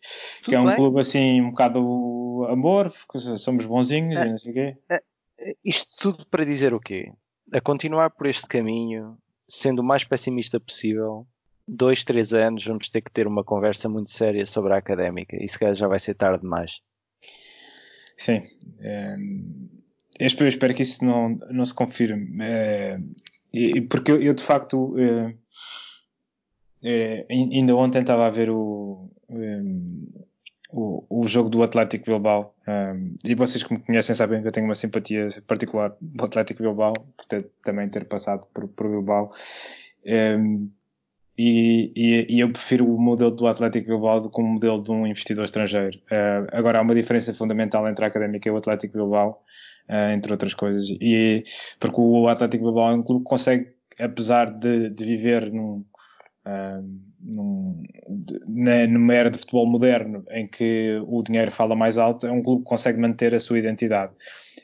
que 0.45 0.55
é 0.55 0.61
um 0.61 0.67
bem. 0.67 0.77
clube 0.77 1.01
assim 1.01 1.41
um 1.41 1.51
bocado 1.51 2.47
amor, 2.49 2.93
somos 3.39 3.67
bonzinhos 3.67 4.21
é, 4.21 4.27
e 4.27 4.31
não 4.31 4.39
sei 4.39 4.53
o 4.53 4.55
quê. 4.55 4.77
É, 4.89 5.03
isto 5.65 5.97
tudo 5.99 6.27
para 6.27 6.45
dizer 6.45 6.73
o 6.73 6.81
quê? 6.81 7.13
A 7.53 7.61
continuar 7.61 8.11
por 8.11 8.29
este 8.29 8.47
caminho, 8.47 9.19
sendo 9.49 9.81
o 9.81 9.85
mais 9.85 10.05
pessimista 10.05 10.61
possível, 10.61 11.27
dois, 11.67 12.05
três 12.05 12.33
anos 12.33 12.65
vamos 12.65 12.89
ter 12.89 13.01
que 13.01 13.11
ter 13.11 13.27
uma 13.27 13.43
conversa 13.43 13.89
muito 13.89 14.11
séria 14.13 14.47
sobre 14.47 14.75
a 14.75 14.79
Académica 14.79 15.37
e 15.39 15.49
se 15.49 15.59
calhar 15.59 15.75
já 15.75 15.89
vai 15.89 15.99
ser 15.99 16.15
tarde 16.15 16.43
demais. 16.43 16.81
Sim. 18.17 18.43
É 18.81 19.17
eu 20.19 20.27
espero, 20.27 20.47
eu 20.47 20.49
espero 20.49 20.75
que 20.75 20.83
isso 20.83 21.05
não, 21.05 21.31
não 21.51 21.65
se 21.65 21.75
confirme. 21.75 22.37
É, 22.41 22.99
porque 23.89 24.13
eu, 24.13 24.23
eu, 24.23 24.35
de 24.35 24.43
facto 24.43 24.95
é, 24.99 25.35
é, 26.83 27.27
ainda 27.31 27.75
ontem 27.77 28.01
estava 28.01 28.27
a 28.27 28.31
ver 28.31 28.51
o, 28.51 29.11
o, 30.71 31.07
o, 31.09 31.27
jogo 31.27 31.49
do 31.49 31.63
Atlético 31.63 32.07
Bilbao 32.07 32.55
e 33.25 33.35
vocês 33.35 33.63
que 33.65 33.73
me 33.73 33.81
conhecem 33.81 34.15
sabem 34.15 34.43
que 34.43 34.49
eu 34.49 34.53
tenho 34.53 34.67
uma 34.67 34.75
simpatia 34.75 35.29
particular 35.47 35.97
do 36.01 36.25
Atlético 36.25 36.63
Bilbao 36.63 36.93
por 36.93 37.27
ter, 37.27 37.51
também 37.65 37.89
ter 37.89 38.05
passado 38.05 38.47
por, 38.53 38.69
por 38.69 38.89
Bilbao 38.89 39.33
e, 41.39 41.93
e, 41.95 42.27
e, 42.29 42.41
eu 42.41 42.51
prefiro 42.51 42.93
o 42.93 43.01
modelo 43.01 43.31
do 43.31 43.47
Atlético 43.47 43.87
Bilbao 43.87 44.21
do 44.21 44.29
que 44.29 44.41
o 44.41 44.45
modelo 44.45 44.83
de 44.83 44.91
um 44.91 45.07
investidor 45.07 45.45
estrangeiro. 45.45 45.97
Uh, 46.11 46.49
agora 46.51 46.81
há 46.81 46.83
uma 46.83 46.97
diferença 46.97 47.33
fundamental 47.33 47.89
entre 47.89 48.05
a 48.05 48.09
Académica 48.09 48.49
e 48.49 48.51
o 48.51 48.57
Atlético 48.57 48.95
Bilbao, 48.95 49.45
entre 49.89 50.33
outras 50.33 50.55
coisas. 50.55 50.89
E 51.01 51.43
porque 51.79 52.01
o 52.01 52.29
Atlético 52.29 52.65
Bilbao 52.65 52.91
é 52.91 52.95
um 52.95 53.03
clube 53.03 53.25
que 53.25 53.31
consegue, 53.31 53.69
apesar 53.99 54.51
de, 54.51 54.91
de 54.91 55.05
viver 55.05 55.53
num, 55.53 55.85
uh, 56.47 57.01
num, 57.21 57.83
numa 58.89 59.15
era 59.15 59.31
de 59.31 59.39
futebol 59.39 59.67
moderno 59.67 60.25
em 60.31 60.47
que 60.47 61.01
o 61.07 61.23
dinheiro 61.23 61.51
fala 61.51 61.75
mais 61.75 61.99
alto, 61.99 62.27
é 62.27 62.33
um 62.33 62.43
clube 62.43 62.63
que 62.63 62.69
consegue 62.69 63.01
manter 63.01 63.35
a 63.35 63.41
sua 63.41 63.59
identidade. 63.59 64.13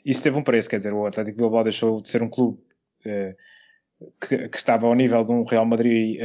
Isso 0.05 0.21
teve 0.21 0.37
um 0.37 0.43
preço, 0.43 0.69
quer 0.69 0.77
dizer, 0.77 0.93
o 0.93 1.05
Atlético 1.05 1.37
Bilbao 1.37 1.63
deixou 1.63 2.01
de 2.01 2.09
ser 2.09 2.21
um 2.21 2.29
clube 2.29 2.59
que, 3.01 4.49
que, 4.49 4.57
estava 4.57 4.87
ao 4.87 4.93
nível 4.93 5.23
de 5.23 5.31
um 5.31 5.43
Real 5.43 5.65
Madrid 5.65 6.19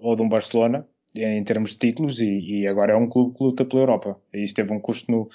ou 0.00 0.16
de 0.16 0.22
um 0.22 0.28
Barcelona 0.28 0.86
em 1.14 1.42
termos 1.42 1.72
de 1.72 1.78
títulos 1.78 2.20
e, 2.20 2.60
e, 2.60 2.66
agora 2.66 2.92
é 2.92 2.96
um 2.96 3.08
clube 3.08 3.36
que 3.36 3.42
luta 3.42 3.64
pela 3.64 3.82
Europa. 3.82 4.20
E 4.32 4.44
isso 4.44 4.54
teve 4.54 4.72
um 4.72 4.80
custo 4.80 5.10
no, 5.10 5.22
eh, 5.22 5.26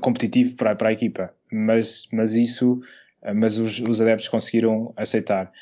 competitivo 0.00 0.56
para, 0.56 0.74
para 0.74 0.88
a 0.88 0.92
equipa, 0.92 1.34
mas, 1.50 2.08
mas 2.12 2.34
isso, 2.34 2.80
uh, 3.22 3.34
mas 3.34 3.56
os, 3.56 3.80
os 3.80 4.00
adeptos 4.00 4.28
conseguiram 4.28 4.92
aceitar 4.96 5.52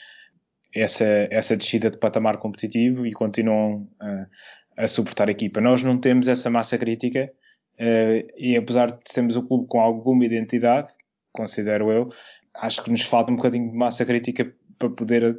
essa, 0.75 1.05
essa 1.31 1.57
descida 1.57 1.91
de 1.91 1.99
patamar 1.99 2.39
competitivo 2.39 3.07
e 3.07 3.13
continuam 3.13 3.89
uh, 4.01 4.27
a 4.77 4.87
suportar 4.87 5.29
a 5.29 5.33
equipa. 5.33 5.61
Nós 5.61 5.83
não 5.83 5.99
temos 5.99 6.29
essa 6.29 6.49
massa 6.49 6.79
crítica 6.79 7.33
e 8.37 8.59
apesar 8.59 8.91
de 8.91 8.99
termos 9.05 9.37
o 9.37 9.43
clube 9.43 9.67
com 9.67 9.81
alguma 9.81 10.23
identidade, 10.23 10.93
considero 11.33 11.91
eu, 11.91 12.11
acho 12.55 12.85
que 12.85 12.91
nos 12.91 13.01
falta 13.01 13.33
um 13.33 13.37
bocadinho 13.37 13.71
de 13.71 13.77
massa 13.77 14.05
crítica 14.05 14.55
para 14.79 14.91
poder 14.91 15.39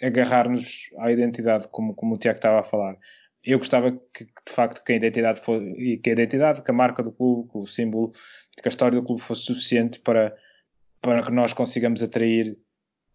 agarrar-nos 0.00 0.90
à 0.98 1.12
identidade, 1.12 1.68
como, 1.70 1.94
como 1.94 2.14
o 2.14 2.18
Tiago 2.18 2.38
estava 2.38 2.60
a 2.60 2.64
falar. 2.64 2.96
Eu 3.44 3.58
gostava 3.58 3.92
que, 4.14 4.24
de 4.24 4.52
facto, 4.52 4.84
que 4.84 4.92
a 4.92 4.96
identidade 4.96 5.40
fosse, 5.40 5.98
que 5.98 6.10
a 6.10 6.12
identidade, 6.12 6.62
que 6.62 6.70
a 6.70 6.74
marca 6.74 7.02
do 7.02 7.12
clube, 7.12 7.50
que 7.50 7.58
o 7.58 7.66
símbolo, 7.66 8.12
que 8.60 8.66
a 8.66 8.70
história 8.70 9.00
do 9.00 9.04
clube 9.04 9.20
fosse 9.20 9.44
suficiente 9.44 9.98
para, 9.98 10.34
para 11.00 11.24
que 11.24 11.32
nós 11.32 11.52
consigamos 11.52 12.02
atrair 12.02 12.56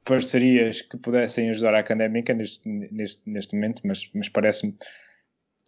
parcerias 0.03 0.82
que 0.82 0.97
pudessem 0.97 1.49
ajudar 1.49 1.75
a 1.75 1.80
académica 1.80 2.34
neste, 2.34 2.67
neste, 2.67 3.30
neste 3.30 3.55
momento, 3.55 3.82
mas, 3.86 4.09
mas 4.13 4.30
parece-me 4.30 4.73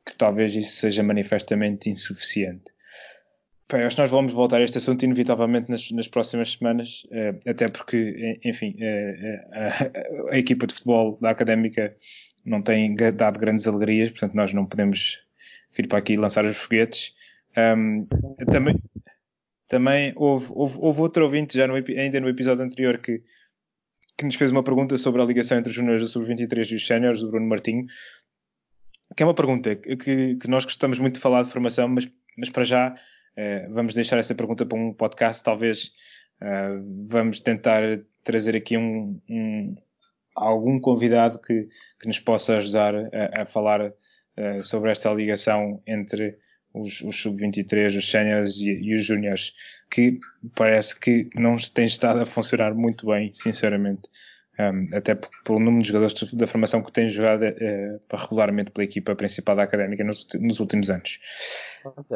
que 0.06 0.16
talvez 0.18 0.56
isso 0.56 0.78
seja 0.78 1.04
manifestamente 1.04 1.90
insuficiente. 1.90 2.72
Bem, 3.72 3.84
acho 3.84 3.96
que 3.96 4.02
nós 4.02 4.10
vamos 4.10 4.34
voltar 4.34 4.58
a 4.58 4.64
este 4.64 4.80
assunto 4.80 5.04
inevitavelmente 5.06 5.70
nas, 5.70 5.92
nas 5.92 6.08
próximas 6.08 6.54
semanas, 6.54 7.04
eh, 7.12 7.36
até 7.48 7.68
porque, 7.68 8.40
enfim, 8.44 8.76
eh, 8.80 9.16
eh, 9.22 10.30
a, 10.32 10.34
a, 10.34 10.40
equipa 10.40 10.66
de 10.66 10.74
futebol 10.74 11.18
da 11.22 11.30
Académica 11.30 11.96
não 12.46 12.62
tem 12.62 12.96
dado 12.96 13.40
grandes 13.40 13.68
alegrias, 13.68 14.10
portanto 14.10 14.34
nós 14.34 14.54
não 14.54 14.66
podemos 14.66 15.20
vir 15.76 15.88
para 15.88 16.00
aqui 16.00 16.18
lançar 16.18 16.46
os 16.46 16.58
foguetes. 16.58 17.14
Um, 17.58 18.06
também, 18.52 18.76
também 19.68 20.14
houve, 20.16 20.48
houve, 20.52 20.78
houve, 20.80 21.02
outro 21.02 21.24
ouvinte 21.24 21.58
já 21.58 21.68
no, 21.68 21.76
ainda 21.76 22.20
no 22.20 22.30
episódio 22.30 22.64
anterior 22.64 23.00
que, 23.00 23.24
que 24.18 24.26
nos 24.26 24.36
fez 24.36 24.52
uma 24.52 24.64
pergunta 24.64 24.98
sobre 24.98 25.22
a 25.22 25.26
ligação 25.26 25.58
entre 25.58 25.70
os 25.70 25.76
juniores 25.76 26.02
do 26.02 26.08
Sub-23 26.08 26.72
e 26.72 26.76
os 26.76 26.86
séniores, 26.86 27.24
o 27.24 27.30
Bruno 27.30 27.48
Martinho, 27.48 27.86
que 29.16 29.24
é 29.24 29.26
uma 29.26 29.34
pergunta 29.34 29.76
que, 29.76 30.36
que 30.36 30.48
nós 30.48 30.64
gostamos 30.64 31.00
muito 31.00 31.16
de 31.16 31.22
falar 31.22 31.44
de 31.44 31.50
formação, 31.50 31.88
mas, 31.88 32.08
mas 32.38 32.50
para 32.50 32.64
já 32.64 32.96
eh, 33.36 33.68
vamos 33.70 33.94
deixar 33.94 34.18
essa 34.18 34.36
pergunta 34.36 34.66
para 34.66 34.78
um 34.78 34.94
podcast, 34.94 35.42
talvez 35.42 35.94
uh, 36.42 37.06
vamos 37.08 37.40
tentar 37.40 37.82
trazer 38.22 38.54
aqui 38.54 38.76
um, 38.76 39.18
um 39.30 39.76
algum 40.40 40.80
convidado 40.80 41.40
que, 41.40 41.68
que, 42.00 42.08
nos 42.08 42.20
possa 42.20 42.58
ajudar 42.58 42.96
a, 42.96 43.42
a 43.42 43.46
falar 43.46 43.82
uh, 43.82 44.64
sobre 44.64 44.92
esta 44.92 45.14
ligação 45.14 45.82
entre 45.86 46.38
os, 46.74 47.02
os 47.02 47.22
sub-23, 47.22 47.98
os 47.98 48.10
séniores 48.10 48.58
e, 48.58 48.72
e, 48.72 48.94
os 48.94 49.06
júniores, 49.06 49.54
que 49.90 50.20
parece 50.56 51.00
que 51.00 51.28
não 51.36 51.58
tem 51.58 51.86
estado 51.86 52.22
a 52.22 52.26
funcionar 52.26 52.74
muito 52.74 53.08
bem, 53.08 53.32
sinceramente. 53.34 54.10
Um, 54.60 54.94
até 54.94 55.16
pelo 55.16 55.58
número 55.58 55.84
de 55.84 55.88
jogadores 55.88 56.34
da 56.34 56.46
formação 56.46 56.84
que 56.84 56.92
têm 56.92 57.08
jogado 57.08 57.44
uh, 57.44 58.18
regularmente 58.18 58.72
pela 58.72 58.84
equipa 58.84 59.16
principal 59.16 59.56
da 59.56 59.64
Académica 59.64 60.04
nos, 60.04 60.28
nos 60.38 60.60
últimos 60.60 60.90
anos. 60.90 61.18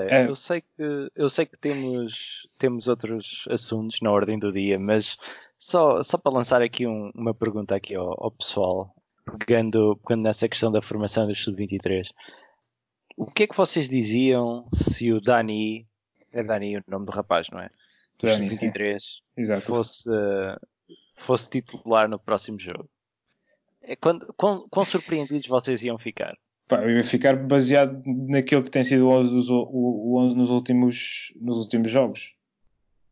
É, 0.09 0.27
eu 0.27 0.35
sei 0.35 0.59
que, 0.59 1.09
eu 1.15 1.29
sei 1.29 1.45
que 1.45 1.57
temos, 1.57 2.43
temos 2.59 2.85
outros 2.85 3.45
assuntos 3.49 4.01
na 4.01 4.11
ordem 4.11 4.37
do 4.37 4.51
dia, 4.51 4.77
mas 4.77 5.17
só, 5.63 6.03
só 6.03 6.17
para 6.17 6.33
lançar 6.33 6.61
aqui 6.61 6.85
um, 6.85 7.09
uma 7.15 7.33
pergunta 7.33 7.73
aqui 7.73 7.95
ao, 7.95 8.21
ao, 8.21 8.31
pessoal, 8.31 8.93
pegando, 9.39 9.97
pegando 10.05 10.23
nessa 10.23 10.49
questão 10.49 10.69
da 10.69 10.81
formação 10.81 11.25
dos 11.25 11.41
sub-23. 11.41 12.09
O 13.15 13.31
que 13.31 13.43
é 13.43 13.47
que 13.47 13.55
vocês 13.55 13.87
diziam 13.87 14.67
se 14.73 15.13
o 15.13 15.21
Dani, 15.21 15.87
é 16.33 16.43
Dani 16.43 16.77
o 16.77 16.83
nome 16.85 17.05
do 17.05 17.13
rapaz, 17.13 17.47
não 17.49 17.61
é? 17.61 17.69
Do 18.19 18.29
sub-23 18.29 18.99
fosse, 19.65 20.09
fosse 21.25 21.49
titular 21.49 22.09
no 22.09 22.19
próximo 22.19 22.59
jogo. 22.59 22.89
É, 23.81 23.95
quando, 23.95 24.33
quão, 24.35 24.67
quão 24.69 24.85
surpreendidos 24.85 25.47
vocês 25.47 25.81
iam 25.81 25.97
ficar? 25.97 26.35
Pá, 26.67 26.83
eu 26.83 26.89
ia 26.89 27.03
ficar 27.03 27.37
baseado 27.37 28.01
naquilo 28.05 28.63
que 28.63 28.69
tem 28.69 28.83
sido 28.83 29.07
o 29.07 29.11
11, 29.11 29.49
o, 29.49 30.19
11 30.19 30.35
nos, 30.35 30.49
últimos, 30.49 31.33
nos 31.39 31.57
últimos 31.57 31.89
jogos. 31.89 32.35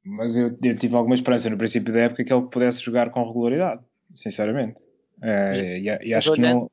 Mas 0.04 0.36
eu, 0.36 0.48
eu, 0.64 0.78
tive 0.78 0.96
alguma 0.96 1.16
esperança 1.16 1.50
no 1.50 1.58
princípio 1.58 1.94
da 1.94 2.02
época 2.02 2.24
que 2.24 2.34
ele 2.34 2.48
pudesse 2.48 2.82
jogar 2.82 3.12
com 3.12 3.26
regularidade, 3.26 3.84
sinceramente. 4.14 4.88
É, 5.22 5.80
e, 5.80 6.08
e, 6.08 6.14
acho 6.14 6.34
que 6.34 6.42
não, 6.42 6.70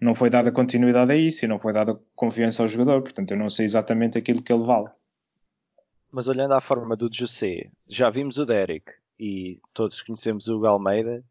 não 0.00 0.14
foi 0.14 0.28
dada 0.28 0.50
continuidade 0.50 1.12
a 1.12 1.16
isso 1.16 1.44
e 1.44 1.48
não 1.48 1.58
foi 1.58 1.72
dada 1.72 1.98
confiança 2.16 2.62
ao 2.62 2.68
jogador, 2.68 3.02
portanto 3.02 3.30
eu 3.30 3.36
não 3.36 3.48
sei 3.48 3.64
exatamente 3.66 4.18
aquilo 4.18 4.42
que 4.42 4.52
ele 4.52 4.64
vale. 4.64 4.88
Mas 6.10 6.26
olhando 6.26 6.54
à 6.54 6.60
forma 6.60 6.96
do 6.96 7.08
José, 7.12 7.70
já 7.86 8.10
vimos 8.10 8.38
o 8.38 8.44
Derek, 8.44 8.90
e 9.18 9.60
todos 9.72 10.02
conhecemos 10.02 10.48
o 10.48 10.58
Galmeida, 10.58 11.22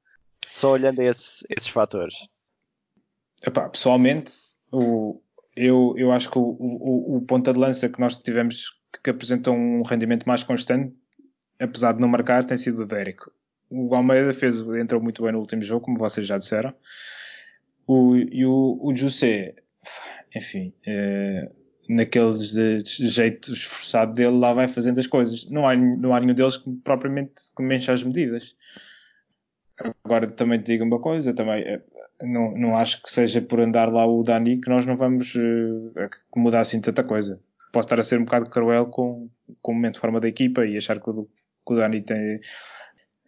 só 0.48 0.72
olhando 0.72 1.02
a 1.02 1.06
esse, 1.06 1.24
esses 1.50 1.68
fatores. 1.68 2.16
Epá, 3.46 3.68
pessoalmente, 3.68 4.32
o, 4.72 5.22
eu, 5.56 5.96
eu 5.98 6.12
acho 6.12 6.30
que 6.30 6.38
o, 6.38 6.42
o, 6.42 7.18
o 7.18 7.22
ponta 7.22 7.52
de 7.52 7.60
lança 7.60 7.90
que 7.90 8.00
nós 8.00 8.18
tivemos 8.18 8.80
que 9.04 9.10
apresentou 9.10 9.54
um 9.54 9.82
rendimento 9.84 10.26
mais 10.26 10.44
constante, 10.44 10.96
apesar 11.60 11.94
de 11.94 12.02
não 12.02 12.08
marcar, 12.08 12.44
tem 12.46 12.58
sido 12.58 12.84
o 12.84 12.86
Derek. 12.86 13.24
O 13.70 13.94
Almeida 13.94 14.34
fez, 14.34 14.60
entrou 14.60 15.02
muito 15.02 15.22
bem 15.22 15.32
no 15.32 15.40
último 15.40 15.62
jogo, 15.62 15.86
como 15.86 15.98
vocês 15.98 16.26
já 16.26 16.38
disseram. 16.38 16.74
O, 17.86 18.16
e 18.16 18.46
o, 18.46 18.80
o 18.82 18.96
José, 18.96 19.56
enfim, 20.36 20.74
é, 20.86 21.52
naqueles 21.90 22.54
jeito 22.86 23.52
esforçado 23.52 24.14
dele, 24.14 24.38
lá 24.38 24.54
vai 24.54 24.68
fazendo 24.68 25.00
as 25.00 25.08
coisas. 25.08 25.50
Não 25.50 25.68
há, 25.68 25.76
não 25.76 26.14
há 26.14 26.20
nenhum 26.20 26.34
deles 26.34 26.58
que 26.58 26.72
propriamente 26.84 27.44
que 27.56 27.92
as 27.92 28.04
medidas. 28.04 28.56
Agora 30.04 30.28
também 30.28 30.60
te 30.60 30.74
digo 30.74 30.84
uma 30.84 31.00
coisa, 31.00 31.34
também 31.34 31.64
eh, 31.64 31.82
não, 32.22 32.52
não 32.52 32.78
acho 32.78 33.02
que 33.02 33.10
seja 33.10 33.42
por 33.42 33.62
andar 33.62 33.92
lá 33.92 34.06
o 34.06 34.24
Dani 34.24 34.60
que 34.60 34.70
nós 34.70 34.86
não 34.86 34.96
vamos 34.96 35.34
uh, 35.36 35.94
mudar 36.36 36.62
assim 36.62 36.82
tanta 36.82 37.04
coisa. 37.04 37.40
Posso 37.72 37.86
estar 37.86 38.00
a 38.00 38.04
ser 38.04 38.20
um 38.20 38.26
bocado 38.26 38.50
cruel 38.50 38.88
com, 38.88 39.30
com 39.62 39.72
o 39.72 39.76
momento 39.76 39.94
de 39.96 40.00
forma 40.02 40.20
da 40.20 40.28
equipa 40.28 40.66
e 40.66 40.78
achar 40.78 41.00
que 41.00 41.10
o, 41.10 41.30
que 41.70 41.74
o 41.76 41.78
Dani 41.78 42.02
tem, 42.02 42.42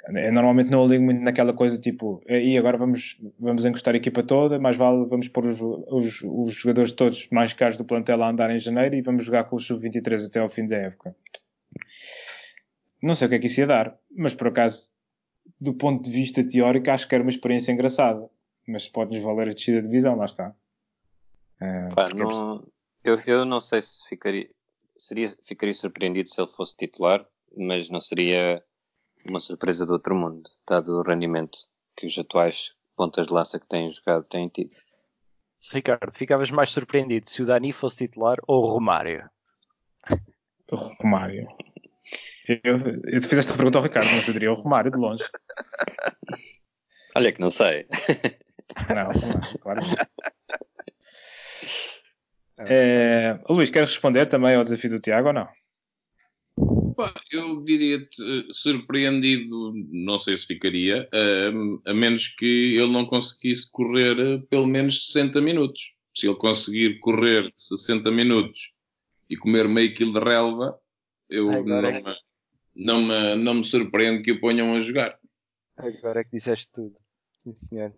eu 0.07 0.33
normalmente 0.33 0.71
não 0.71 0.87
ligo 0.87 1.03
muito 1.03 1.21
naquela 1.21 1.53
coisa 1.53 1.79
tipo, 1.79 2.23
e 2.27 2.57
agora 2.57 2.77
vamos, 2.77 3.17
vamos 3.39 3.65
encostar 3.65 3.93
a 3.93 3.97
equipa 3.97 4.23
toda, 4.23 4.59
mais 4.59 4.75
vale 4.75 5.05
vamos 5.05 5.27
pôr 5.27 5.45
os, 5.45 5.61
os, 5.61 6.21
os 6.23 6.53
jogadores 6.53 6.91
todos 6.91 7.29
mais 7.29 7.53
caros 7.53 7.77
do 7.77 7.85
plantel 7.85 8.21
a 8.23 8.29
andar 8.29 8.49
em 8.49 8.57
janeiro 8.57 8.95
e 8.95 9.01
vamos 9.01 9.23
jogar 9.23 9.43
com 9.43 9.55
os 9.55 9.65
sub-23 9.65 10.25
até 10.25 10.39
ao 10.39 10.49
fim 10.49 10.67
da 10.67 10.77
época. 10.77 11.15
Não 13.01 13.15
sei 13.15 13.27
o 13.27 13.29
que 13.29 13.35
é 13.35 13.39
que 13.39 13.47
isso 13.47 13.59
ia 13.59 13.67
dar, 13.67 13.97
mas 14.15 14.33
por 14.33 14.47
acaso 14.47 14.91
do 15.59 15.73
ponto 15.73 16.03
de 16.03 16.11
vista 16.11 16.43
teórico, 16.43 16.89
acho 16.89 17.07
que 17.07 17.13
era 17.13 17.23
uma 17.23 17.29
experiência 17.29 17.71
engraçada. 17.71 18.27
Mas 18.67 18.87
pode-nos 18.87 19.23
valer 19.23 19.49
a 19.49 19.53
descida 19.53 19.81
de 19.81 19.87
divisão, 19.87 20.15
lá 20.15 20.25
está. 20.25 20.55
Uh, 21.61 21.95
Pá, 21.95 22.09
não, 22.15 22.63
é 23.03 23.09
eu, 23.11 23.19
eu 23.27 23.45
não 23.45 23.61
sei 23.61 23.81
se 23.81 24.07
ficaria, 24.07 24.49
seria, 24.97 25.35
ficaria 25.43 25.73
surpreendido 25.73 26.29
se 26.29 26.39
ele 26.39 26.47
fosse 26.47 26.75
titular, 26.75 27.25
mas 27.57 27.89
não 27.89 28.01
seria 28.01 28.63
uma 29.27 29.39
surpresa 29.39 29.85
do 29.85 29.93
outro 29.93 30.15
mundo, 30.15 30.49
dado 30.67 30.99
o 30.99 31.03
rendimento 31.03 31.59
que 31.95 32.05
os 32.05 32.17
atuais 32.17 32.73
pontas 32.95 33.27
de 33.27 33.33
lança 33.33 33.59
que 33.59 33.67
têm 33.67 33.91
jogado 33.91 34.23
têm 34.25 34.47
tido. 34.47 34.75
Ricardo, 35.71 36.11
ficavas 36.13 36.49
mais 36.49 36.69
surpreendido 36.69 37.29
se 37.29 37.43
o 37.43 37.45
Dani 37.45 37.71
fosse 37.71 38.07
titular 38.07 38.37
ou 38.47 38.63
o 38.63 38.67
Romário? 38.67 39.29
O 40.71 40.75
Romário. 40.75 41.47
Eu, 42.47 42.77
eu 43.05 43.21
te 43.21 43.27
fiz 43.27 43.39
esta 43.39 43.53
pergunta 43.53 43.77
ao 43.77 43.83
Ricardo, 43.83 44.09
mas 44.11 44.27
eu 44.27 44.33
diria 44.33 44.51
o 44.51 44.55
Romário 44.55 44.91
de 44.91 44.97
longe. 44.97 45.23
Olha 47.15 47.31
que 47.31 47.39
não 47.39 47.49
sei. 47.49 47.87
Não, 48.89 49.11
Romário, 49.11 49.59
claro. 49.59 49.81
É, 52.57 53.39
Luís, 53.49 53.69
queres 53.69 53.89
responder 53.89 54.27
também 54.27 54.55
ao 54.55 54.63
desafio 54.63 54.89
do 54.91 54.99
Tiago 54.99 55.27
ou 55.27 55.33
não? 55.33 55.47
Eu 57.31 57.63
diria-te 57.63 58.21
eh, 58.21 58.45
surpreendido, 58.51 59.73
não 59.91 60.19
sei 60.19 60.37
se 60.37 60.47
ficaria, 60.47 61.07
a, 61.11 61.91
a 61.91 61.93
menos 61.93 62.27
que 62.27 62.75
ele 62.75 62.91
não 62.91 63.05
conseguisse 63.05 63.71
correr 63.71 64.19
eh, 64.19 64.43
pelo 64.49 64.67
menos 64.67 65.07
60 65.07 65.41
minutos. 65.41 65.93
Se 66.13 66.27
ele 66.27 66.35
conseguir 66.35 66.99
correr 66.99 67.51
60 67.55 68.11
minutos 68.11 68.73
e 69.29 69.37
comer 69.37 69.67
meio 69.67 69.93
quilo 69.93 70.13
de 70.13 70.19
relva, 70.19 70.77
eu 71.29 71.63
não, 71.63 71.85
é... 71.85 72.01
me, 72.01 72.15
não, 72.75 73.01
me, 73.01 73.35
não 73.35 73.53
me 73.55 73.63
surpreendo 73.63 74.21
que 74.21 74.33
o 74.33 74.39
ponham 74.41 74.73
a 74.75 74.81
jogar. 74.81 75.17
Agora 75.77 76.19
é 76.19 76.23
que 76.23 76.37
disseste 76.37 76.67
tudo. 76.73 76.95
Sim, 77.37 77.55
senhor. 77.55 77.93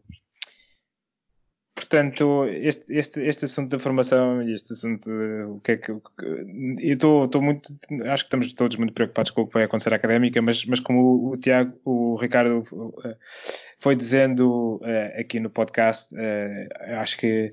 Portanto, 1.93 2.45
este, 2.45 2.91
este, 2.91 3.21
este 3.21 3.45
assunto 3.45 3.69
da 3.69 3.77
formação 3.77 4.41
e 4.41 4.51
este 4.51 4.73
assunto 4.73 5.07
de, 5.07 5.43
o 5.43 5.59
que 5.59 5.73
é 5.73 5.77
que. 5.77 5.91
Eu 5.91 6.01
estou 7.25 7.39
muito. 7.39 7.71
Acho 8.05 8.23
que 8.23 8.27
estamos 8.29 8.51
todos 8.53 8.77
muito 8.77 8.93
preocupados 8.93 9.29
com 9.29 9.41
o 9.41 9.47
que 9.47 9.53
vai 9.53 9.65
acontecer 9.65 9.93
à 9.93 9.97
académica, 9.97 10.41
mas, 10.41 10.65
mas 10.65 10.79
como 10.79 10.99
o, 10.99 11.33
o 11.33 11.37
Tiago, 11.37 11.79
o 11.85 12.15
Ricardo 12.15 12.63
uh, 12.71 13.15
foi 13.79 13.95
dizendo 13.95 14.77
uh, 14.77 15.19
aqui 15.19 15.39
no 15.39 15.51
podcast, 15.51 16.15
uh, 16.15 16.97
acho 16.97 17.15
que 17.15 17.51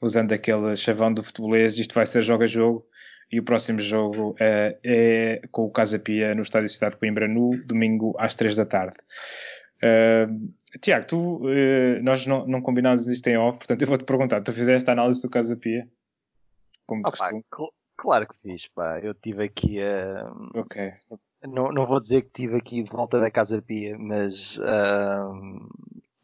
usando 0.00 0.32
aquele 0.32 0.74
chavão 0.74 1.14
do 1.14 1.22
futebolês, 1.22 1.78
isto 1.78 1.94
vai 1.94 2.06
ser 2.06 2.22
jogo 2.22 2.42
a 2.42 2.48
jogo 2.48 2.84
e 3.30 3.38
o 3.38 3.44
próximo 3.44 3.78
jogo 3.78 4.34
é 4.40 5.42
com 5.52 5.64
o 5.64 5.70
Casa 5.70 5.98
Pia 6.00 6.34
no 6.34 6.42
Estádio 6.42 6.68
Cidade 6.68 6.94
de 6.94 6.98
Coimbra 6.98 7.28
no 7.28 7.56
domingo 7.64 8.16
às 8.18 8.34
3 8.34 8.56
da 8.56 8.66
tarde. 8.66 8.96
Uh, 9.86 10.78
Tiago, 10.80 11.06
tu, 11.06 11.46
uh, 11.46 12.02
nós 12.02 12.26
não, 12.26 12.44
não 12.46 12.60
combinámos 12.60 13.06
isto 13.06 13.26
em 13.28 13.36
off, 13.36 13.58
portanto 13.58 13.82
eu 13.82 13.88
vou-te 13.88 14.04
perguntar, 14.04 14.42
tu 14.42 14.52
fizeste 14.52 14.88
a 14.90 14.92
análise 14.92 15.22
do 15.22 15.30
Casa 15.30 15.56
Pia? 15.56 15.88
Como 16.86 17.02
oh, 17.06 17.10
pá, 17.10 17.30
cl 17.30 17.68
claro 17.96 18.26
que 18.26 18.36
fiz, 18.36 18.68
pá. 18.68 19.00
Eu 19.00 19.14
tive 19.14 19.44
aqui 19.44 19.80
a... 19.82 20.30
Uh, 20.30 20.60
ok. 20.60 20.92
Não, 21.46 21.72
não 21.72 21.86
vou 21.86 22.00
dizer 22.00 22.22
que 22.22 22.30
tive 22.30 22.56
aqui 22.56 22.82
de 22.82 22.90
volta 22.90 23.20
da 23.20 23.30
Casa 23.30 23.62
Pia, 23.62 23.96
mas 23.98 24.58
uh, 24.58 25.68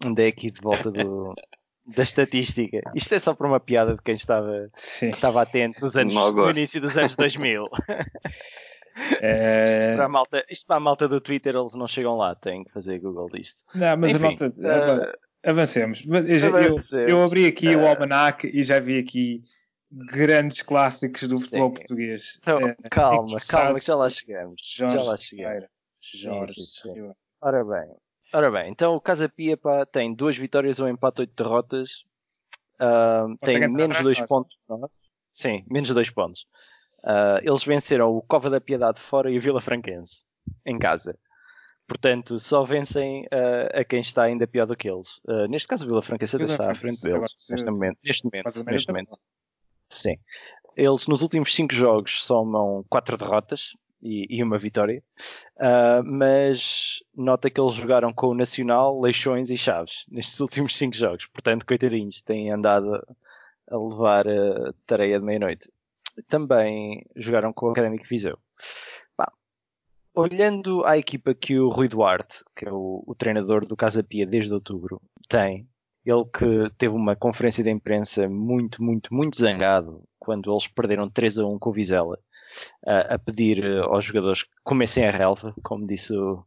andei 0.05 0.29
aqui 0.29 0.51
de 0.51 0.61
volta 0.61 0.91
do, 0.91 1.35
da 1.87 2.03
estatística. 2.03 2.81
Isto 2.95 3.15
é 3.15 3.19
só 3.19 3.35
para 3.35 3.47
uma 3.47 3.61
piada 3.61 3.95
de 3.95 4.03
quem 4.03 4.15
estava, 4.15 4.71
estava 4.77 5.43
atento 5.43 5.85
nos 5.85 5.95
anos, 5.95 6.13
no 6.13 6.51
início 6.51 6.81
dos 6.81 6.97
anos 6.97 7.15
2000. 7.17 7.65
É... 9.21 9.87
Isto, 9.87 9.97
para 9.97 10.05
a 10.05 10.09
malta, 10.09 10.45
isto 10.51 10.67
para 10.67 10.77
a 10.77 10.81
malta 10.81 11.09
do 11.09 11.21
Twitter 11.21 11.55
eles 11.55 11.75
não 11.75 11.87
chegam 11.87 12.17
lá, 12.17 12.35
têm 12.35 12.65
que 12.65 12.73
fazer 12.73 12.99
Google 12.99 13.31
disto. 13.31 13.65
Não, 13.75 13.97
mas 13.97 14.15
Enfim, 14.15 14.27
a 14.27 14.29
malta. 14.29 14.47
Uh... 14.49 15.33
Avancemos. 15.45 16.05
Eu, 16.07 16.59
eu, 16.59 17.09
eu, 17.09 17.23
abri 17.25 17.47
aqui 17.47 17.75
uh... 17.75 17.81
o 17.81 17.87
almanac 17.87 18.47
e 18.47 18.63
já 18.63 18.79
vi 18.79 18.99
aqui 18.99 19.43
grandes 19.91 20.63
clássicos 20.63 21.29
do 21.29 21.39
futebol 21.39 21.69
sim. 21.69 21.75
português. 21.75 22.39
Então, 22.41 22.69
é, 22.69 22.75
calma, 22.91 23.39
calma, 23.49 23.81
já 23.81 23.95
lá 23.95 24.09
chegamos. 24.09 24.75
Jorge 24.77 24.97
já 24.97 25.03
lá 25.03 25.17
chegamos. 25.19 25.69
Jorge. 26.01 26.63
Sim, 26.63 26.95
sim, 26.95 27.13
Ora 27.41 27.65
bem, 27.65 27.97
ora 28.33 28.51
bem, 28.51 28.71
então 28.71 28.95
o 28.95 29.01
Casa 29.01 29.29
Pia 29.29 29.57
pá, 29.57 29.85
tem 29.85 30.15
duas 30.15 30.39
vitórias, 30.39 30.79
um 30.79 30.89
empate, 30.89 31.21
oito 31.21 31.35
derrotas. 31.37 32.05
Uh, 32.81 33.37
tem 33.45 33.69
menos 33.69 34.01
dois 34.01 34.21
pontos. 34.21 34.57
Sim, 35.33 35.65
menos 35.71 35.89
dois 35.91 36.11
pontos. 36.11 36.47
Uh, 37.05 37.39
eles 37.43 37.65
venceram 37.65 38.17
o 38.17 38.23
Cova 38.23 38.49
da 38.49 38.61
Piedade 38.61 39.01
fora 39.01 39.31
e 39.31 39.39
o 39.39 39.43
Vila 39.43 39.61
Franquense 39.61 40.25
em 40.65 40.79
casa. 40.79 41.19
Portanto, 41.87 42.39
só 42.39 42.65
vencem 42.65 43.25
uh, 43.25 43.81
a 43.81 43.85
quem 43.85 44.01
está 44.01 44.23
ainda 44.23 44.47
pior 44.47 44.67
do 44.67 44.77
que 44.77 44.89
eles. 44.89 45.19
Uh, 45.25 45.47
neste 45.49 45.69
caso, 45.69 45.85
o 45.85 45.89
Vila 45.89 46.03
Franquense 46.03 46.37
está 46.37 46.71
à 46.71 46.75
frente 46.75 47.03
deles. 47.03 47.21
Neste 47.51 47.71
momento. 47.71 47.99
Neste 48.05 48.25
momento, 48.25 48.65
neste 48.65 48.89
momento. 48.89 49.19
Sim. 49.89 50.17
Eles, 50.77 51.07
nos 51.07 51.23
últimos 51.23 51.55
5 51.55 51.75
jogos, 51.75 52.25
somam 52.25 52.85
4 52.89 53.17
derrotas 53.19 53.77
e, 54.01 54.27
e, 54.31 54.43
uma 54.43 54.57
vitória. 54.57 55.03
Uh, 55.57 56.03
mas 56.05 57.03
nota 57.15 57.51
que 57.51 57.61
eles 57.61 57.75
jogaram 57.75 58.13
com 58.13 58.29
o 58.29 58.35
Nacional, 58.35 58.99
Leixões 59.01 59.51
e 59.51 59.59
Chaves 59.59 60.07
nestes 60.11 60.41
últimos 60.41 60.77
5 60.77 60.97
jogos. 60.97 61.27
Portanto, 61.27 61.67
coitadinhos, 61.67 62.23
têm 62.23 62.51
andado 62.51 62.95
a 63.69 63.77
levar 63.77 64.27
a 64.29 64.73
tareia 64.87 65.19
de 65.19 65.25
meia-noite 65.25 65.71
também 66.29 67.05
jogaram 67.17 67.53
com 67.53 67.67
o 67.67 67.71
Académico 67.71 68.07
Viseu. 68.09 68.39
Bah, 69.17 69.33
olhando 70.15 70.85
à 70.85 70.99
equipa 70.99 71.35
que 71.35 71.59
o 71.59 71.69
Rui 71.69 71.89
Duarte, 71.89 72.45
que 72.57 72.67
é 72.67 72.73
o, 72.73 73.03
o 73.07 73.15
treinador 73.15 73.67
do 73.67 73.77
Casa 73.77 74.03
Pia 74.03 74.27
desde 74.27 74.53
outubro, 74.53 75.01
tem, 75.29 75.69
ele 76.05 76.25
que 76.25 76.75
teve 76.77 76.95
uma 76.95 77.15
conferência 77.15 77.63
de 77.63 77.71
imprensa 77.71 78.29
muito, 78.29 78.83
muito, 78.83 79.15
muito 79.15 79.39
zangado 79.39 80.03
quando 80.19 80.51
eles 80.51 80.67
perderam 80.67 81.09
3 81.09 81.39
a 81.39 81.47
1 81.47 81.59
com 81.59 81.71
o 81.71 81.73
Vizela, 81.73 82.19
a, 82.87 83.15
a 83.15 83.19
pedir 83.19 83.65
eh, 83.65 83.81
aos 83.81 84.05
jogadores 84.05 84.43
que 84.43 84.51
comecem 84.65 85.05
a 85.07 85.11
relva, 85.11 85.55
como 85.63 85.87
disse 85.87 86.17
o, 86.17 86.45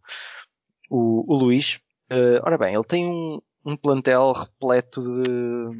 o, 0.89 1.34
o 1.34 1.36
Luís. 1.38 1.80
Uh, 2.11 2.39
ora 2.43 2.57
bem, 2.57 2.74
ele 2.74 2.84
tem 2.84 3.07
um, 3.07 3.41
um 3.66 3.76
plantel 3.76 4.32
repleto 4.32 5.01
de, 5.01 5.78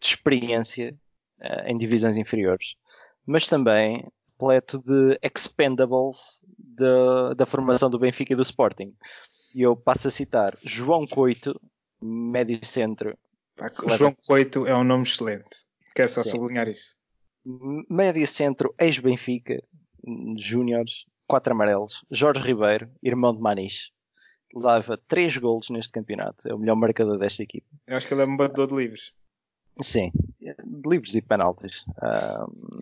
de 0.00 0.06
experiência 0.06 0.94
uh, 1.40 1.66
em 1.66 1.78
divisões 1.78 2.16
inferiores 2.16 2.74
mas 3.26 3.48
também 3.48 4.06
repleto 4.44 4.78
de 4.78 5.18
expendables 5.22 6.44
de, 6.58 7.34
da 7.36 7.46
formação 7.46 7.88
do 7.88 7.98
Benfica 7.98 8.32
e 8.32 8.36
do 8.36 8.42
Sporting. 8.42 8.94
E 9.54 9.62
eu 9.62 9.76
passo 9.76 10.08
a 10.08 10.10
citar 10.10 10.56
João 10.62 11.06
Coito, 11.06 11.58
médio 12.02 12.64
centro. 12.64 13.16
João 13.96 14.14
Coito 14.26 14.66
é 14.66 14.74
um 14.74 14.84
nome 14.84 15.04
excelente. 15.04 15.64
Quero 15.94 16.08
só 16.08 16.22
Sim. 16.22 16.30
sublinhar 16.30 16.68
isso. 16.68 16.96
Médio 17.88 18.26
centro, 18.26 18.74
ex-Benfica, 18.78 19.62
júniores, 20.36 21.04
quatro 21.26 21.52
amarelos. 21.52 22.04
Jorge 22.10 22.40
Ribeiro, 22.40 22.90
irmão 23.02 23.34
de 23.34 23.40
Manis. 23.40 23.90
Leva 24.54 24.98
três 25.08 25.36
golos 25.36 25.70
neste 25.70 25.92
campeonato. 25.92 26.48
É 26.48 26.54
o 26.54 26.58
melhor 26.58 26.76
marcador 26.76 27.18
desta 27.18 27.42
equipe. 27.42 27.66
Eu 27.86 27.96
acho 27.96 28.06
que 28.06 28.14
ele 28.14 28.22
é 28.22 28.26
um 28.26 28.36
batedor 28.36 28.68
de 28.68 28.74
livros. 28.74 29.12
Sim, 29.80 30.12
de 30.40 30.88
livros 30.88 31.14
e 31.14 31.22
penaltis. 31.22 31.84
Um, 32.00 32.74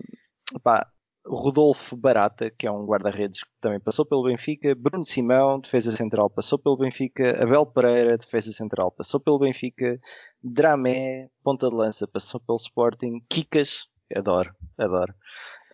Rodolfo 1.24 1.96
Barata, 1.96 2.50
que 2.50 2.66
é 2.66 2.70
um 2.70 2.84
guarda-redes 2.84 3.44
que 3.44 3.50
também 3.60 3.78
passou 3.78 4.04
pelo 4.04 4.24
Benfica, 4.24 4.74
Bruno 4.74 5.06
Simão, 5.06 5.60
defesa 5.60 5.92
central, 5.92 6.28
passou 6.28 6.58
pelo 6.58 6.76
Benfica, 6.76 7.40
Abel 7.42 7.64
Pereira, 7.64 8.18
defesa 8.18 8.52
central, 8.52 8.90
passou 8.90 9.20
pelo 9.20 9.38
Benfica, 9.38 10.00
Dramé, 10.42 11.28
ponta 11.44 11.68
de 11.68 11.74
lança, 11.74 12.08
passou 12.08 12.40
pelo 12.40 12.56
Sporting, 12.56 13.24
Kikas, 13.28 13.86
adoro, 14.14 14.52
adoro. 14.76 15.14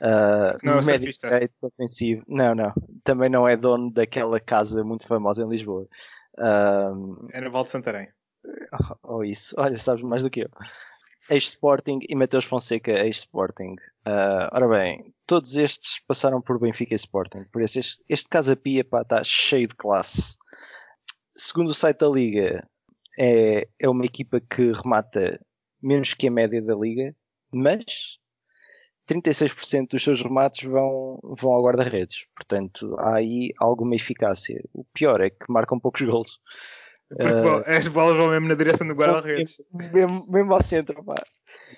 Uh, 0.01 0.55
não, 0.63 0.81
direito 0.81 1.55
ofensivo, 1.63 2.23
não, 2.29 2.55
não, 2.55 2.73
também 3.03 3.31
não 3.31 3.49
é 3.49 3.57
dono 3.57 3.91
daquela 3.91 4.39
casa 4.39 4.85
muito 4.85 5.07
famosa 5.07 5.43
em 5.43 5.49
Lisboa. 5.49 5.89
Uh, 6.37 7.29
é 7.33 7.41
no 7.41 7.51
Val 7.51 7.65
de 7.65 7.71
Santarém. 7.71 8.09
Ou 9.03 9.19
oh, 9.19 9.25
isso, 9.25 9.55
olha, 9.59 9.77
sabes 9.77 10.03
mais 10.05 10.23
do 10.23 10.31
que 10.31 10.43
eu 10.43 10.51
ex-Sporting 11.29 12.01
e 12.09 12.15
Mateus 12.15 12.45
Fonseca, 12.45 12.93
ex-Sporting. 12.93 13.75
Uh, 14.07 14.49
ora 14.53 14.69
bem, 14.69 15.15
todos 15.27 15.57
estes 15.57 16.01
passaram 16.07 16.41
por 16.41 16.59
Benfica 16.59 16.95
e 16.95 16.97
Sporting, 16.97 17.45
por 17.53 17.63
isso 17.63 17.79
este, 17.79 18.03
este 18.09 18.29
Casa 18.29 18.57
Pia 18.57 18.81
está 18.81 19.23
cheio 19.23 19.69
de 19.69 19.75
classe. 19.75 20.37
Segundo 21.37 21.71
o 21.71 21.75
site 21.75 21.99
da 21.99 22.09
Liga, 22.09 22.67
é, 23.19 23.69
é 23.79 23.89
uma 23.89 24.05
equipa 24.05 24.41
que 24.41 24.73
remata 24.73 25.39
menos 25.83 26.15
que 26.15 26.29
a 26.29 26.31
média 26.31 26.63
da 26.63 26.75
Liga, 26.75 27.15
mas 27.53 28.19
36% 29.09 29.89
dos 29.91 30.05
seus 30.05 30.23
remates 30.23 30.69
vão, 30.69 31.19
vão 31.23 31.53
ao 31.53 31.63
guarda-redes. 31.63 32.27
Portanto, 32.37 32.95
há 32.99 33.17
aí 33.17 33.53
alguma 33.59 33.95
eficácia. 33.95 34.63
O 34.73 34.85
pior 34.85 35.21
é 35.21 35.31
que 35.31 35.47
marcam 35.49 35.81
poucos 35.81 36.03
gols. 36.03 36.39
Porque 37.09 37.25
uh, 37.25 37.63
as 37.67 37.89
bolas 37.89 38.17
vão 38.17 38.29
mesmo 38.29 38.49
na 38.49 38.55
direção 38.55 38.87
do 38.87 38.95
guarda-redes. 38.95 39.61
Mesmo, 39.73 40.27
mesmo 40.29 40.53
ao 40.53 40.63
centro, 40.63 41.03
pá. 41.03 41.15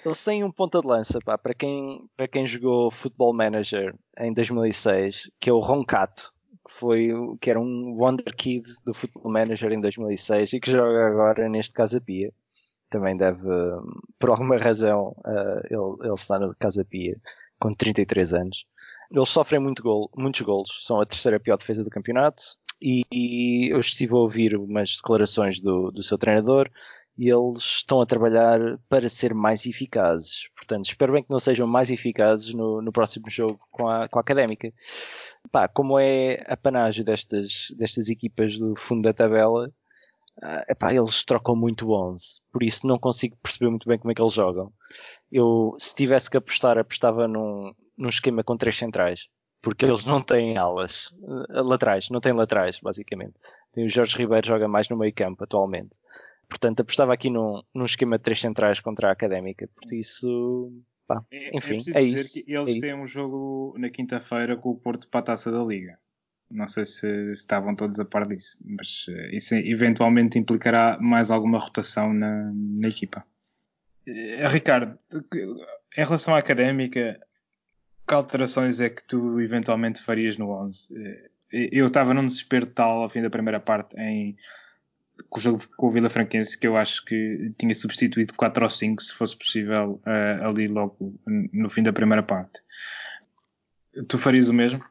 Eles 0.05 0.25
têm 0.25 0.43
um 0.43 0.51
ponta 0.51 0.81
de 0.81 0.87
lança, 0.87 1.19
pá, 1.25 1.37
para 1.37 1.55
quem, 1.55 2.09
para 2.17 2.27
quem 2.27 2.47
jogou 2.47 2.91
Football 2.91 3.35
Manager 3.35 3.95
em 4.19 4.33
2006, 4.33 5.31
que 5.39 5.51
é 5.51 5.53
o 5.53 5.61
Roncato, 5.61 6.33
que 6.33 6.41
que 6.71 6.73
foi 6.73 7.11
que 7.41 7.51
era 7.51 7.61
um 7.61 7.97
Wonder 7.99 8.35
Kid 8.37 8.65
do 8.85 8.95
Football 8.95 9.33
Manager 9.33 9.73
em 9.73 9.81
2006 9.81 10.53
e 10.53 10.61
que 10.61 10.71
joga 10.71 11.07
agora 11.07 11.49
neste 11.49 11.75
Casa 11.75 12.01
Pia. 12.01 12.33
Também 12.89 13.17
deve, 13.17 13.49
por 14.19 14.31
alguma 14.31 14.57
razão, 14.57 15.15
uh, 15.19 15.61
ele, 15.69 16.07
ele 16.07 16.15
está 16.15 16.39
no 16.39 16.55
Casa 16.57 16.85
Pia 16.85 17.17
com 17.59 17.75
33 17.75 18.35
anos. 18.35 18.67
Eles 19.13 19.29
sofrem 19.29 19.61
muito 19.61 19.83
gol, 19.83 20.09
muitos 20.17 20.41
golos, 20.41 20.85
são 20.85 21.01
a 21.01 21.07
terceira 21.07 21.41
pior 21.41 21.57
defesa 21.57 21.83
do 21.83 21.91
campeonato 21.91 22.43
e, 22.81 23.69
eu 23.71 23.79
estive 23.79 24.15
a 24.15 24.19
ouvir 24.19 24.57
umas 24.57 24.97
declarações 24.97 25.61
do, 25.61 25.91
do 25.91 26.03
seu 26.03 26.17
treinador 26.17 26.71
e 27.19 27.29
eles 27.29 27.59
estão 27.59 28.01
a 28.01 28.07
trabalhar 28.07 28.59
para 28.89 29.09
ser 29.09 29.35
mais 29.35 29.67
eficazes. 29.67 30.49
Portanto, 30.57 30.87
espero 30.87 31.13
bem 31.13 31.23
que 31.23 31.31
não 31.31 31.39
sejam 31.39 31.67
mais 31.67 31.91
eficazes 31.91 32.55
no, 32.55 32.81
no 32.81 32.91
próximo 32.91 33.29
jogo 33.29 33.59
com 33.71 33.87
a, 33.89 34.09
com 34.09 34.19
a 34.19 34.23
Académica. 34.23 34.73
Pá, 35.53 35.69
como 35.69 35.99
é 35.99 36.43
a 36.47 36.57
panagem 36.57 37.05
destas, 37.05 37.67
destas 37.77 38.09
equipas 38.09 38.59
do 38.59 38.75
fundo 38.75 39.03
da 39.03 39.13
tabela, 39.13 39.69
uh, 40.43 40.65
epá, 40.71 40.95
eles 40.95 41.23
trocam 41.25 41.55
muito 41.55 41.93
11. 41.93 42.41
Por 42.51 42.63
isso 42.63 42.87
não 42.87 42.99
consigo 42.99 43.37
perceber 43.43 43.69
muito 43.69 43.87
bem 43.87 43.99
como 43.99 44.13
é 44.13 44.15
que 44.15 44.23
eles 44.23 44.33
jogam. 44.33 44.73
Eu, 45.31 45.75
se 45.79 45.95
tivesse 45.95 46.31
que 46.31 46.39
apostar, 46.39 46.79
apostava 46.79 47.29
num, 47.29 47.73
num 47.99 48.09
esquema 48.09 48.43
com 48.43 48.57
três 48.57 48.79
centrais. 48.79 49.29
Porque 49.63 49.85
eles 49.85 50.07
não 50.07 50.23
têm 50.23 50.57
alas, 50.57 51.15
uh, 51.23 51.63
laterais, 51.63 52.09
não 52.11 52.21
têm 52.21 52.33
laterais, 52.33 52.81
basicamente. 52.81 53.35
Tem 53.73 53.85
o 53.85 53.89
Jorge 53.89 54.17
Ribeiro 54.17 54.47
joga 54.47 54.67
mais 54.67 54.89
no 54.89 54.97
meio 54.97 55.13
campo 55.13 55.45
atualmente. 55.45 55.99
Portanto, 56.49 56.81
apostava 56.81 57.15
aqui 57.15 57.31
num, 57.31 57.63
num 57.73 57.85
esquema 57.85 58.19
de 58.19 58.25
três 58.25 58.41
centrais 58.41 58.81
contra 58.81 59.09
a 59.09 59.13
Académica. 59.13 59.69
Por 59.69 59.95
isso, 59.95 60.73
pá, 61.07 61.23
é, 61.31 61.55
é 61.55 61.59
enfim, 61.59 61.79
é, 61.95 62.01
é 62.01 62.03
isso. 62.03 62.45
Que 62.45 62.53
eles 62.53 62.77
é 62.77 62.81
têm 62.81 62.95
um 62.95 63.07
jogo 63.07 63.75
na 63.79 63.89
quinta-feira 63.89 64.57
com 64.57 64.71
o 64.71 64.77
Porto 64.77 65.07
para 65.09 65.21
a 65.21 65.23
Taça 65.23 65.53
da 65.53 65.63
Liga. 65.63 65.99
Não 66.51 66.67
sei 66.67 66.85
se, 66.85 67.01
se 67.01 67.31
estavam 67.31 67.77
todos 67.77 68.01
a 68.01 68.05
par 68.05 68.27
disso, 68.27 68.59
mas 68.65 69.07
uh, 69.09 69.35
isso 69.35 69.55
eventualmente 69.55 70.39
implicará 70.39 70.99
mais 71.01 71.31
alguma 71.31 71.59
rotação 71.59 72.13
na, 72.13 72.51
na 72.53 72.89
equipa. 72.89 73.25
Uh, 74.09 74.49
Ricardo, 74.49 74.99
em 75.33 76.05
relação 76.05 76.35
à 76.35 76.39
Académica, 76.39 77.21
que 78.11 78.15
alterações 78.15 78.81
é 78.81 78.91
que 78.91 79.05
tu 79.05 79.41
eventualmente 79.41 80.03
farias 80.03 80.37
no 80.37 80.51
11? 80.51 80.93
Uh, 80.93 81.31
eu 81.53 81.87
estava 81.87 82.13
num 82.13 82.27
desespero 82.27 82.67
tal 82.67 83.03
ao 83.03 83.09
fim 83.09 83.23
da 83.23 83.31
primeira 83.31 83.61
parte 83.61 83.97
em 83.97 84.37
com 85.29 85.39
o 85.39 85.43
jogo 85.43 85.63
com 85.77 85.87
o 85.87 85.91
Vila 85.91 86.09
Franquense 86.09 86.59
que 86.59 86.67
eu 86.67 86.77
acho 86.77 87.05
que 87.05 87.53
tinha 87.57 87.75
substituído 87.75 88.35
4 88.35 88.65
ou 88.65 88.71
5 88.71 89.03
se 89.03 89.13
fosse 89.13 89.37
possível 89.37 90.01
uh, 90.05 90.45
ali 90.45 90.67
logo 90.67 91.21
no 91.25 91.69
fim 91.69 91.85
da 91.85 91.93
primeira 91.93 92.23
parte. 92.23 92.61
Tu 94.09 94.19
farias 94.19 94.49
o 94.49 94.53
mesmo? 94.55 94.85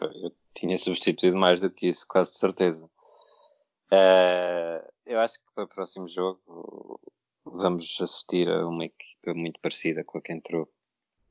Eu 0.00 0.32
tinha 0.54 0.76
substituído 0.78 1.36
mais 1.36 1.60
do 1.62 1.70
que 1.70 1.88
isso, 1.88 2.06
quase 2.06 2.32
de 2.32 2.38
certeza. 2.38 2.84
Uh, 3.92 4.86
eu 5.04 5.18
acho 5.18 5.34
que 5.40 5.46
para 5.52 5.64
o 5.64 5.68
próximo 5.68 6.08
jogo 6.08 7.00
vamos 7.44 7.98
assistir 8.00 8.48
a 8.48 8.68
uma 8.68 8.84
equipa 8.84 9.34
muito 9.34 9.58
parecida 9.60 10.04
com 10.04 10.18
a 10.18 10.22
que 10.22 10.32
entrou 10.32 10.68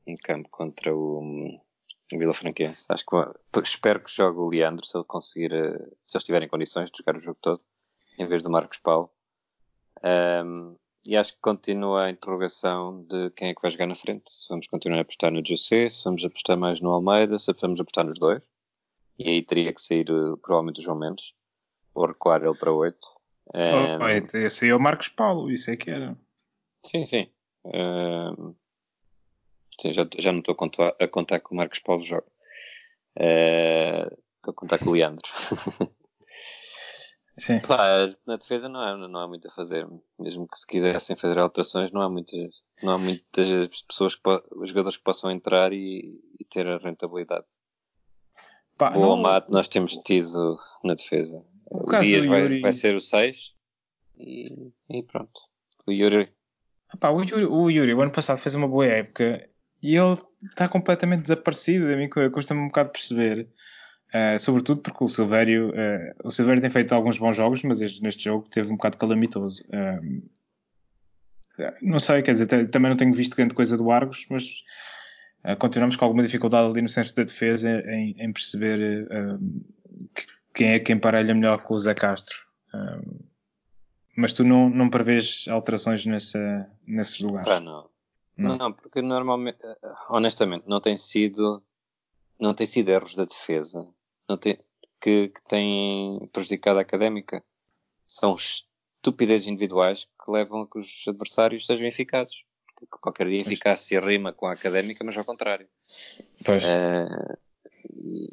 em 0.05 0.15
campo 0.15 0.49
contra 0.49 0.95
o, 0.95 1.21
Vila 2.11 2.33
Franquense. 2.33 2.85
Acho 2.89 3.05
que 3.05 3.59
espero 3.63 3.99
que 3.99 4.11
jogue 4.11 4.39
o 4.39 4.49
Leandro 4.49 4.85
se 4.85 4.95
ele 4.95 5.05
conseguir, 5.05 5.53
eh, 5.53 5.77
se 6.05 6.17
eles 6.17 6.23
tiverem 6.23 6.47
condições 6.47 6.91
de 6.91 6.97
jogar 6.97 7.17
o 7.17 7.19
jogo 7.19 7.37
todo 7.41 7.61
em 8.19 8.27
vez 8.27 8.43
do 8.43 8.51
Marcos 8.51 8.77
Paulo. 8.77 9.09
Um, 10.03 10.75
e 11.05 11.17
acho 11.17 11.33
que 11.33 11.41
continua 11.41 12.05
a 12.05 12.09
interrogação 12.09 13.03
de 13.05 13.29
quem 13.31 13.49
é 13.49 13.53
que 13.53 13.61
vai 13.61 13.71
jogar 13.71 13.87
na 13.87 13.95
frente. 13.95 14.31
Se 14.31 14.47
vamos 14.49 14.67
continuar 14.67 14.99
a 14.99 15.01
apostar 15.01 15.31
no 15.31 15.45
José, 15.45 15.89
se 15.89 16.03
vamos 16.03 16.23
apostar 16.23 16.57
mais 16.57 16.79
no 16.79 16.91
Almeida, 16.91 17.37
se 17.39 17.51
vamos 17.53 17.79
apostar 17.79 18.05
nos 18.05 18.19
dois. 18.19 18.49
E 19.17 19.29
aí 19.29 19.41
teria 19.41 19.73
que 19.73 19.81
sair 19.81 20.09
uh, 20.09 20.37
provavelmente 20.37 20.79
o 20.79 20.83
João 20.83 20.97
Mendes, 20.97 21.33
ou 21.93 22.07
recuar 22.07 22.43
ele 22.43 22.55
para 22.55 22.71
8. 22.71 22.97
Um, 23.53 24.03
oh, 24.03 24.07
esse 24.07 24.65
aí 24.65 24.71
é 24.71 24.75
o 24.75 24.79
Marcos 24.79 25.09
Paulo, 25.09 25.51
isso 25.51 25.69
é 25.69 25.75
que 25.75 25.89
era. 25.89 26.17
Sim, 26.85 27.05
sim. 27.05 27.29
Um, 27.65 28.55
sim 29.79 29.93
já, 29.93 30.07
já 30.17 30.31
não 30.31 30.39
estou 30.39 30.53
a 30.53 31.07
contar, 31.07 31.39
que 31.39 31.51
o 31.51 31.55
Marcos 31.55 31.79
Paulo 31.79 32.01
joga. 32.03 32.25
Uh, 33.17 34.09
estou 34.37 34.51
a 34.51 34.53
contar 34.53 34.79
com 34.79 34.89
o 34.89 34.93
Leandro. 34.93 35.29
Sim. 37.37 37.59
Pá, 37.61 38.09
na 38.27 38.35
defesa 38.35 38.69
não 38.69 38.79
há, 38.79 38.95
não 38.95 39.19
há 39.19 39.27
muito 39.27 39.47
a 39.47 39.51
fazer. 39.51 39.87
Mesmo 40.19 40.47
que 40.47 40.57
se 40.57 40.67
quisessem 40.67 41.15
fazer 41.15 41.39
alterações, 41.39 41.91
não 41.91 42.01
há 42.01 42.09
muitas, 42.09 42.61
não 42.81 42.93
há 42.93 42.97
muitas 42.97 43.81
pessoas, 43.83 44.15
que, 44.15 44.21
jogadores 44.65 44.97
que 44.97 45.03
possam 45.03 45.31
entrar 45.31 45.73
e, 45.73 46.21
e 46.39 46.45
ter 46.45 46.67
a 46.67 46.77
rentabilidade. 46.77 47.45
Pá, 48.77 48.95
o 48.95 49.03
Almato 49.03 49.51
nós 49.51 49.67
temos 49.67 49.93
tido 49.97 50.59
na 50.83 50.93
defesa. 50.93 51.43
O, 51.71 51.89
o 51.89 51.99
Dias 51.99 52.25
vai, 52.25 52.41
Yuri... 52.41 52.61
vai, 52.61 52.73
ser 52.73 52.95
o 52.95 53.01
6 53.01 53.55
e, 54.17 54.71
e, 54.89 55.03
pronto. 55.03 55.41
O 55.87 55.91
Yuri. 55.91 56.31
Pá, 56.99 57.09
o 57.09 57.23
Yuri. 57.23 57.45
O 57.45 57.69
Yuri, 57.69 57.93
o 57.93 58.01
ano 58.01 58.11
passado 58.11 58.37
fez 58.37 58.53
uma 58.53 58.67
boa 58.67 58.85
época 58.85 59.49
e 59.83 59.97
ele 59.97 60.17
está 60.43 60.69
completamente 60.69 61.23
desaparecido. 61.23 61.91
A 61.91 61.97
mim 61.97 62.09
custa-me 62.31 62.61
um 62.61 62.67
bocado 62.67 62.89
perceber. 62.89 63.49
Uh, 64.07 64.39
sobretudo 64.39 64.81
porque 64.81 65.03
o 65.03 65.07
Silvério, 65.07 65.71
uh, 65.71 66.27
o 66.27 66.31
Silvério 66.31 66.61
tem 66.61 66.69
feito 66.69 66.93
alguns 66.93 67.17
bons 67.17 67.35
jogos, 67.35 67.63
mas 67.63 67.81
este, 67.81 68.01
neste 68.01 68.23
jogo 68.23 68.47
teve 68.49 68.71
um 68.71 68.77
bocado 68.77 68.97
calamitoso. 68.97 69.61
Uh, 69.65 70.23
não 71.81 71.99
sei, 71.99 72.21
quer 72.21 72.31
dizer, 72.31 72.69
também 72.69 72.89
não 72.89 72.97
tenho 72.97 73.13
visto 73.13 73.35
grande 73.35 73.53
coisa 73.53 73.75
do 73.77 73.91
Argos, 73.91 74.25
mas 74.29 74.63
continuamos 75.59 75.95
com 75.95 76.05
alguma 76.05 76.23
dificuldade 76.23 76.67
ali 76.67 76.81
no 76.81 76.87
centro 76.87 77.13
da 77.13 77.23
defesa 77.23 77.83
em, 77.85 78.15
em 78.17 78.33
perceber 78.33 79.07
quem 80.51 80.69
é 80.69 80.79
que 80.79 80.91
emparelha 80.91 81.35
melhor 81.35 81.61
com 81.61 81.75
o 81.75 81.79
Zé 81.79 81.93
Castro. 81.93 82.35
mas 84.17 84.33
tu 84.33 84.43
não, 84.43 84.67
não 84.67 84.89
prevês 84.89 85.45
alterações 85.47 86.03
nessa, 86.07 86.67
nesses 86.87 87.19
lugares? 87.19 87.51
Ah, 87.51 87.59
não. 87.59 87.87
Não. 88.37 88.57
Não, 88.57 88.73
porque 88.73 89.01
normalmente, 89.01 89.59
honestamente, 90.09 90.67
não 90.67 90.81
tem 90.81 90.97
sido 90.97 91.63
não 92.39 92.53
tem 92.53 92.67
sido 92.67 92.89
erros 92.89 93.15
da 93.15 93.25
defesa 93.25 93.87
tem, 94.37 94.59
que, 95.01 95.29
que 95.29 95.45
têm 95.47 96.29
prejudicado 96.31 96.79
a 96.79 96.81
académica. 96.81 97.43
São 98.07 98.35
estupidezes 98.35 99.47
individuais 99.47 100.05
que 100.05 100.31
levam 100.31 100.61
a 100.61 100.67
que 100.67 100.79
os 100.79 101.03
adversários 101.07 101.65
sejam 101.65 101.87
eficazes. 101.87 102.43
Porque 102.75 102.97
qualquer 102.99 103.27
dia 103.27 103.41
eficácia 103.41 103.99
rima 104.01 104.33
com 104.33 104.47
a 104.47 104.53
académica, 104.53 105.03
mas 105.03 105.17
ao 105.17 105.25
contrário. 105.25 105.67
Pois. 106.43 106.63
Uh, 106.63 107.37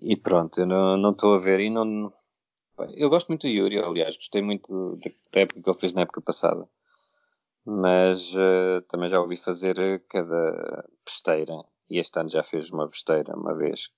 e, 0.03 0.17
pronto, 0.17 0.61
eu 0.61 0.67
não 0.67 1.11
estou 1.11 1.35
a 1.35 1.39
ver. 1.39 1.61
E 1.61 1.71
não, 1.71 2.13
eu 2.95 3.09
gosto 3.09 3.29
muito 3.29 3.43
do 3.43 3.53
Yuri, 3.53 3.79
aliás, 3.79 4.17
gostei 4.17 4.43
muito 4.43 4.97
da 5.33 5.41
época 5.41 5.61
que 5.63 5.71
ele 5.71 5.79
fez 5.79 5.93
na 5.93 6.03
época 6.03 6.21
passada. 6.21 6.69
Mas 7.73 8.35
uh, 8.35 8.83
também 8.89 9.09
já 9.09 9.21
ouvi 9.21 9.37
fazer 9.37 10.03
cada 10.09 10.85
besteira. 11.07 11.63
E 11.89 11.99
este 11.99 12.19
ano 12.19 12.29
já 12.29 12.43
fez 12.43 12.69
uma 12.71 12.89
besteira 12.89 13.33
uma 13.37 13.55
vez 13.55 13.93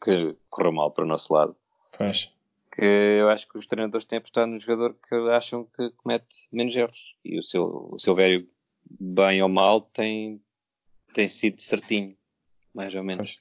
que 0.00 0.36
correu 0.48 0.72
mal 0.72 0.92
para 0.92 1.02
o 1.04 1.08
nosso 1.08 1.34
lado. 1.34 1.56
Pois. 1.98 2.30
Que 2.70 2.84
eu 2.84 3.28
acho 3.28 3.48
que 3.48 3.58
os 3.58 3.66
treinadores 3.66 4.04
têm 4.04 4.18
apostado 4.18 4.52
no 4.52 4.60
jogador 4.60 4.94
que 4.94 5.14
acham 5.30 5.66
que 5.76 5.90
comete 5.96 6.46
menos 6.52 6.76
erros. 6.76 7.16
E 7.24 7.36
o 7.36 7.42
seu, 7.42 7.88
o 7.90 7.98
seu 7.98 8.14
velho, 8.14 8.46
bem 9.00 9.42
ou 9.42 9.48
mal, 9.48 9.80
tem, 9.80 10.40
tem 11.12 11.26
sido 11.26 11.60
certinho, 11.60 12.16
mais 12.72 12.94
ou 12.94 13.02
menos. 13.02 13.40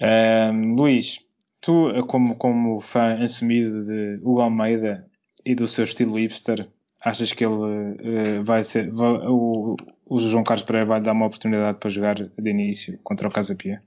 Um, 0.00 0.76
Luís, 0.76 1.18
tu, 1.60 1.88
como, 2.06 2.36
como 2.36 2.80
fã 2.80 3.20
assumido 3.20 3.84
de 3.84 4.20
Hugo 4.22 4.40
Almeida 4.40 5.10
e 5.44 5.56
do 5.56 5.66
seu 5.66 5.82
estilo 5.82 6.16
hipster, 6.16 6.70
achas 7.00 7.32
que 7.32 7.44
ele 7.44 7.54
uh, 7.54 8.42
vai 8.42 8.62
ser. 8.62 8.90
Vai, 8.90 9.18
o, 9.26 9.76
o 10.06 10.20
João 10.20 10.44
Carlos 10.44 10.64
Pereira 10.64 10.86
vai 10.86 11.00
dar 11.00 11.12
uma 11.12 11.26
oportunidade 11.26 11.78
para 11.78 11.90
jogar 11.90 12.14
de 12.14 12.50
início 12.50 12.98
contra 13.02 13.28
o 13.28 13.32
Casa 13.32 13.54
Pia? 13.54 13.82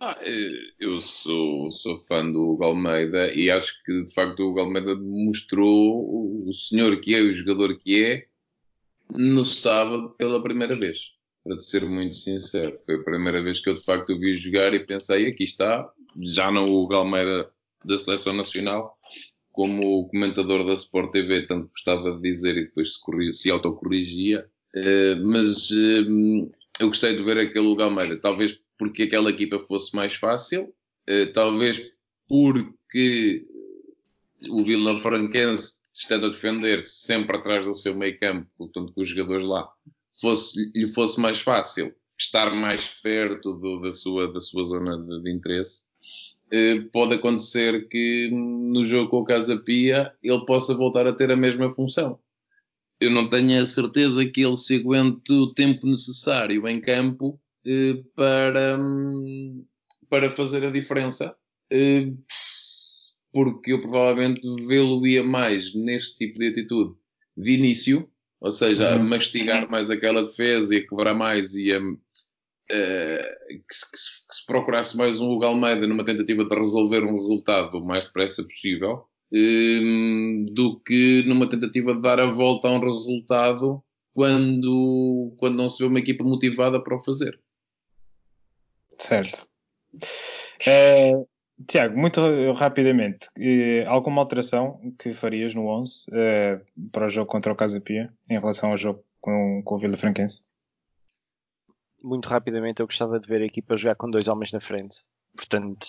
Ah, 0.00 0.18
eh, 0.20 0.72
eu 0.80 1.00
sou, 1.00 1.70
sou 1.70 1.96
fã 1.98 2.30
do 2.30 2.50
Hugo 2.50 2.64
Almeida 2.64 3.32
e 3.32 3.50
acho 3.50 3.72
que 3.84 4.02
de 4.02 4.12
facto 4.12 4.40
o 4.40 4.50
Hugo 4.50 4.60
Almeida 4.60 4.94
mostrou 4.96 6.46
o 6.46 6.52
senhor 6.52 7.00
que 7.00 7.14
é, 7.14 7.20
o 7.20 7.34
jogador 7.34 7.78
que 7.78 8.04
é, 8.04 8.22
no 9.10 9.44
sábado 9.44 10.10
pela 10.18 10.42
primeira 10.42 10.76
vez. 10.76 11.12
Para 11.42 11.56
te 11.56 11.64
ser 11.64 11.84
muito 11.86 12.16
sincero, 12.16 12.78
foi 12.84 12.96
a 12.96 13.02
primeira 13.02 13.42
vez 13.42 13.60
que 13.60 13.70
eu 13.70 13.74
de 13.74 13.84
facto 13.84 14.10
o 14.10 14.18
vi 14.18 14.36
jogar 14.36 14.74
e 14.74 14.84
pensei: 14.84 15.28
aqui 15.28 15.44
está, 15.44 15.88
já 16.22 16.50
não 16.50 16.64
o 16.64 16.82
Hugo 16.82 16.94
Almeida 16.94 17.50
da 17.84 17.98
Seleção 17.98 18.32
Nacional, 18.32 18.98
como 19.54 20.08
comentador 20.08 20.66
da 20.66 20.74
Sport 20.74 21.12
TV 21.12 21.46
tanto 21.46 21.68
gostava 21.68 22.16
de 22.16 22.20
dizer 22.20 22.56
e 22.56 22.64
depois 22.64 22.94
se, 22.94 23.32
se 23.32 23.50
autocorrigia. 23.50 24.44
Uh, 24.74 25.24
mas 25.24 25.70
uh, 25.70 26.50
eu 26.80 26.88
gostei 26.88 27.16
de 27.16 27.22
ver 27.22 27.38
aquele 27.38 27.64
Hugo 27.64 27.80
Almeida, 27.80 28.20
talvez 28.20 28.58
porque 28.76 29.04
aquela 29.04 29.30
equipa 29.30 29.60
fosse 29.60 29.94
mais 29.94 30.14
fácil, 30.14 30.74
uh, 31.08 31.32
talvez 31.32 31.88
porque 32.28 33.46
o 34.50 34.64
Vila 34.64 34.98
Franquense, 34.98 35.74
estando 35.94 36.26
a 36.26 36.30
defender 36.30 36.82
sempre 36.82 37.36
atrás 37.36 37.64
do 37.64 37.74
seu 37.74 37.94
meio 37.94 38.18
campo, 38.18 38.50
portanto 38.58 38.92
com 38.92 39.02
os 39.02 39.08
jogadores 39.08 39.46
lá, 39.46 39.68
fosse, 40.20 40.72
lhe 40.74 40.88
fosse 40.88 41.20
mais 41.20 41.40
fácil 41.40 41.94
estar 42.18 42.52
mais 42.52 42.88
perto 42.88 43.52
do, 43.54 43.80
da, 43.80 43.92
sua, 43.92 44.32
da 44.32 44.40
sua 44.40 44.64
zona 44.64 44.98
de, 44.98 45.22
de 45.22 45.32
interesse. 45.32 45.84
Uh, 46.54 46.90
pode 46.90 47.14
acontecer 47.14 47.88
que 47.88 48.30
no 48.32 48.84
jogo 48.84 49.10
com 49.10 49.18
o 49.18 49.24
Casa 49.24 49.56
Pia 49.58 50.14
ele 50.22 50.44
possa 50.46 50.74
voltar 50.74 51.06
a 51.06 51.12
ter 51.12 51.30
a 51.30 51.36
mesma 51.36 51.72
função. 51.72 52.18
Eu 53.00 53.10
não 53.10 53.28
tenho 53.28 53.60
a 53.60 53.66
certeza 53.66 54.24
que 54.24 54.42
ele 54.42 54.56
se 54.56 54.76
aguente 54.76 55.32
o 55.32 55.52
tempo 55.52 55.86
necessário 55.86 56.66
em 56.68 56.80
campo 56.80 57.40
uh, 57.66 58.04
para, 58.14 58.78
um, 58.78 59.64
para 60.08 60.30
fazer 60.30 60.64
a 60.64 60.70
diferença. 60.70 61.36
Uh, 61.72 62.16
porque 63.32 63.72
eu 63.72 63.80
provavelmente 63.80 64.40
vê-lo-ia 64.64 65.24
mais 65.24 65.74
neste 65.74 66.18
tipo 66.18 66.38
de 66.38 66.48
atitude 66.48 66.94
de 67.36 67.50
início, 67.50 68.08
ou 68.40 68.52
seja, 68.52 68.90
uhum. 68.90 69.00
a 69.00 69.04
mastigar 69.04 69.68
mais 69.68 69.90
aquela 69.90 70.22
defesa 70.22 70.72
e 70.72 70.78
a 70.78 70.88
quebrar 70.88 71.14
mais 71.14 71.56
e 71.56 71.72
a, 71.72 71.80
que, 72.68 73.74
se, 73.74 73.90
que, 73.90 73.98
se, 73.98 74.10
que, 74.28 74.34
se, 74.34 74.46
procurasse 74.46 74.96
mais 74.96 75.20
um 75.20 75.30
Hugo 75.30 75.44
Almeida 75.44 75.86
numa 75.86 76.04
tentativa 76.04 76.44
de 76.44 76.54
resolver 76.54 77.04
um 77.04 77.12
resultado 77.12 77.78
o 77.78 77.84
mais 77.84 78.06
depressa 78.06 78.42
possível, 78.42 79.04
um, 79.32 80.46
do 80.52 80.80
que 80.80 81.22
numa 81.26 81.48
tentativa 81.48 81.94
de 81.94 82.00
dar 82.00 82.20
a 82.20 82.26
volta 82.26 82.68
a 82.68 82.72
um 82.72 82.80
resultado 82.80 83.82
quando, 84.14 85.34
quando 85.38 85.56
não 85.56 85.68
se 85.68 85.82
vê 85.82 85.88
uma 85.88 85.98
equipa 85.98 86.24
motivada 86.24 86.82
para 86.82 86.94
o 86.94 87.00
fazer. 87.00 87.38
Certo. 88.98 89.46
É, 90.66 91.12
Tiago, 91.66 91.98
muito 91.98 92.20
rapidamente, 92.52 93.28
eh, 93.38 93.84
alguma 93.86 94.22
alteração 94.22 94.80
que 94.98 95.12
farias 95.12 95.54
no 95.54 95.66
11 95.66 96.06
eh, 96.12 96.60
para 96.90 97.06
o 97.06 97.08
jogo 97.08 97.30
contra 97.30 97.52
o 97.52 97.56
Casa 97.56 97.80
Pia 97.80 98.12
em 98.28 98.38
relação 98.38 98.70
ao 98.70 98.76
jogo 98.76 99.04
com, 99.20 99.62
com 99.64 99.74
o 99.74 99.78
Vila 99.78 99.96
Franquense? 99.96 100.44
Muito 102.04 102.28
rapidamente, 102.28 102.80
eu 102.80 102.86
gostava 102.86 103.18
de 103.18 103.26
ver 103.26 103.40
a 103.40 103.46
equipa 103.46 103.78
jogar 103.78 103.94
com 103.94 104.10
dois 104.10 104.28
homens 104.28 104.52
na 104.52 104.60
frente. 104.60 104.98
Portanto, 105.34 105.86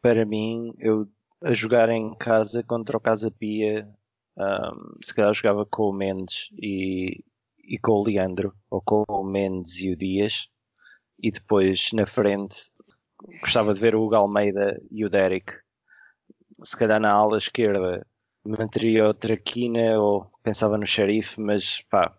para 0.00 0.24
mim, 0.24 0.72
eu 0.78 1.06
a 1.42 1.52
jogar 1.52 1.90
em 1.90 2.14
casa 2.14 2.62
contra 2.62 2.96
o 2.96 3.00
Casa 3.00 3.30
Pia, 3.30 3.86
um, 4.34 4.96
se 5.02 5.14
calhar 5.14 5.34
jogava 5.34 5.66
com 5.66 5.90
o 5.90 5.92
Mendes 5.92 6.48
e, 6.60 7.22
e 7.62 7.78
com 7.78 7.92
o 7.92 8.02
Leandro, 8.02 8.54
ou 8.70 8.80
com 8.80 9.04
o 9.06 9.22
Mendes 9.22 9.78
e 9.80 9.90
o 9.90 9.96
Dias, 9.96 10.48
e 11.22 11.30
depois 11.30 11.90
na 11.92 12.06
frente 12.06 12.70
gostava 13.42 13.74
de 13.74 13.80
ver 13.80 13.94
o 13.94 14.02
Hugo 14.02 14.14
Almeida 14.14 14.80
e 14.90 15.04
o 15.04 15.10
Derek. 15.10 15.52
Se 16.64 16.74
calhar 16.74 16.98
na 16.98 17.12
ala 17.12 17.36
esquerda 17.36 18.06
manteria 18.42 19.06
o 19.06 19.12
Traquina 19.12 20.00
ou 20.00 20.32
pensava 20.42 20.78
no 20.78 20.86
Xerife, 20.86 21.38
mas 21.38 21.82
pá, 21.90 22.16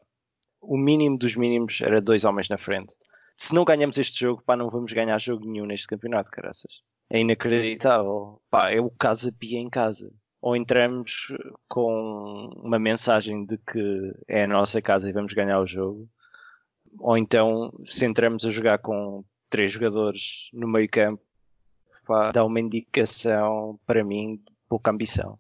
o 0.62 0.78
mínimo 0.78 1.18
dos 1.18 1.36
mínimos 1.36 1.82
era 1.82 2.02
dois 2.02 2.26
homens 2.26 2.50
na 2.50 2.58
frente. 2.58 2.96
Se 3.38 3.56
não 3.56 3.64
ganhamos 3.64 3.98
este 3.98 4.20
jogo, 4.20 4.44
pá, 4.46 4.56
não 4.56 4.70
vamos 4.70 4.92
ganhar 4.92 5.18
jogo 5.20 5.50
nenhum 5.50 5.66
neste 5.66 5.88
campeonato, 5.88 6.30
caraças. 6.30 6.84
É 7.10 7.20
inacreditável. 7.20 8.42
Pá, 8.50 8.70
é 8.70 8.80
o 8.80 8.90
casa 8.90 9.32
pia 9.32 9.60
em 9.60 9.70
casa. 9.70 10.12
Ou 10.42 10.56
entramos 10.56 11.34
com 11.68 12.50
uma 12.58 12.78
mensagem 12.78 13.46
de 13.46 13.58
que 13.58 14.14
é 14.28 14.44
a 14.44 14.48
nossa 14.48 14.82
casa 14.82 15.10
e 15.10 15.14
vamos 15.14 15.34
ganhar 15.34 15.60
o 15.60 15.66
jogo. 15.66 16.08
Ou 16.98 17.18
então, 17.18 17.72
se 17.86 18.06
entramos 18.06 18.46
a 18.46 18.50
jogar 18.50 18.80
com 18.80 19.24
três 19.50 19.74
jogadores 19.74 20.50
no 20.54 20.68
meio 20.68 20.90
campo, 20.90 21.24
pá, 22.06 22.32
dá 22.32 22.44
uma 22.44 22.60
indicação 22.60 23.80
para 23.86 24.04
mim 24.04 24.42
pouca 24.68 24.92
ambição. 24.92 25.38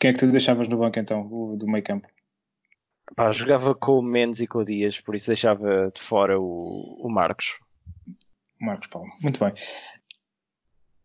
Quem 0.00 0.10
é 0.10 0.12
que 0.12 0.18
tu 0.18 0.26
deixavas 0.26 0.68
no 0.68 0.78
banco 0.78 0.98
então, 0.98 1.56
do 1.56 1.66
meio 1.66 1.84
campo? 1.84 2.08
Pá, 3.14 3.32
jogava 3.32 3.74
com 3.74 3.98
o 3.98 4.02
Mendes 4.02 4.40
e 4.40 4.46
com 4.46 4.58
o 4.58 4.64
Dias, 4.64 5.00
por 5.00 5.14
isso 5.14 5.28
deixava 5.28 5.90
de 5.94 6.00
fora 6.00 6.38
o, 6.38 6.98
o 7.00 7.08
Marcos. 7.08 7.58
Marcos 8.60 8.88
Paulo, 8.88 9.08
muito 9.22 9.38
bem. 9.42 9.52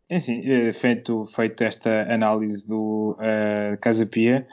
Enfim, 0.10 0.42
eh, 0.46 0.74
feito, 0.74 1.26
feito 1.26 1.64
esta 1.64 2.14
análise 2.14 2.68
do 2.68 3.18
uh, 3.20 3.78
Casa 3.80 4.06
Pia, 4.06 4.48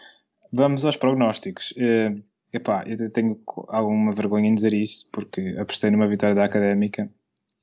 vamos 0.52 0.84
aos 0.84 0.96
prognósticos. 0.96 1.72
Uh, 1.72 2.22
epá, 2.52 2.84
eu 2.86 3.10
tenho 3.10 3.40
alguma 3.68 4.12
vergonha 4.12 4.48
em 4.48 4.54
dizer 4.54 4.72
isso, 4.72 5.08
porque 5.10 5.56
apostei 5.58 5.90
numa 5.90 6.06
vitória 6.06 6.34
da 6.34 6.44
Académica 6.44 7.10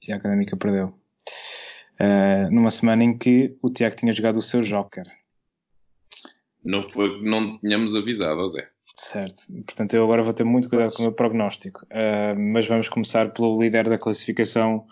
e 0.05 0.11
a 0.11 0.17
Académica 0.17 0.57
perdeu. 0.57 0.93
Uh, 1.99 2.51
numa 2.51 2.69
semana 2.69 3.03
em 3.03 3.17
que 3.17 3.57
o 3.61 3.69
Tiago 3.69 3.95
tinha 3.95 4.13
jogado 4.13 4.37
o 4.37 4.41
seu 4.43 4.61
Joker. 4.61 5.05
Não 6.63 6.83
foi 6.83 7.17
que 7.17 7.25
não 7.25 7.57
tínhamos 7.59 7.95
avisado, 7.95 8.47
Zé. 8.47 8.69
Certo. 9.07 9.47
Portanto, 9.63 9.93
eu 9.93 10.03
agora 10.03 10.21
vou 10.21 10.33
ter 10.33 10.43
muito 10.43 10.67
cuidado 10.67 10.91
com 10.91 10.99
o 10.99 11.01
meu 11.03 11.13
prognóstico. 11.13 11.85
Uh, 11.85 12.37
mas 12.37 12.67
vamos 12.67 12.89
começar 12.89 13.31
pelo 13.31 13.57
líder 13.57 13.87
da 13.87 13.97
classificação 13.97 14.85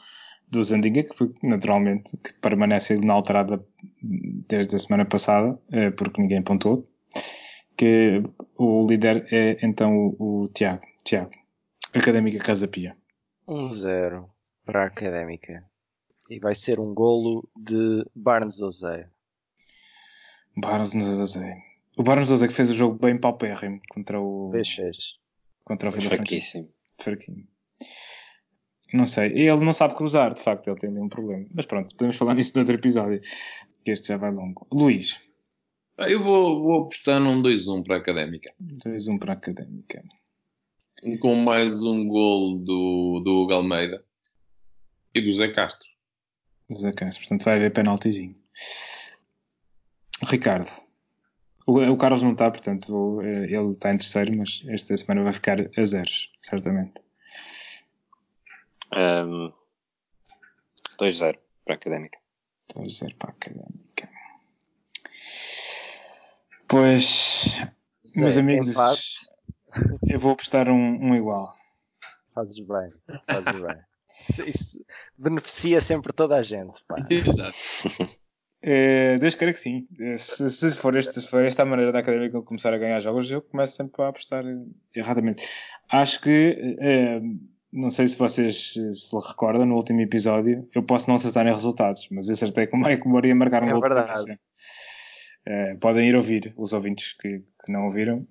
do 0.48 0.64
Zandinga, 0.64 1.04
que 1.04 1.34
naturalmente 1.44 2.16
que 2.16 2.32
permanece 2.36 2.96
inalterada 2.96 3.62
desde 4.02 4.78
a 4.78 4.80
semana 4.80 5.04
passada, 5.04 5.50
uh, 5.52 5.92
porque 5.98 6.22
ninguém 6.22 6.42
pontuou. 6.42 6.90
Que 7.76 8.24
o 8.58 8.88
líder 8.88 9.28
é 9.34 9.58
então 9.62 10.16
o, 10.18 10.44
o 10.44 10.48
Tiago. 10.48 10.86
Tiago. 11.04 11.32
Académica 11.94 12.40
Casa 12.40 12.70
Pia. 12.70 12.96
1-0. 13.50 14.24
Um 14.24 14.30
para 14.66 14.84
a 14.84 14.88
Académica. 14.88 15.62
E 16.30 16.40
vai 16.40 16.56
ser 16.56 16.80
um 16.80 16.94
golo 16.94 17.50
de 17.54 18.06
Barnes 18.16 18.62
Ozé. 18.62 19.10
Barnes 20.56 20.96
Ozé. 20.96 21.75
O 21.98 22.04
Barnes 22.04 22.30
Ozé 22.30 22.48
que 22.48 22.54
fez 22.54 22.70
o 22.70 22.76
jogo 22.76 22.98
bem 23.00 23.18
paupérrimo 23.18 23.80
contra 23.90 24.20
o... 24.20 24.52
Fez, 24.52 25.20
Contra 25.64 25.90
o 25.90 25.92
Vila 25.92 26.10
Fraquíssimo. 26.10 26.70
Fraquinho. 27.00 27.48
Não 28.94 29.08
sei. 29.08 29.32
Ele 29.32 29.64
não 29.64 29.74
sabe 29.74 29.96
cruzar, 29.96 30.34
de 30.34 30.42
facto. 30.42 30.68
Ele 30.68 30.80
tem 30.80 30.90
ali 30.90 31.00
um 31.00 31.10
problema. 31.10 31.46
Mas 31.54 31.66
pronto, 31.66 31.96
podemos 31.96 32.16
falar 32.16 32.36
nisso 32.36 32.52
no 32.56 32.62
outro 32.62 32.76
episódio. 32.76 33.20
Que 33.84 33.92
este 33.92 34.10
já 34.10 34.18
vai 34.18 34.32
longo. 34.32 34.68
Luís. 34.72 35.22
Eu 35.98 36.22
vou, 36.22 36.62
vou 36.62 36.84
apostar 36.84 37.20
num 37.20 37.42
2-1 37.42 37.84
para 37.84 37.96
a 37.96 38.00
Académica. 38.00 38.54
2-1 38.62 39.20
para 39.20 39.34
a 39.34 39.36
Académica. 39.36 40.04
Com 41.20 41.36
mais 41.36 41.82
um 41.82 42.08
gol 42.08 42.60
do, 42.60 43.22
do 43.24 43.44
Hugo 43.44 43.54
Almeida 43.54 44.04
e 45.14 45.22
do 45.22 45.32
Zé 45.32 45.48
Castro. 45.50 45.88
Do 46.70 46.76
Zé 46.76 46.92
Castro, 46.92 47.22
portanto 47.22 47.46
vai 47.46 47.56
haver 47.56 47.72
penaltizinho. 47.72 48.36
Ricardo. 50.28 50.70
O, 51.66 51.80
o 51.80 51.98
Carlos 51.98 52.22
não 52.22 52.34
está, 52.34 52.50
portanto 52.52 53.22
ele 53.22 53.72
está 53.72 53.92
em 53.92 53.98
terceiro, 53.98 54.36
mas 54.38 54.64
esta 54.68 54.96
semana 54.96 55.24
vai 55.24 55.34
ficar 55.34 55.58
a 55.60 55.86
zeros, 55.86 56.32
certamente. 56.42 56.94
Um, 58.94 59.52
2-0 61.00 61.38
para 61.66 61.74
a 61.74 61.78
Académica. 61.78 62.20
2-0 62.74 63.16
para 63.18 63.30
a 63.30 63.34
Académica. 63.34 64.10
Pois, 66.68 67.62
meus 68.16 68.38
é, 68.38 68.40
amigos, 68.40 69.20
eu 70.08 70.20
vou 70.20 70.32
apostar 70.34 70.70
um, 70.70 70.74
um 70.74 71.16
igual. 71.16 71.56
Fazes 72.34 72.58
bem, 72.60 72.94
fazes 73.28 73.62
bem. 73.62 74.48
Isso 74.48 74.86
beneficia 75.18 75.82
sempre 75.82 76.14
toda 76.14 76.36
a 76.36 76.44
gente. 76.44 76.84
Pá. 76.86 76.96
Exato. 77.10 78.20
É, 78.68 79.20
Deus 79.20 79.36
queira 79.36 79.54
que 79.54 79.60
sim. 79.60 79.88
Eh, 80.00 80.18
se, 80.18 80.50
se, 80.50 80.76
for 80.76 80.96
este, 80.96 81.22
se 81.22 81.28
for 81.30 81.46
esta 81.46 81.62
a 81.62 81.66
maneira 81.66 81.92
da 81.92 82.00
académica 82.00 82.42
começar 82.42 82.74
a 82.74 82.80
ganhar 82.80 83.00
jogos, 83.00 83.30
eu 83.30 83.40
começo 83.40 83.76
sempre 83.76 84.02
a 84.02 84.08
apostar 84.08 84.44
erradamente. 84.96 85.48
Acho 85.92 86.20
que, 86.20 86.76
é, 86.80 87.22
não 87.72 87.92
sei 87.92 88.08
se 88.08 88.18
vocês 88.18 88.74
se 88.74 89.16
recordam, 89.28 89.68
no 89.68 89.76
último 89.76 90.02
episódio, 90.02 90.68
eu 90.74 90.82
posso 90.82 91.08
não 91.08 91.16
acertar 91.16 91.46
em 91.46 91.54
resultados, 91.54 92.08
mas 92.10 92.28
acertei 92.28 92.66
que 92.66 92.76
o 92.76 93.10
Moura 93.10 93.28
ia 93.28 93.36
marcar 93.36 93.62
um 93.62 93.68
é 93.68 93.72
gol 93.72 93.82
de 93.82 94.40
é, 95.48 95.76
podem 95.76 96.10
ir 96.10 96.16
ouvir, 96.16 96.52
os 96.58 96.74
ouvintes 96.74 97.14
que, 97.14 97.44
que 97.64 97.72
não 97.72 97.86
ouviram, 97.86 98.26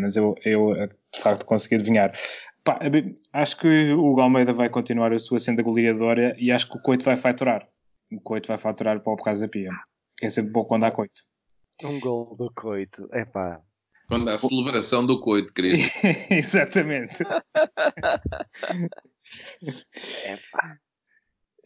mas 0.00 0.16
eu, 0.16 0.34
eu 0.46 0.74
de 1.12 1.20
facto 1.20 1.44
consegui 1.44 1.74
adivinhar. 1.74 2.14
Pá, 2.64 2.78
acho 3.34 3.58
que 3.58 3.92
o 3.92 4.18
Almeida 4.18 4.54
vai 4.54 4.70
continuar 4.70 5.12
a 5.12 5.18
sua 5.18 5.38
senda 5.38 5.62
goleadora 5.62 6.34
e 6.38 6.50
acho 6.50 6.70
que 6.70 6.78
o 6.78 6.80
Coito 6.80 7.04
vai 7.04 7.18
faturar. 7.18 7.68
O 8.16 8.20
Coito 8.20 8.48
vai 8.48 8.58
faturar 8.58 9.00
para 9.00 9.12
o 9.12 9.16
Casa 9.16 9.48
Pia. 9.48 9.70
Que 10.16 10.26
é 10.26 10.30
sempre 10.30 10.52
bom 10.52 10.64
quando 10.64 10.84
há 10.84 10.90
Coito. 10.90 11.22
Um 11.82 11.98
gol 12.00 12.36
do 12.36 12.52
Coito, 12.54 13.08
é 13.12 13.24
pá. 13.24 13.60
Quando 14.08 14.28
há 14.28 14.38
celebração 14.38 15.04
do 15.04 15.20
Coito, 15.20 15.52
querido. 15.52 15.78
Exatamente. 16.30 17.22
é 20.24 20.36
pá. 20.52 20.78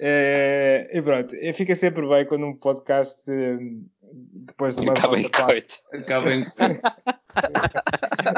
É, 0.00 0.88
e 0.92 1.02
pronto, 1.02 1.34
fica 1.54 1.74
sempre 1.74 2.08
bem 2.08 2.24
quando 2.24 2.46
um 2.46 2.54
podcast 2.56 3.20
depois 4.12 4.76
de 4.76 4.82
uma 4.82 4.92
acaba 4.92 5.18
em 5.18 5.28
coito. 5.28 5.74
Acaba 5.92 6.32
em 6.32 6.44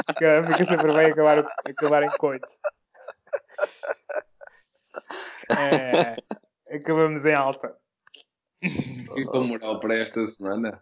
fica, 0.07 0.47
fica 0.47 0.65
sempre 0.65 0.91
bem 0.91 1.11
acabar, 1.11 1.45
acabar 1.63 2.01
em 2.01 2.09
coito. 2.17 2.47
É, 5.51 6.17
acabamos 6.75 7.25
em 7.25 7.33
alta. 7.35 7.75
Fica 8.61 9.25
com 9.25 9.43
moral 9.43 9.79
para 9.79 9.95
esta 9.95 10.25
semana. 10.25 10.81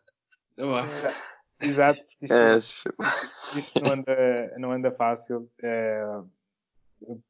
Exato, 1.61 2.01
isto, 2.21 2.33
é, 2.33 2.57
isto 2.57 3.81
não, 3.81 3.93
anda, 3.93 4.53
não 4.57 4.71
anda 4.71 4.91
fácil, 4.91 5.49
é, 5.61 6.01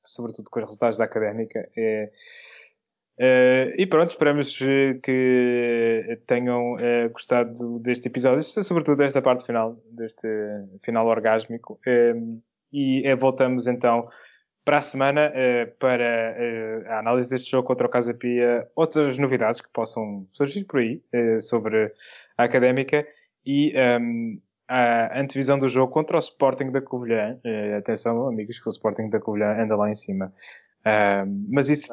sobretudo 0.04 0.50
com 0.52 0.60
os 0.60 0.66
resultados 0.66 0.97
da 0.97 1.06
académica. 1.06 1.68
É, 1.76 2.12
Uh, 3.20 3.76
e 3.78 3.86
pronto, 3.86 4.12
esperamos 4.12 4.58
que 4.58 6.22
tenham 6.26 6.76
uh, 6.76 7.10
gostado 7.12 7.78
deste 7.80 8.08
episódio, 8.08 8.41
sobretudo 8.41 8.95
desta 8.95 9.22
parte 9.22 9.45
final, 9.45 9.78
deste 9.91 10.26
final 10.82 11.06
orgásmico. 11.06 11.78
Uh, 11.86 12.41
e 12.72 13.14
voltamos 13.16 13.68
então 13.68 14.08
para 14.70 14.78
a 14.78 14.82
semana 14.82 15.34
para 15.80 16.36
a 16.89 16.99
análise 16.99 17.28
deste 17.28 17.49
jogo 17.49 17.67
contra 17.67 17.88
o 17.88 17.89
Casa 17.89 18.13
Pia, 18.13 18.67
outras 18.76 19.17
novidades 19.17 19.61
que 19.61 19.70
possam 19.74 20.28
surgir 20.32 20.63
por 20.65 20.80
aí 20.80 21.01
sobre 21.41 21.91
a 22.38 22.43
académica 22.43 23.03
e 23.43 23.74
um, 23.99 24.39
a 24.67 25.20
antevisão 25.20 25.57
do 25.57 25.67
jogo 25.67 25.91
contra 25.91 26.17
o 26.17 26.20
Sporting 26.20 26.70
da 26.70 26.80
Covilhã. 26.84 27.39
atenção, 27.76 28.28
amigos, 28.28 28.59
que 28.59 28.67
o 28.67 28.70
Sporting 28.70 29.09
da 29.09 29.20
Covilhã 29.20 29.59
anda 29.59 29.76
lá 29.76 29.89
em 29.89 29.95
cima. 29.95 30.32
mas 31.49 31.67
isso 31.67 31.91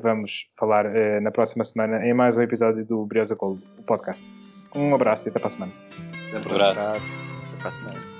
vamos 0.00 0.48
falar 0.56 0.84
na 1.20 1.32
próxima 1.32 1.64
semana 1.64 2.06
em 2.06 2.14
mais 2.14 2.36
um 2.36 2.42
episódio 2.42 2.84
do 2.84 3.04
Briosa 3.06 3.34
Gold, 3.34 3.60
o 3.76 3.82
podcast. 3.82 4.24
Um 4.72 4.94
abraço 4.94 5.26
e 5.26 5.30
até 5.30 5.40
para 5.40 5.48
a 5.48 5.50
semana. 5.50 5.72
Um 6.32 6.36
abraço. 6.36 6.80
Até 6.80 7.56
para 7.58 7.68
a 7.68 7.70
semana. 7.72 8.17